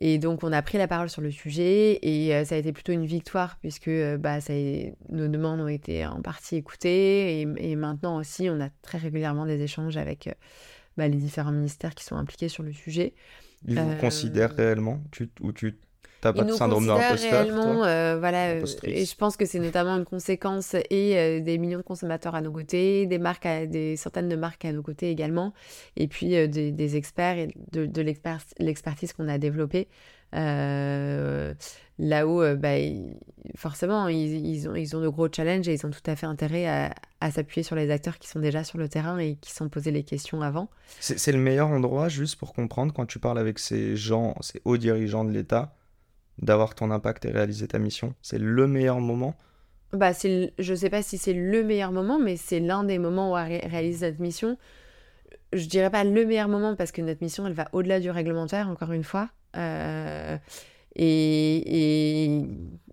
et 0.00 0.18
donc 0.18 0.42
on 0.42 0.52
a 0.52 0.62
pris 0.62 0.78
la 0.78 0.88
parole 0.88 1.08
sur 1.08 1.22
le 1.22 1.30
sujet 1.30 1.98
et 2.02 2.44
ça 2.44 2.54
a 2.54 2.58
été 2.58 2.72
plutôt 2.72 2.92
une 2.92 3.06
victoire 3.06 3.58
puisque 3.60 3.90
bah, 4.18 4.40
ça 4.40 4.54
nos 5.10 5.28
demandes 5.28 5.60
ont 5.60 5.68
été 5.68 6.04
en 6.06 6.20
partie 6.20 6.56
écoutées 6.56 7.42
et, 7.42 7.48
et, 7.58 7.76
maintenant 7.76 8.16
aussi 8.16 8.48
on 8.50 8.60
a 8.60 8.70
très 8.82 8.98
régulièrement 8.98 9.46
des 9.46 9.60
échanges 9.62 9.96
avec 9.98 10.34
bah, 10.96 11.06
les 11.06 11.16
différents 11.16 11.52
ministères 11.52 11.94
qui 11.94 12.02
sont 12.02 12.16
impliqués 12.16 12.48
sur 12.48 12.64
le 12.64 12.72
sujet. 12.72 13.14
Ils 13.66 13.74
vous 13.74 13.90
considèrent 14.00 14.54
réellement? 14.54 15.02
Tu, 15.10 15.30
ou 15.40 15.52
tu 15.52 15.78
T'as 16.20 16.32
pas 16.32 16.42
de 16.42 16.48
syndrome 16.58 16.82
de 16.82 16.88
l'imposteur, 16.88 17.30
réellement, 17.30 17.84
euh, 17.84 18.18
voilà, 18.18 18.48
euh, 18.50 18.60
et 18.82 19.04
je 19.04 19.14
pense 19.14 19.36
que 19.36 19.46
c'est 19.46 19.60
notamment 19.60 19.96
une 19.96 20.04
conséquence 20.04 20.74
et 20.90 21.16
euh, 21.16 21.40
des 21.40 21.58
millions 21.58 21.78
de 21.78 21.84
consommateurs 21.84 22.34
à 22.34 22.40
nos 22.40 22.50
côtés, 22.50 23.06
des 23.06 23.18
marques, 23.18 23.46
à- 23.46 23.66
des 23.66 23.96
centaines 23.96 24.28
de 24.28 24.34
marques 24.34 24.64
à 24.64 24.72
nos 24.72 24.82
côtés 24.82 25.10
également, 25.10 25.54
et 25.96 26.08
puis 26.08 26.34
euh, 26.34 26.48
des, 26.48 26.72
des 26.72 26.96
experts 26.96 27.38
et 27.38 27.54
de, 27.70 27.86
de 27.86 28.02
l'expert- 28.02 28.44
l'expertise 28.58 29.12
qu'on 29.12 29.28
a 29.28 29.38
développée. 29.38 29.86
Là-haut, 31.98 32.42
euh, 32.42 32.54
bah, 32.54 32.76
forcément, 33.56 34.08
ils, 34.08 34.46
ils 34.46 34.68
ont, 34.68 34.74
ils 34.74 34.96
ont 34.96 35.00
de 35.00 35.08
gros 35.08 35.28
challenges 35.30 35.66
et 35.68 35.74
ils 35.74 35.84
ont 35.86 35.90
tout 35.90 36.00
à 36.06 36.14
fait 36.14 36.26
intérêt 36.26 36.66
à, 36.66 36.94
à 37.20 37.30
s'appuyer 37.30 37.62
sur 37.64 37.74
les 37.74 37.90
acteurs 37.90 38.18
qui 38.18 38.28
sont 38.28 38.38
déjà 38.38 38.62
sur 38.62 38.78
le 38.78 38.88
terrain 38.88 39.18
et 39.18 39.34
qui 39.36 39.52
sont 39.52 39.68
posés 39.68 39.90
les 39.90 40.04
questions 40.04 40.40
avant. 40.42 40.68
C'est 41.00 41.32
le 41.32 41.38
meilleur 41.38 41.68
endroit, 41.68 42.08
juste 42.08 42.36
pour 42.36 42.52
comprendre, 42.52 42.92
quand 42.94 43.06
tu 43.06 43.18
parles 43.18 43.38
avec 43.38 43.58
ces 43.58 43.96
gens, 43.96 44.36
ces 44.40 44.60
hauts 44.64 44.76
dirigeants 44.76 45.24
de 45.24 45.32
l'État, 45.32 45.74
d'avoir 46.40 46.74
ton 46.76 46.90
impact 46.92 47.24
et 47.24 47.30
réaliser 47.32 47.66
ta 47.66 47.80
mission. 47.80 48.14
C'est 48.22 48.38
le 48.38 48.66
meilleur 48.68 49.00
moment? 49.00 49.34
Bah, 49.92 50.12
le- 50.22 50.50
je 50.58 50.74
sais 50.74 50.90
pas 50.90 51.02
si 51.02 51.18
c'est 51.18 51.32
le 51.32 51.64
meilleur 51.64 51.90
moment, 51.90 52.20
mais 52.20 52.36
c'est 52.36 52.60
l'un 52.60 52.84
des 52.84 52.98
moments 52.98 53.32
où 53.32 53.36
on 53.36 53.44
ré- 53.44 53.66
réalise 53.66 54.02
notre 54.02 54.20
mission. 54.20 54.56
Je 55.52 55.66
dirais 55.66 55.90
pas 55.90 56.04
le 56.04 56.26
meilleur 56.26 56.48
moment 56.48 56.76
parce 56.76 56.92
que 56.92 57.00
notre 57.02 57.22
mission, 57.22 57.46
elle 57.46 57.54
va 57.54 57.68
au-delà 57.72 57.98
du 57.98 58.10
réglementaire, 58.10 58.68
encore 58.68 58.92
une 58.92 59.02
fois. 59.02 59.30
Euh, 59.56 60.36
et, 60.98 62.26
et, 62.26 62.42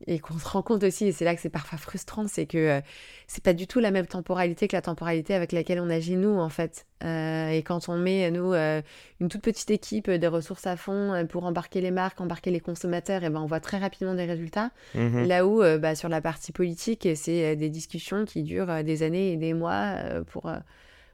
et 0.07 0.19
qu'on 0.19 0.37
se 0.37 0.47
rend 0.47 0.61
compte 0.61 0.83
aussi, 0.83 1.05
et 1.05 1.11
c'est 1.11 1.25
là 1.25 1.35
que 1.35 1.41
c'est 1.41 1.49
parfois 1.49 1.79
frustrant, 1.79 2.27
c'est 2.27 2.45
que 2.45 2.57
euh, 2.57 2.81
c'est 3.27 3.43
pas 3.43 3.53
du 3.53 3.65
tout 3.65 3.79
la 3.79 3.89
même 3.89 4.05
temporalité 4.05 4.67
que 4.67 4.75
la 4.75 4.83
temporalité 4.83 5.33
avec 5.33 5.51
laquelle 5.51 5.79
on 5.79 5.89
agit 5.89 6.15
nous, 6.15 6.37
en 6.37 6.49
fait. 6.49 6.85
Euh, 7.03 7.49
et 7.49 7.63
quand 7.63 7.89
on 7.89 7.97
met, 7.97 8.29
nous, 8.29 8.53
euh, 8.53 8.83
une 9.19 9.27
toute 9.27 9.41
petite 9.41 9.71
équipe, 9.71 10.07
euh, 10.07 10.19
des 10.19 10.27
ressources 10.27 10.67
à 10.67 10.77
fond 10.77 11.25
pour 11.27 11.45
embarquer 11.45 11.81
les 11.81 11.89
marques, 11.89 12.21
embarquer 12.21 12.51
les 12.51 12.59
consommateurs, 12.59 13.23
et 13.23 13.31
ben 13.31 13.41
on 13.41 13.47
voit 13.47 13.59
très 13.59 13.79
rapidement 13.79 14.13
des 14.13 14.25
résultats. 14.25 14.69
Mhm. 14.93 15.27
Là 15.27 15.47
où, 15.47 15.63
bah, 15.79 15.95
sur 15.95 16.07
la 16.07 16.21
partie 16.21 16.51
politique, 16.51 17.07
c'est 17.15 17.55
des 17.55 17.69
discussions 17.69 18.25
qui 18.25 18.43
durent 18.43 18.83
des 18.83 19.01
années 19.01 19.33
et 19.33 19.37
des 19.37 19.55
mois 19.55 19.95
pour, 20.27 20.51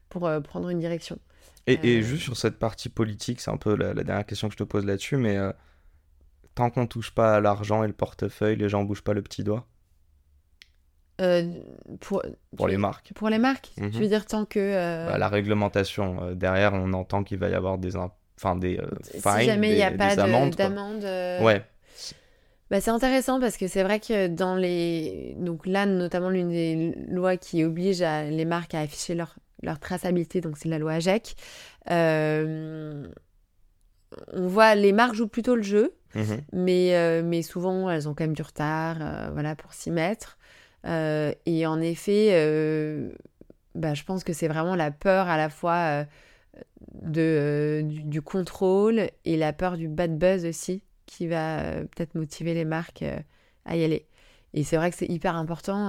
pour 0.10 0.30
prendre 0.44 0.70
une 0.70 0.80
direction. 0.80 1.18
Et, 1.68 1.80
et 1.84 2.02
juste 2.02 2.24
sur 2.24 2.36
cette 2.36 2.60
partie 2.60 2.90
politique, 2.90 3.40
c'est 3.40 3.52
un 3.52 3.58
peu 3.58 3.76
la, 3.76 3.94
la 3.94 4.04
dernière 4.04 4.26
question 4.26 4.50
que 4.50 4.54
je 4.54 4.58
te 4.58 4.64
pose 4.64 4.86
là-dessus, 4.86 5.16
mais 5.16 5.38
tant 6.62 6.70
qu'on 6.70 6.86
touche 6.86 7.12
pas 7.12 7.38
à 7.38 7.40
l'argent 7.40 7.84
et 7.84 7.88
le 7.88 7.94
portefeuille, 7.94 8.56
les 8.56 8.70
gens 8.70 8.84
bougent 8.84 9.04
pas 9.04 9.14
le 9.14 9.24
petit 9.24 9.44
doigt? 9.44 9.66
Euh, 11.20 11.52
pour, 12.00 12.22
les 12.68 12.78
marques. 12.78 13.12
Pour 13.14 13.30
les 13.30 13.40
marques? 13.40 13.72
Mhm. 13.78 13.92
Tu 13.92 13.98
veux 13.98 14.08
dire 14.08 14.26
tant 14.26 14.46
que... 14.46 14.60
euh, 14.60 15.08
Bah, 15.08 15.18
la 15.18 15.28
réglementation, 15.28 16.22
euh, 16.24 16.36
derrière, 16.36 16.74
on 16.74 16.94
entend 16.94 17.24
qu'il 17.24 17.40
va 17.40 17.50
y 17.50 17.56
avoir 17.56 17.80
des, 17.80 17.96
enfin, 17.96 18.56
des 18.56 18.80
fines, 19.04 19.22
si 19.40 19.46
jamais 19.46 19.72
il 19.72 19.76
n'y 19.76 19.84
a 19.84 19.92
pas 19.92 20.16
d'amende... 20.16 20.56
Ouais. 21.44 21.64
Bah, 22.70 22.80
c'est 22.80 22.92
intéressant 22.92 23.40
parce 23.40 23.58
que 23.58 23.68
c'est 23.68 23.84
vrai 23.84 24.00
que 24.00 24.28
dans 24.28 24.56
les... 24.56 25.36
Donc 25.40 25.66
là, 25.66 25.86
notamment, 25.86 26.30
l'une 26.30 26.50
des 26.50 26.96
lois 27.10 27.38
qui 27.38 27.64
oblige 27.64 28.02
à- 28.02 28.24
les 28.24 28.46
marques 28.46 28.74
à 28.76 28.82
afficher 28.82 29.14
leur, 29.14 29.36
leur 29.62 29.80
traçabilité, 29.80 30.42
donc 30.42 30.58
c'est 30.58 30.70
la 30.70 30.80
loi 30.80 30.94
AGEC. 30.94 31.36
Euh, 31.90 33.08
On 34.34 34.48
voit 34.48 34.76
les 34.76 34.92
marques 34.92 35.16
jouent 35.16 35.28
plutôt 35.28 35.56
le 35.56 35.62
jeu, 35.62 35.94
Mhm. 36.16 36.42
mais, 36.52 36.96
euh, 36.96 37.22
mais 37.24 37.42
souvent 37.42 37.90
elles 37.90 38.10
ont 38.10 38.14
quand 38.14 38.26
même 38.26 38.34
du 38.36 38.42
retard 38.42 38.98
euh, 39.00 39.30
voilà, 39.32 39.56
pour 39.56 39.74
s'y 39.74 39.92
mettre. 39.92 40.38
Euh, 40.86 41.32
et 41.46 41.66
en 41.66 41.80
effet, 41.80 42.30
bah, 43.76 43.94
je 43.94 44.04
pense 44.04 44.24
que 44.24 44.34
c'est 44.34 44.48
vraiment 44.48 44.76
la 44.76 44.92
peur 44.92 45.28
à 45.30 45.38
la 45.38 45.50
fois 45.50 46.06
de, 47.02 47.82
du, 47.86 48.04
du 48.04 48.22
contrôle 48.22 49.10
et 49.26 49.38
la 49.38 49.54
peur 49.54 49.78
du 49.78 49.88
bad 49.88 50.18
buzz 50.18 50.46
aussi 50.46 50.84
qui 51.06 51.28
va 51.28 51.74
peut-être 51.92 52.16
motiver 52.16 52.54
les 52.54 52.66
marques 52.66 53.04
à 53.66 53.76
y 53.76 53.84
aller. 53.84 54.08
Et 54.54 54.64
c'est 54.64 54.76
vrai 54.76 54.92
que 54.92 54.98
c'est 54.98 55.08
hyper 55.10 55.36
important. 55.36 55.88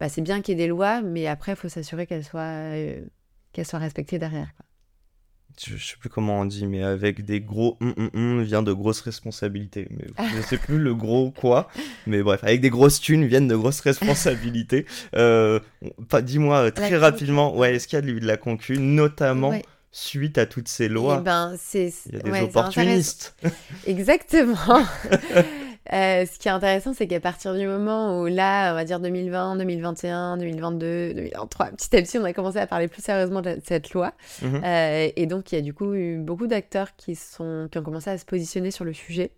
bah, 0.00 0.08
c'est 0.08 0.22
bien 0.22 0.40
qu'il 0.42 0.58
y 0.58 0.60
ait 0.60 0.64
des 0.64 0.68
lois, 0.68 1.02
mais 1.02 1.26
après, 1.26 1.52
il 1.52 1.56
faut 1.56 1.68
s'assurer 1.68 2.06
qu'elles 2.06 2.24
soient, 2.24 2.70
qu'elles 3.52 3.66
soient 3.66 3.78
respectées 3.78 4.18
derrière. 4.18 4.52
quoi. 4.56 4.64
Je, 5.64 5.76
je 5.76 5.86
sais 5.86 5.96
plus 5.98 6.08
comment 6.08 6.40
on 6.40 6.44
dit, 6.44 6.66
mais 6.66 6.82
avec 6.82 7.24
des 7.24 7.40
gros 7.40 7.76
hum, 7.80 7.94
hum, 7.96 8.10
hum 8.14 8.42
vient 8.42 8.62
de 8.62 8.72
grosses 8.72 9.00
responsabilités. 9.00 9.88
Mais 9.90 10.06
je 10.36 10.42
sais 10.42 10.56
plus 10.58 10.78
le 10.78 10.94
gros 10.94 11.30
quoi. 11.30 11.68
Mais 12.06 12.22
bref, 12.22 12.44
avec 12.44 12.60
des 12.60 12.70
grosses 12.70 13.00
thunes 13.00 13.26
viennent 13.26 13.48
de 13.48 13.56
grosses 13.56 13.80
responsabilités. 13.80 14.86
Euh, 15.14 15.58
Dis-moi 16.22 16.56
euh, 16.58 16.70
très 16.70 16.96
rapidement, 16.96 17.56
ouais, 17.56 17.74
est-ce 17.74 17.88
qu'il 17.88 17.98
y 17.98 18.02
a 18.02 18.20
de, 18.20 18.26
la 18.26 18.36
concu, 18.36 18.78
notamment 18.78 19.50
Ouais. 19.50 19.62
suite 19.90 20.38
à 20.38 20.46
toutes 20.46 20.68
ces 20.68 20.84
Eh 20.84 20.88
lois 20.88 21.20
ben, 21.20 21.54
c'est, 21.58 21.92
Il 22.06 22.14
y 22.14 22.18
a 22.18 22.22
des 22.22 22.30
ouais, 22.30 22.42
opportunistes. 22.42 23.34
Exactement. 23.86 24.56
Euh, 25.92 26.26
ce 26.26 26.38
qui 26.38 26.48
est 26.48 26.50
intéressant, 26.50 26.92
c'est 26.92 27.06
qu'à 27.06 27.20
partir 27.20 27.54
du 27.54 27.66
moment 27.66 28.20
où 28.20 28.26
là, 28.26 28.72
on 28.72 28.74
va 28.74 28.84
dire 28.84 29.00
2020, 29.00 29.56
2021, 29.56 30.36
2022, 30.36 31.14
2023, 31.14 31.66
petit 31.68 31.96
à 31.96 32.02
petit, 32.02 32.18
on 32.18 32.24
a 32.24 32.32
commencé 32.32 32.58
à 32.58 32.66
parler 32.66 32.88
plus 32.88 33.02
sérieusement 33.02 33.40
de 33.40 33.58
cette 33.64 33.92
loi. 33.92 34.12
Mhm. 34.42 34.60
Euh, 34.64 35.08
et 35.16 35.26
donc, 35.26 35.50
il 35.52 35.54
y 35.54 35.58
a 35.58 35.62
du 35.62 35.72
coup 35.72 35.94
eu 35.94 36.18
beaucoup 36.18 36.46
d'acteurs 36.46 36.94
qui, 36.96 37.14
sont, 37.14 37.68
qui 37.70 37.78
ont 37.78 37.82
commencé 37.82 38.10
à 38.10 38.18
se 38.18 38.26
positionner 38.26 38.70
sur 38.70 38.84
le 38.84 38.92
sujet. 38.92 39.32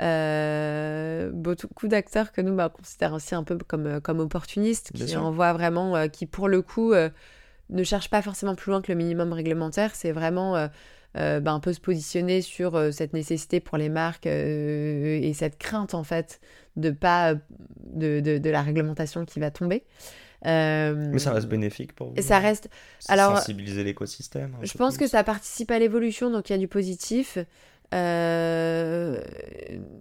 Euh, 0.00 1.30
beaucoup 1.32 1.88
d'acteurs 1.88 2.30
que 2.30 2.40
nous, 2.40 2.54
bah, 2.54 2.70
on 2.72 2.76
considère 2.76 3.12
aussi 3.12 3.34
un 3.34 3.42
peu 3.42 3.58
comme, 3.58 4.00
comme 4.00 4.20
opportunistes, 4.20 4.92
qui 4.92 5.16
en 5.16 5.32
voient 5.32 5.52
vraiment, 5.52 6.08
qui 6.08 6.26
pour 6.26 6.48
le 6.48 6.62
coup 6.62 6.94
ne 6.94 7.82
cherchent 7.82 8.10
pas 8.10 8.22
forcément 8.22 8.54
plus 8.54 8.70
loin 8.70 8.80
que 8.80 8.92
le 8.92 8.96
minimum 8.96 9.32
réglementaire. 9.32 9.96
C'est 9.96 10.12
vraiment 10.12 10.68
euh, 11.16 11.38
euh, 11.38 11.40
bah, 11.40 11.52
un 11.52 11.60
peu 11.60 11.72
se 11.72 11.80
positionner 11.80 12.42
sur 12.42 12.76
euh, 12.76 12.90
cette 12.90 13.12
nécessité 13.12 13.60
pour 13.60 13.78
les 13.78 13.88
marques 13.88 14.26
euh, 14.26 15.18
et 15.20 15.32
cette 15.32 15.58
crainte 15.58 15.94
en 15.94 16.04
fait 16.04 16.40
de 16.76 16.90
pas 16.90 17.34
de, 17.34 18.20
de, 18.20 18.38
de 18.38 18.50
la 18.50 18.62
réglementation 18.62 19.24
qui 19.24 19.40
va 19.40 19.50
tomber. 19.50 19.84
Euh, 20.46 20.94
Mais 21.12 21.18
ça 21.18 21.32
reste 21.32 21.48
bénéfique 21.48 21.94
pour 21.94 22.08
vous. 22.10 22.14
et 22.16 22.22
ça 22.22 22.38
reste 22.38 22.68
C'est 23.00 23.12
alors, 23.12 23.38
sensibiliser 23.38 23.82
l'écosystème. 23.82 24.54
un 24.60 24.64
je 24.64 24.72
pense 24.74 24.96
que 24.96 25.06
ça 25.08 25.24
participe 25.24 25.70
à 25.70 25.78
l'évolution, 25.78 26.30
donc 26.30 26.50
il 26.50 26.52
y 26.52 26.56
a 26.56 26.58
du 26.58 26.68
positif. 26.68 27.38
Euh, 27.94 29.20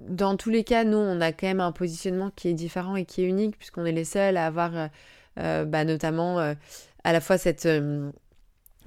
dans 0.10 0.36
tous 0.38 0.50
les 0.50 0.64
cas, 0.64 0.84
nous, 0.84 0.98
on 0.98 1.22
a 1.22 1.32
quand 1.32 1.48
même 1.48 1.62
un 1.62 1.72
positionnement 1.72 2.30
qui 2.36 2.50
est 2.50 2.54
différent 2.54 2.96
et 2.96 3.06
qui 3.06 3.24
est 3.24 3.26
unique, 3.28 3.58
puisqu'on 3.58 3.86
est 3.86 3.92
les 3.92 4.04
seuls 4.06 4.38
à 4.38 4.46
avoir 4.46 4.76
euh, 4.76 4.88
euh, 5.40 5.66
bah, 5.66 5.86
notamment 5.86 6.40
euh, 6.40 6.54
à 7.04 7.14
la 7.14 7.22
fois 7.22 7.38
cette, 7.38 7.66
euh, 7.66 8.12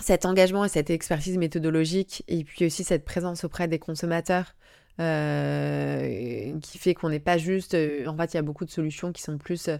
cet 0.03 0.25
engagement 0.27 0.65
et 0.65 0.69
cette 0.69 0.91
expertise 0.91 1.37
méthodologique, 1.39 2.23
et 2.29 2.45
puis 2.45 2.67
aussi 2.67 2.85
cette 2.85 3.05
présence 3.05 3.45
auprès 3.45 3.69
des 3.69 3.79
consommateurs. 3.79 4.55
euh, 5.01 6.59
qui 6.61 6.79
fait 6.79 6.95
qu'on 6.95 7.09
n'est 7.09 7.21
pas 7.21 7.39
juste. 7.39 7.75
euh, 7.75 8.07
en 8.07 8.17
fait, 8.17 8.35
il 8.35 8.37
y 8.37 8.39
a 8.41 8.43
beaucoup 8.43 8.65
de 8.67 8.71
solutions 8.71 9.13
qui 9.13 9.23
sont 9.23 9.39
plus 9.39 9.71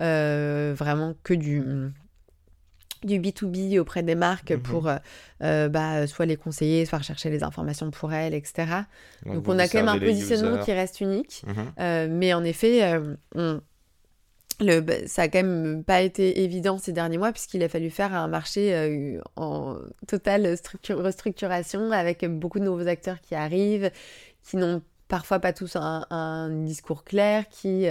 euh, 0.00 0.74
vraiment 0.76 1.14
que 1.22 1.32
du, 1.34 1.62
du 3.04 3.18
B2B 3.20 3.78
auprès 3.78 4.02
des 4.02 4.14
marques 4.14 4.50
Mhm. 4.50 4.60
pour 4.62 4.90
euh, 5.42 5.68
bah, 5.68 6.06
soit 6.06 6.26
les 6.26 6.36
conseiller, 6.36 6.84
soit 6.84 6.98
rechercher 6.98 7.30
les 7.30 7.42
informations 7.44 7.90
pour 7.90 8.12
elles, 8.12 8.34
etc. 8.34 8.66
Donc, 9.24 9.48
on 9.48 9.58
a 9.58 9.68
quand 9.68 9.78
même 9.78 9.88
un 9.88 9.98
positionnement 9.98 10.54
users. 10.56 10.64
qui 10.64 10.72
reste 10.72 11.00
unique. 11.00 11.42
Mhm. 11.46 11.54
Euh, 11.80 12.08
mais 12.10 12.34
en 12.34 12.44
effet, 12.44 12.82
euh, 12.84 13.14
on- 13.34 13.60
le, 14.60 14.80
bah, 14.80 14.94
ça 15.06 15.22
a 15.22 15.28
quand 15.28 15.42
même 15.42 15.84
pas 15.84 16.00
été 16.00 16.42
évident 16.42 16.78
ces 16.78 16.92
derniers 16.92 17.18
mois 17.18 17.32
puisqu'il 17.32 17.62
a 17.62 17.68
fallu 17.68 17.90
faire 17.90 18.14
un 18.14 18.28
marché 18.28 18.74
euh, 18.74 19.20
en 19.36 19.76
totale 20.06 20.56
restructuration 20.90 21.92
avec 21.92 22.24
beaucoup 22.24 22.58
de 22.58 22.64
nouveaux 22.64 22.88
acteurs 22.88 23.20
qui 23.20 23.34
arrivent, 23.34 23.90
qui 24.42 24.56
n'ont 24.56 24.82
parfois 25.06 25.38
pas 25.38 25.52
tous 25.52 25.76
un, 25.76 26.50
discours 26.64 27.04
clair, 27.04 27.48
qui 27.48 27.86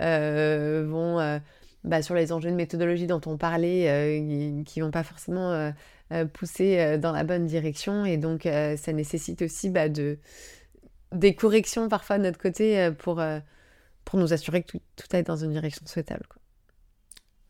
euh, 0.00 0.86
vont 0.88 1.20
euh, 1.20 1.38
bah, 1.84 2.02
sur 2.02 2.14
les 2.14 2.32
enjeux 2.32 2.50
de 2.50 2.56
méthodologie 2.56 3.06
dont 3.06 3.20
on 3.26 3.36
parlait, 3.36 4.64
qui 4.66 4.80
vont 4.80 4.90
pas 4.90 5.04
forcément 5.04 5.72
pousser 6.32 6.98
dans 6.98 7.12
la 7.12 7.22
bonne 7.24 7.46
direction. 7.46 8.04
Et 8.04 8.16
donc, 8.16 8.42
ça 8.42 8.92
nécessite 8.92 9.42
aussi 9.42 9.70
bah, 9.70 9.88
de, 9.88 10.18
des 11.12 11.34
corrections 11.36 11.88
parfois 11.88 12.18
de 12.18 12.24
notre 12.24 12.38
côté 12.38 12.90
pour, 12.98 13.22
pour 14.06 14.18
nous 14.18 14.32
assurer 14.32 14.62
que 14.62 14.68
tout, 14.68 14.80
tout 14.96 15.06
aille 15.12 15.24
dans 15.24 15.36
une 15.36 15.52
direction 15.52 15.84
souhaitable. 15.84 16.24
quoi. 16.28 16.40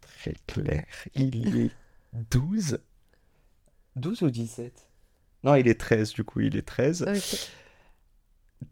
Très 0.01 0.35
clair. 0.49 0.85
Il 1.15 1.57
est 1.57 1.71
12 2.33 2.81
12 3.95 4.23
ou 4.23 4.31
17 4.31 4.89
Non, 5.45 5.55
il 5.55 5.69
est 5.69 5.79
13 5.79 6.13
du 6.15 6.25
coup, 6.25 6.41
il 6.41 6.57
est 6.57 6.67
13. 6.67 7.07
Ok. 7.09 7.51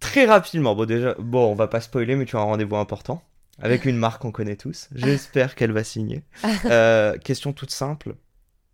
Très 0.00 0.24
rapidement, 0.24 0.74
bon 0.74 0.86
déjà, 0.86 1.14
bon 1.18 1.52
on 1.52 1.54
va 1.54 1.68
pas 1.68 1.80
spoiler 1.80 2.16
mais 2.16 2.24
tu 2.24 2.36
as 2.36 2.40
un 2.40 2.44
rendez-vous 2.44 2.76
important 2.76 3.22
avec 3.58 3.84
une 3.84 3.96
marque 3.96 4.22
qu'on 4.22 4.32
connaît 4.32 4.56
tous. 4.56 4.88
J'espère 4.94 5.54
qu'elle 5.54 5.70
va 5.72 5.84
signer. 5.84 6.24
Euh, 6.64 7.16
question 7.18 7.52
toute 7.52 7.70
simple. 7.70 8.16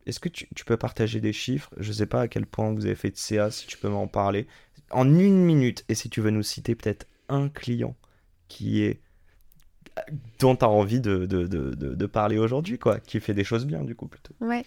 Est-ce 0.06 0.20
que 0.20 0.28
tu, 0.28 0.48
tu 0.54 0.64
peux 0.64 0.76
partager 0.76 1.20
des 1.20 1.32
chiffres? 1.32 1.70
Je 1.76 1.92
sais 1.92 2.06
pas 2.06 2.22
à 2.22 2.28
quel 2.28 2.46
point 2.46 2.72
vous 2.72 2.86
avez 2.86 2.94
fait 2.94 3.10
de 3.10 3.16
CA, 3.16 3.50
si 3.50 3.66
tu 3.66 3.76
peux 3.76 3.88
m'en 3.88 4.06
parler. 4.06 4.46
En 4.90 5.06
une 5.18 5.44
minute, 5.44 5.84
et 5.88 5.94
si 5.94 6.08
tu 6.08 6.20
veux 6.20 6.30
nous 6.30 6.42
citer 6.42 6.74
peut-être 6.74 7.06
un 7.28 7.48
client 7.48 7.94
qui 8.50 8.82
est 8.82 9.00
dont 10.38 10.56
tu 10.56 10.64
as 10.64 10.68
envie 10.68 11.00
de, 11.00 11.26
de, 11.26 11.46
de, 11.46 11.74
de- 11.74 12.06
parler 12.06 12.38
aujourd'hui, 12.38 12.78
quoi, 12.78 13.00
qui 13.00 13.20
fait 13.20 13.34
des 13.34 13.44
choses 13.44 13.66
bien 13.66 13.82
du 13.84 13.94
coup 13.94 14.08
plutôt. 14.08 14.34
Ouais. 14.40 14.64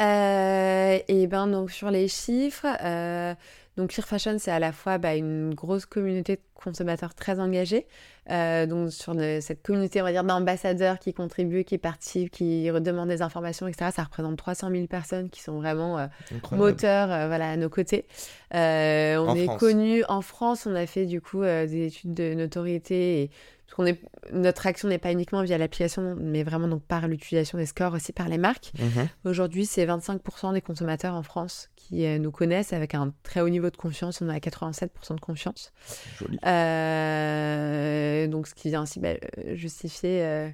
Euh, 0.00 0.98
et 1.08 1.26
ben 1.26 1.46
donc 1.46 1.70
sur 1.70 1.90
les 1.90 2.08
chiffres, 2.08 2.66
euh, 2.82 3.34
donc 3.76 3.90
Clear 3.90 4.06
Fashion 4.06 4.36
c'est 4.38 4.50
à 4.50 4.58
la 4.58 4.72
fois 4.72 4.98
bah, 4.98 5.14
une 5.14 5.54
grosse 5.54 5.86
communauté 5.86 6.36
de 6.36 6.40
consommateurs 6.54 7.14
très 7.14 7.40
engagés. 7.40 7.86
Euh, 8.30 8.66
donc 8.66 8.92
sur 8.92 9.14
cette 9.40 9.62
communauté 9.62 10.00
on 10.00 10.04
va 10.04 10.12
dire 10.12 10.22
d'ambassadeurs 10.24 10.98
qui 10.98 11.12
contribuent, 11.12 11.64
qui 11.64 11.78
participent, 11.78 12.30
qui 12.30 12.70
redemandent 12.70 13.08
des 13.08 13.22
informations, 13.22 13.66
etc. 13.66 13.90
Ça 13.94 14.04
représente 14.04 14.36
300 14.36 14.70
000 14.70 14.86
personnes 14.86 15.28
qui 15.30 15.40
sont 15.42 15.56
vraiment 15.56 15.98
euh, 15.98 16.06
moteurs 16.52 17.10
euh, 17.10 17.26
voilà, 17.26 17.50
à 17.50 17.56
nos 17.56 17.68
côtés. 17.68 18.06
On 18.52 18.56
En 18.56 19.34
est 19.34 19.44
France. 19.44 19.60
connu 19.60 20.04
en 20.08 20.20
France, 20.22 20.66
on 20.66 20.74
a 20.74 20.86
fait 20.86 21.06
du 21.06 21.20
coup 21.20 21.42
des 21.42 21.86
études 21.86 22.14
de 22.14 22.34
notoriété 22.34 23.22
et 23.22 23.30
parce 23.72 23.76
qu'on 23.76 23.86
est, 23.86 24.00
notre 24.32 24.66
action 24.66 24.88
n'est 24.88 24.98
pas 24.98 25.12
uniquement 25.12 25.42
via 25.42 25.56
l'application, 25.56 26.14
mais 26.18 26.42
vraiment 26.42 26.68
donc 26.68 26.82
par 26.82 27.08
l'utilisation 27.08 27.56
des 27.56 27.64
scores 27.64 27.94
aussi 27.94 28.12
par 28.12 28.28
les 28.28 28.36
marques. 28.36 28.72
Mhm. 28.78 29.08
Aujourd'hui, 29.24 29.64
c'est 29.64 29.86
25% 29.86 30.52
des 30.52 30.60
consommateurs 30.60 31.14
en 31.14 31.22
France 31.22 31.70
qui 31.76 32.04
euh, 32.04 32.18
nous 32.18 32.30
connaissent 32.30 32.74
avec 32.74 32.94
un 32.94 33.14
très 33.22 33.40
haut 33.40 33.48
niveau 33.48 33.70
de 33.70 33.76
confiance. 33.76 34.20
On 34.20 34.28
est 34.28 34.34
à 34.34 34.38
87% 34.38 35.14
de 35.14 35.20
confiance. 35.20 35.72
Joli. 36.18 36.38
Euh, 36.46 38.26
donc, 38.26 38.46
ce 38.46 38.54
qui 38.54 38.68
vient 38.68 38.82
aussi 38.82 39.00
bah, 39.00 39.14
justifier, 39.54 40.22
euh, 40.22 40.50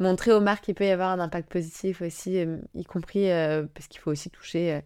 montrer 0.00 0.32
aux 0.32 0.40
marques 0.40 0.64
qu'il 0.64 0.74
peut 0.74 0.86
y 0.86 0.90
avoir 0.90 1.10
un 1.10 1.20
impact 1.20 1.48
positif 1.48 2.02
aussi, 2.02 2.44
y 2.74 2.84
compris 2.84 3.28
parce 3.74 3.86
qu'il 3.86 4.00
faut 4.00 4.10
aussi 4.10 4.28
toucher. 4.28 4.82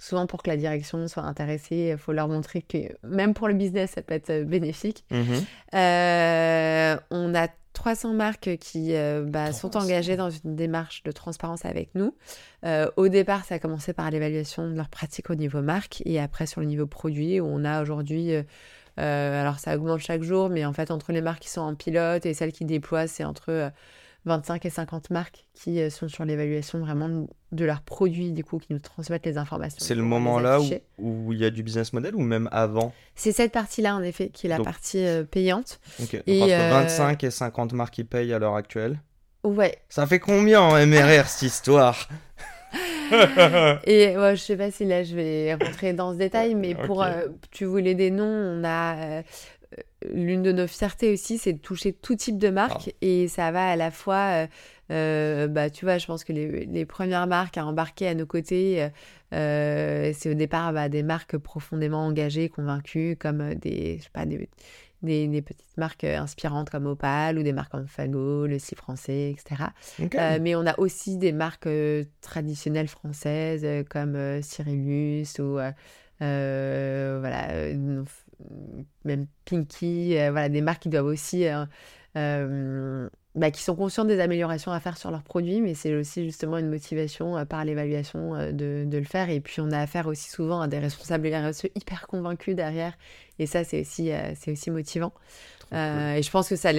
Souvent, 0.00 0.26
pour 0.26 0.42
que 0.42 0.48
la 0.48 0.56
direction 0.56 1.06
soit 1.08 1.24
intéressée, 1.24 1.90
il 1.92 1.98
faut 1.98 2.12
leur 2.12 2.26
montrer 2.26 2.62
que 2.62 2.78
même 3.06 3.34
pour 3.34 3.48
le 3.48 3.54
business, 3.54 3.92
ça 3.92 4.02
peut 4.02 4.14
être 4.14 4.30
euh, 4.30 4.44
bénéfique. 4.44 5.04
Mhm. 5.10 5.44
Euh, 5.74 6.96
on 7.10 7.34
a 7.34 7.48
300 7.74 8.14
marques 8.14 8.56
qui 8.56 8.94
euh, 8.94 9.24
bah, 9.26 9.52
sont 9.52 9.68
300. 9.68 9.86
engagées 9.86 10.16
dans 10.16 10.30
une 10.30 10.56
démarche 10.56 11.02
de 11.02 11.12
transparence 11.12 11.66
avec 11.66 11.94
nous. 11.94 12.14
Euh, 12.64 12.90
au 12.96 13.08
départ, 13.08 13.44
ça 13.44 13.56
a 13.56 13.58
commencé 13.58 13.92
par 13.92 14.10
l'évaluation 14.10 14.70
de 14.70 14.74
leurs 14.74 14.88
pratiques 14.88 15.28
au 15.28 15.34
niveau 15.34 15.60
marque 15.60 16.02
et 16.06 16.18
après 16.18 16.46
sur 16.46 16.62
le 16.62 16.66
niveau 16.66 16.86
produit 16.86 17.38
où 17.38 17.44
on 17.46 17.64
a 17.66 17.82
aujourd'hui, 17.82 18.32
alors 18.96 19.58
ça 19.58 19.76
augmente 19.76 20.00
chaque 20.00 20.22
jour, 20.22 20.48
mais 20.48 20.64
en 20.64 20.72
fait 20.72 20.90
entre 20.90 21.12
les 21.12 21.20
marques 21.20 21.42
qui 21.42 21.50
sont 21.50 21.60
en 21.60 21.74
pilote 21.74 22.24
et 22.26 22.34
celles 22.34 22.52
qui 22.52 22.64
déploient, 22.64 23.06
c'est 23.06 23.24
entre 23.24 23.70
25 24.26 24.66
et 24.66 24.70
50 24.70 25.10
marques 25.10 25.46
qui 25.54 25.80
euh, 25.80 25.88
sont 25.90 26.08
sur 26.08 26.24
l'évaluation 26.24 26.78
vraiment 26.80 27.26
de 27.52 27.64
leurs 27.64 27.80
produits 27.82 28.32
du 28.32 28.44
coup 28.44 28.58
qui 28.58 28.72
nous 28.72 28.78
transmettent 28.78 29.24
les 29.26 29.38
informations. 29.38 29.78
C'est 29.80 29.94
le 29.94 30.02
moment 30.02 30.38
là 30.38 30.60
où, 30.60 30.68
où 30.98 31.32
il 31.32 31.38
y 31.38 31.44
a 31.44 31.50
du 31.50 31.62
business 31.62 31.92
model 31.92 32.14
ou 32.14 32.20
même 32.20 32.48
avant 32.52 32.92
C'est 33.14 33.32
cette 33.32 33.52
partie-là 33.52 33.96
en 33.96 34.02
effet 34.02 34.28
qui 34.28 34.46
est 34.46 34.50
la 34.50 34.56
Donc- 34.58 34.66
partie 34.66 35.04
euh, 35.04 35.24
payante. 35.24 35.80
Ok. 36.02 36.12
Donc, 36.16 36.22
Et, 36.26 36.42
entre 36.42 36.52
euh, 36.52 36.70
25 36.70 37.24
et 37.24 37.30
50 37.30 37.72
marques 37.72 37.94
qui 37.94 38.04
payent 38.04 38.32
à 38.32 38.38
l'heure 38.38 38.56
actuelle. 38.56 39.00
Ouais, 39.42 39.78
Ça 39.88 40.06
fait 40.06 40.18
combien 40.18 40.60
en 40.60 40.74
MRR 40.86 41.26
cette 41.26 41.42
histoire? 41.48 42.08
Et 43.84 44.16
ouais, 44.16 44.36
je 44.36 44.40
sais 44.40 44.56
pas 44.56 44.70
si 44.70 44.84
là 44.84 45.02
je 45.02 45.14
vais 45.16 45.54
rentrer 45.54 45.92
dans 45.92 46.12
ce 46.12 46.18
détail, 46.18 46.54
mais 46.56 46.74
pour 46.74 47.02
euh, 47.02 47.22
tu 47.50 47.64
voulais 47.64 47.94
des 47.94 48.10
noms, 48.10 48.24
on 48.24 48.62
a 48.64 48.94
euh, 48.96 49.22
euh, 49.22 49.22
l'une 50.08 50.42
de 50.42 50.52
nos 50.52 50.66
fiertés 50.66 51.12
aussi, 51.12 51.38
c'est 51.38 51.52
de 51.52 51.58
toucher 51.58 51.92
tout 51.92 52.14
type 52.14 52.38
de 52.38 52.48
marque. 52.48 52.94
Et 53.00 53.28
ça 53.28 53.50
va 53.50 53.68
à 53.68 53.76
la 53.76 53.90
fois, 53.90 54.16
euh, 54.16 54.46
euh, 54.90 55.48
bah 55.48 55.70
tu 55.70 55.84
vois, 55.84 55.98
je 55.98 56.06
pense 56.06 56.24
que 56.24 56.32
les, 56.32 56.66
les 56.66 56.84
premières 56.84 57.26
marques 57.26 57.58
à 57.58 57.66
embarquer 57.66 58.08
à 58.08 58.14
nos 58.14 58.26
côtés, 58.26 58.88
euh, 59.32 60.12
c'est 60.14 60.30
au 60.30 60.34
départ 60.34 60.72
bah, 60.72 60.88
des 60.88 61.02
marques 61.02 61.36
profondément 61.36 62.06
engagées, 62.06 62.48
convaincues, 62.48 63.16
comme 63.18 63.54
des, 63.54 63.98
je 63.98 64.04
sais 64.04 64.10
pas, 64.12 64.24
des, 64.26 64.48
des, 65.02 65.28
des 65.28 65.42
petites 65.42 65.76
marques 65.76 66.04
inspirantes 66.04 66.70
comme 66.70 66.86
Opal 66.86 67.38
ou 67.38 67.42
des 67.42 67.52
marques 67.52 67.72
comme 67.72 67.86
Fago, 67.86 68.46
le 68.46 68.58
Si 68.58 68.74
français, 68.74 69.30
etc. 69.30 69.64
Euh, 70.14 70.38
mais 70.40 70.54
on 70.54 70.66
a 70.66 70.78
aussi 70.78 71.16
des 71.16 71.32
marques 71.32 71.68
traditionnelles 72.20 72.88
françaises 72.88 73.66
comme 73.88 74.42
Cyrillus 74.42 75.38
ou 75.38 75.58
euh, 76.22 77.16
voilà, 77.20 77.48
même 79.04 79.26
Pinky, 79.44 80.16
euh, 80.18 80.30
voilà, 80.30 80.48
des 80.48 80.60
marques 80.60 80.82
qui 80.82 80.88
doivent 80.88 81.06
aussi, 81.06 81.46
euh, 81.46 81.64
euh, 82.16 83.08
bah, 83.34 83.50
qui 83.50 83.62
sont 83.62 83.76
conscientes 83.76 84.08
des 84.08 84.20
améliorations 84.20 84.72
à 84.72 84.80
faire 84.80 84.96
sur 84.96 85.10
leurs 85.10 85.22
produits, 85.22 85.60
mais 85.60 85.74
c'est 85.74 85.94
aussi 85.94 86.24
justement 86.24 86.58
une 86.58 86.68
motivation 86.68 87.44
par 87.46 87.64
l'évaluation 87.64 88.52
de, 88.52 88.84
de 88.86 88.98
le 88.98 89.04
faire. 89.04 89.30
Et 89.30 89.40
puis 89.40 89.60
on 89.60 89.70
a 89.70 89.78
affaire 89.78 90.06
aussi 90.06 90.30
souvent 90.30 90.60
à 90.60 90.68
des 90.68 90.78
responsables 90.78 91.28
RSE 91.32 91.66
hyper 91.74 92.06
convaincus 92.06 92.56
derrière, 92.56 92.94
et 93.38 93.46
ça 93.46 93.64
c'est 93.64 93.82
aussi, 93.82 94.10
c'est 94.34 94.52
aussi 94.52 94.70
motivant. 94.70 95.12
Et 95.72 96.22
je 96.22 96.30
pense 96.30 96.48
que 96.48 96.56
ça 96.56 96.72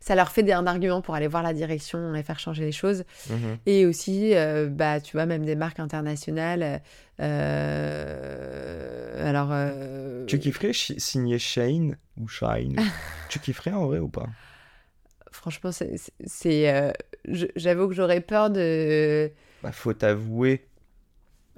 ça 0.00 0.14
leur 0.14 0.30
fait 0.30 0.50
un 0.52 0.66
argument 0.66 1.02
pour 1.02 1.14
aller 1.14 1.26
voir 1.26 1.42
la 1.42 1.52
direction 1.52 2.14
et 2.14 2.22
faire 2.22 2.38
changer 2.38 2.64
les 2.64 2.72
choses. 2.72 3.04
Mhm. 3.30 3.58
Et 3.66 3.86
aussi, 3.86 4.34
euh, 4.34 4.68
bah, 4.68 5.00
tu 5.00 5.16
vois, 5.16 5.26
même 5.26 5.44
des 5.44 5.56
marques 5.56 5.80
internationales. 5.80 6.80
euh, 7.20 9.28
alors, 9.28 9.48
euh, 9.52 10.24
Tu 10.26 10.38
kifferais 10.38 10.72
signer 10.72 11.38
Shane 11.38 11.96
ou 12.16 12.28
Shine? 12.28 12.76
Tu 13.28 13.40
kifferais 13.40 13.72
en 13.72 13.86
vrai 13.86 13.98
ou 13.98 14.08
pas? 14.08 14.26
Franchement, 15.30 15.70
c'est, 15.72 16.94
j'avoue 17.56 17.88
que 17.88 17.94
j'aurais 17.94 18.22
peur 18.22 18.48
de. 18.50 19.30
bah, 19.62 19.72
Faut 19.72 19.92
t'avouer, 19.92 20.66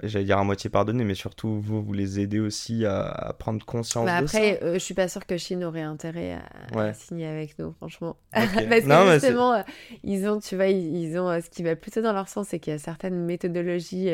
j'allais 0.03 0.25
dire 0.25 0.37
à 0.37 0.43
moitié 0.43 0.69
pardonner, 0.69 1.03
mais 1.03 1.15
surtout 1.15 1.59
vous, 1.61 1.81
vous 1.81 1.93
les 1.93 2.19
aidez 2.19 2.39
aussi 2.39 2.85
à, 2.85 3.03
à 3.03 3.33
prendre 3.33 3.65
conscience 3.65 4.05
Bah, 4.05 4.19
de 4.19 4.25
après, 4.25 4.59
euh, 4.63 4.73
je 4.73 4.79
suis 4.79 4.93
pas 4.93 5.07
sûre 5.07 5.25
que 5.25 5.37
Chine 5.37 5.63
aurait 5.63 5.81
intérêt 5.81 6.37
à, 6.75 6.93
signer 6.93 7.27
avec 7.27 7.57
nous, 7.59 7.73
franchement. 7.73 8.17
ça. 8.33 8.41
Parce 8.69 8.81
que 8.81 8.87
Non, 8.87 9.11
justement, 9.11 9.53
euh, 9.53 9.61
ils 10.03 10.27
ont, 10.27 10.39
tu 10.39 10.55
vois, 10.55 10.67
ils, 10.67 10.95
ils 10.95 11.17
ont 11.17 11.29
euh, 11.29 11.39
ce 11.41 11.49
qui 11.49 11.63
va 11.63 11.75
plutôt 11.75 12.01
dans 12.01 12.13
leur 12.13 12.27
sens, 12.27 12.47
c'est 12.49 12.59
qu'il 12.59 12.73
y 12.73 12.75
a 12.75 12.79
certaines 12.79 13.25
méthodologies 13.25 14.09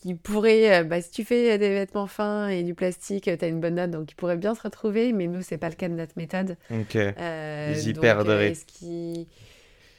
qui 0.00 0.14
pourraient, 0.14 0.84
bah, 0.84 1.00
si 1.02 1.10
tu 1.10 1.24
fais 1.24 1.58
des 1.58 1.70
vêtements 1.70 2.06
fins 2.06 2.48
et 2.48 2.62
du 2.62 2.74
plastique, 2.74 3.24
tu 3.24 3.44
as 3.44 3.48
une 3.48 3.60
bonne 3.60 3.74
note, 3.74 3.90
donc 3.90 4.12
ils 4.12 4.14
pourraient 4.14 4.36
bien 4.36 4.54
se 4.54 4.62
retrouver, 4.62 5.12
mais 5.12 5.26
nous, 5.26 5.42
c'est 5.42 5.58
pas 5.58 5.68
le 5.68 5.74
cas 5.74 5.88
de 5.88 5.94
notre 5.94 6.14
méthode. 6.16 6.56
Ok. 6.70 6.94
Ils 6.94 7.88
y 7.88 7.92
donc, 7.92 8.02
perdraient. 8.02 8.52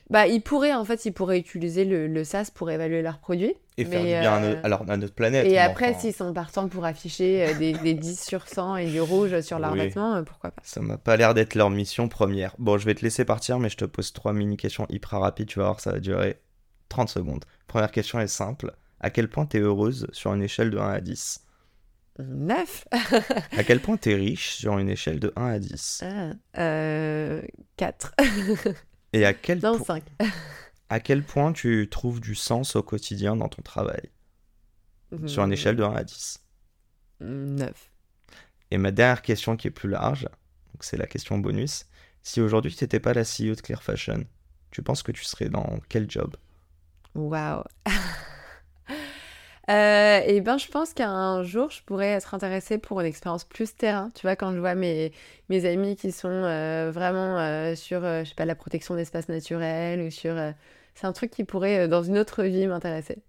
Bah, 0.09 0.25
ils 0.25 0.41
pourraient, 0.41 0.73
en 0.73 0.83
fait, 0.85 1.05
ils 1.05 1.11
pourraient 1.11 1.37
utiliser 1.37 1.85
le, 1.85 2.07
le 2.07 2.23
SaaS 2.23 2.49
pour 2.53 2.71
évaluer 2.71 3.01
leurs 3.03 3.19
produits. 3.19 3.53
Et 3.77 3.85
faire 3.85 4.03
mais, 4.03 4.15
du 4.15 4.19
bien 4.21 4.33
à, 4.33 4.43
euh, 4.43 4.61
alors, 4.63 4.83
à 4.89 4.97
notre 4.97 5.13
planète. 5.13 5.45
Et 5.45 5.59
après, 5.59 5.93
s'ils 5.93 6.13
sont 6.13 6.33
partants 6.33 6.67
pour 6.67 6.83
afficher 6.83 7.47
euh, 7.47 7.53
des, 7.53 7.73
des 7.73 7.93
10 7.93 8.19
sur 8.19 8.47
100 8.47 8.77
et 8.77 8.85
du 8.87 8.99
rouge 8.99 9.39
sur 9.41 9.59
leurs 9.59 9.71
Oui. 9.73 9.79
vêtements, 9.79 10.15
euh, 10.15 10.23
pourquoi 10.23 10.51
pas 10.51 10.61
Ça 10.65 10.81
m'a 10.81 10.97
pas 10.97 11.15
l'air 11.15 11.33
d'être 11.33 11.53
leur 11.55 11.69
mission 11.69 12.09
première. 12.09 12.55
Bon, 12.57 12.77
je 12.77 12.85
vais 12.85 12.95
te 12.95 13.03
laisser 13.03 13.23
partir, 13.23 13.59
mais 13.59 13.69
je 13.69 13.77
te 13.77 13.85
pose 13.85 14.11
trois 14.11 14.33
mini-questions 14.33 14.85
hyper 14.89 15.19
rapides. 15.19 15.47
Tu 15.47 15.59
vas 15.59 15.65
voir, 15.65 15.79
ça 15.79 15.91
va 15.91 15.99
durer 15.99 16.41
30 16.89 17.07
secondes. 17.07 17.45
Première 17.67 17.91
question 17.91 18.19
est 18.19 18.27
simple. 18.27 18.73
À 18.99 19.11
quel 19.11 19.29
point 19.29 19.45
t'es 19.45 19.59
heureuse 19.59 20.07
sur 20.11 20.33
une 20.33 20.41
échelle 20.41 20.71
de 20.71 20.79
1 20.79 20.89
à 20.89 21.01
10 21.01 21.45
9 22.19 22.87
À 23.57 23.63
quel 23.63 23.79
point 23.79 23.95
t'es 23.95 24.15
riche 24.15 24.55
sur 24.55 24.77
une 24.77 24.89
échelle 24.89 25.19
de 25.19 25.31
1 25.37 25.45
à 25.45 25.59
10 25.59 26.03
euh, 26.57 27.41
4 27.77 28.13
Et 29.13 29.25
à 29.25 29.33
quel, 29.33 29.59
Non, 29.61 29.77
po- 29.77 29.85
5. 29.85 30.03
à 30.89 30.99
quel 30.99 31.23
point 31.23 31.51
tu 31.53 31.87
trouves 31.89 32.19
du 32.21 32.35
sens 32.35 32.75
au 32.75 32.83
quotidien 32.83 33.35
dans 33.35 33.47
ton 33.49 33.61
travail? 33.61 34.09
Sur 35.25 35.43
Hmm. 35.43 35.47
une 35.47 35.53
échelle 35.53 35.75
de 35.75 35.83
1 35.83 35.93
à 35.95 36.03
10 36.03 36.39
9. 37.21 37.89
Et 38.71 38.77
ma 38.77 38.91
dernière 38.91 39.21
question 39.23 39.57
qui 39.57 39.67
est 39.67 39.71
plus 39.71 39.89
large, 39.89 40.23
donc 40.23 40.81
c'est 40.83 40.97
la 40.97 41.07
question 41.07 41.37
bonus. 41.39 41.85
Si 42.21 42.39
aujourd'hui 42.41 42.73
tu 42.73 42.83
n'étais 42.83 42.99
pas 42.99 43.13
la 43.13 43.23
CEO 43.23 43.55
de 43.55 43.61
Clear 43.61 43.81
Fashion, 43.81 44.23
tu 44.71 44.83
penses 44.83 45.01
que 45.03 45.11
tu 45.11 45.23
serais 45.23 45.49
dans 45.49 45.79
quel 45.89 46.09
job? 46.09 46.35
Waouh 47.15 47.63
Euh, 49.69 50.21
et 50.25 50.41
ben, 50.41 50.57
je 50.57 50.67
pense 50.67 50.93
qu'un 50.93 51.43
jour, 51.43 51.69
je 51.69 51.83
pourrais 51.83 52.07
être 52.07 52.33
intéressée 52.33 52.79
pour 52.79 52.99
une 53.01 53.05
expérience 53.05 53.43
plus 53.43 53.75
terrain. 53.75 54.11
Tu 54.15 54.23
vois, 54.23 54.35
quand 54.35 54.51
je 54.51 54.57
vois 54.59 54.73
mes, 54.73 55.11
mes 55.49 55.65
amis 55.65 55.95
qui 55.95 56.11
sont 56.11 56.27
euh, 56.29 56.89
vraiment 56.91 57.37
euh, 57.37 57.75
sur, 57.75 58.03
euh, 58.03 58.23
je 58.23 58.29
sais 58.29 58.35
pas, 58.35 58.45
la 58.45 58.55
protection 58.55 58.95
d'espaces 58.95 59.29
naturels 59.29 60.01
ou 60.01 60.09
sur... 60.09 60.35
c'est 60.95 61.05
un 61.05 61.13
truc 61.13 61.29
qui 61.29 61.43
pourrait, 61.43 61.87
dans 61.87 62.01
une 62.01 62.17
autre 62.17 62.43
vie, 62.43 62.65
m'intéresser. 62.65 63.19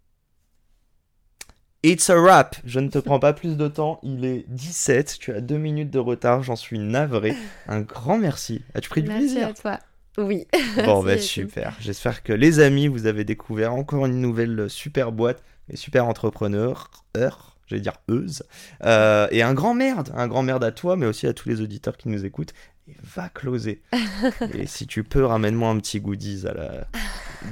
It's 1.82 2.09
a 2.11 2.16
wrap. 2.18 2.57
Je 2.64 2.80
ne 2.80 2.88
te 2.88 2.99
prends 2.99 3.18
pas 3.18 3.32
plus 3.32 3.57
de 3.57 3.68
temps. 3.68 4.01
Il 4.03 4.24
est 4.24 4.45
17. 4.49 5.18
Tu 5.18 5.32
as 5.32 5.41
deux 5.41 5.57
minutes 5.59 5.91
de 5.91 5.99
retard. 5.99 6.43
J'en 6.43 6.57
suis 6.57 6.78
navré. 6.78 7.34
Un 7.66 7.80
grand 7.80 8.18
merci. 8.18 8.62
As-tu 8.74 8.88
pris 8.91 9.03
du 9.03 9.09
Merci 9.09 9.26
plaisir? 9.26 9.49
à 9.49 9.55
toi. 9.55 9.78
Oui. 10.18 10.47
Bon, 10.84 11.03
Merci, 11.05 11.05
bah 11.05 11.18
super. 11.18 11.76
J'espère 11.80 12.22
que 12.22 12.32
les 12.32 12.61
amis, 12.61 12.88
vous 12.88 13.07
avez 13.07 13.24
découvert 13.24 13.74
encore 13.74 14.07
une 14.07 14.20
nouvelle 14.20 14.68
super 14.68 15.12
boîte 15.12 15.43
et 15.71 15.77
super 15.77 16.07
entrepreneur. 16.07 16.91
Heure, 17.16 17.57
je 17.66 17.75
vais 17.77 17.81
dire 17.81 17.95
euse. 18.09 18.43
Euh, 18.85 19.29
et 19.31 19.43
un 19.43 19.55
grand 19.55 19.75
merde. 19.75 20.11
Un 20.14 20.27
grand 20.29 20.43
merde 20.43 20.64
à 20.64 20.73
toi, 20.73 20.97
mais 20.97 21.07
aussi 21.07 21.27
à 21.27 21.33
tous 21.33 21.49
les 21.49 21.61
auditeurs 21.61 21.97
qui 21.97 22.09
nous 22.09 22.25
écoutent. 22.25 22.53
Et 22.89 22.97
va 23.03 23.29
closer. 23.29 23.83
et 24.55 24.66
si 24.66 24.87
tu 24.87 25.05
peux, 25.05 25.25
ramène-moi 25.25 25.68
un 25.71 25.79
petit 25.79 26.01
goodies 26.01 26.45
à 26.47 26.55
la... 26.55 26.87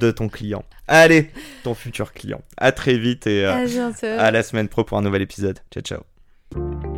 de 0.01 0.11
ton 0.11 0.29
client. 0.29 0.64
Allez, 0.89 1.31
ton 1.62 1.75
futur 1.75 2.12
client. 2.12 2.43
À 2.57 2.73
très 2.73 2.99
vite 2.99 3.27
et. 3.27 3.45
euh, 3.45 3.53
À 3.53 3.66
à 4.19 4.31
la 4.33 4.43
semaine 4.43 4.69
pro 4.69 4.83
pour 4.85 4.99
un 4.99 5.03
nouvel 5.03 5.23
épisode. 5.23 5.59
Ciao, 5.71 5.83
ciao. 6.55 6.98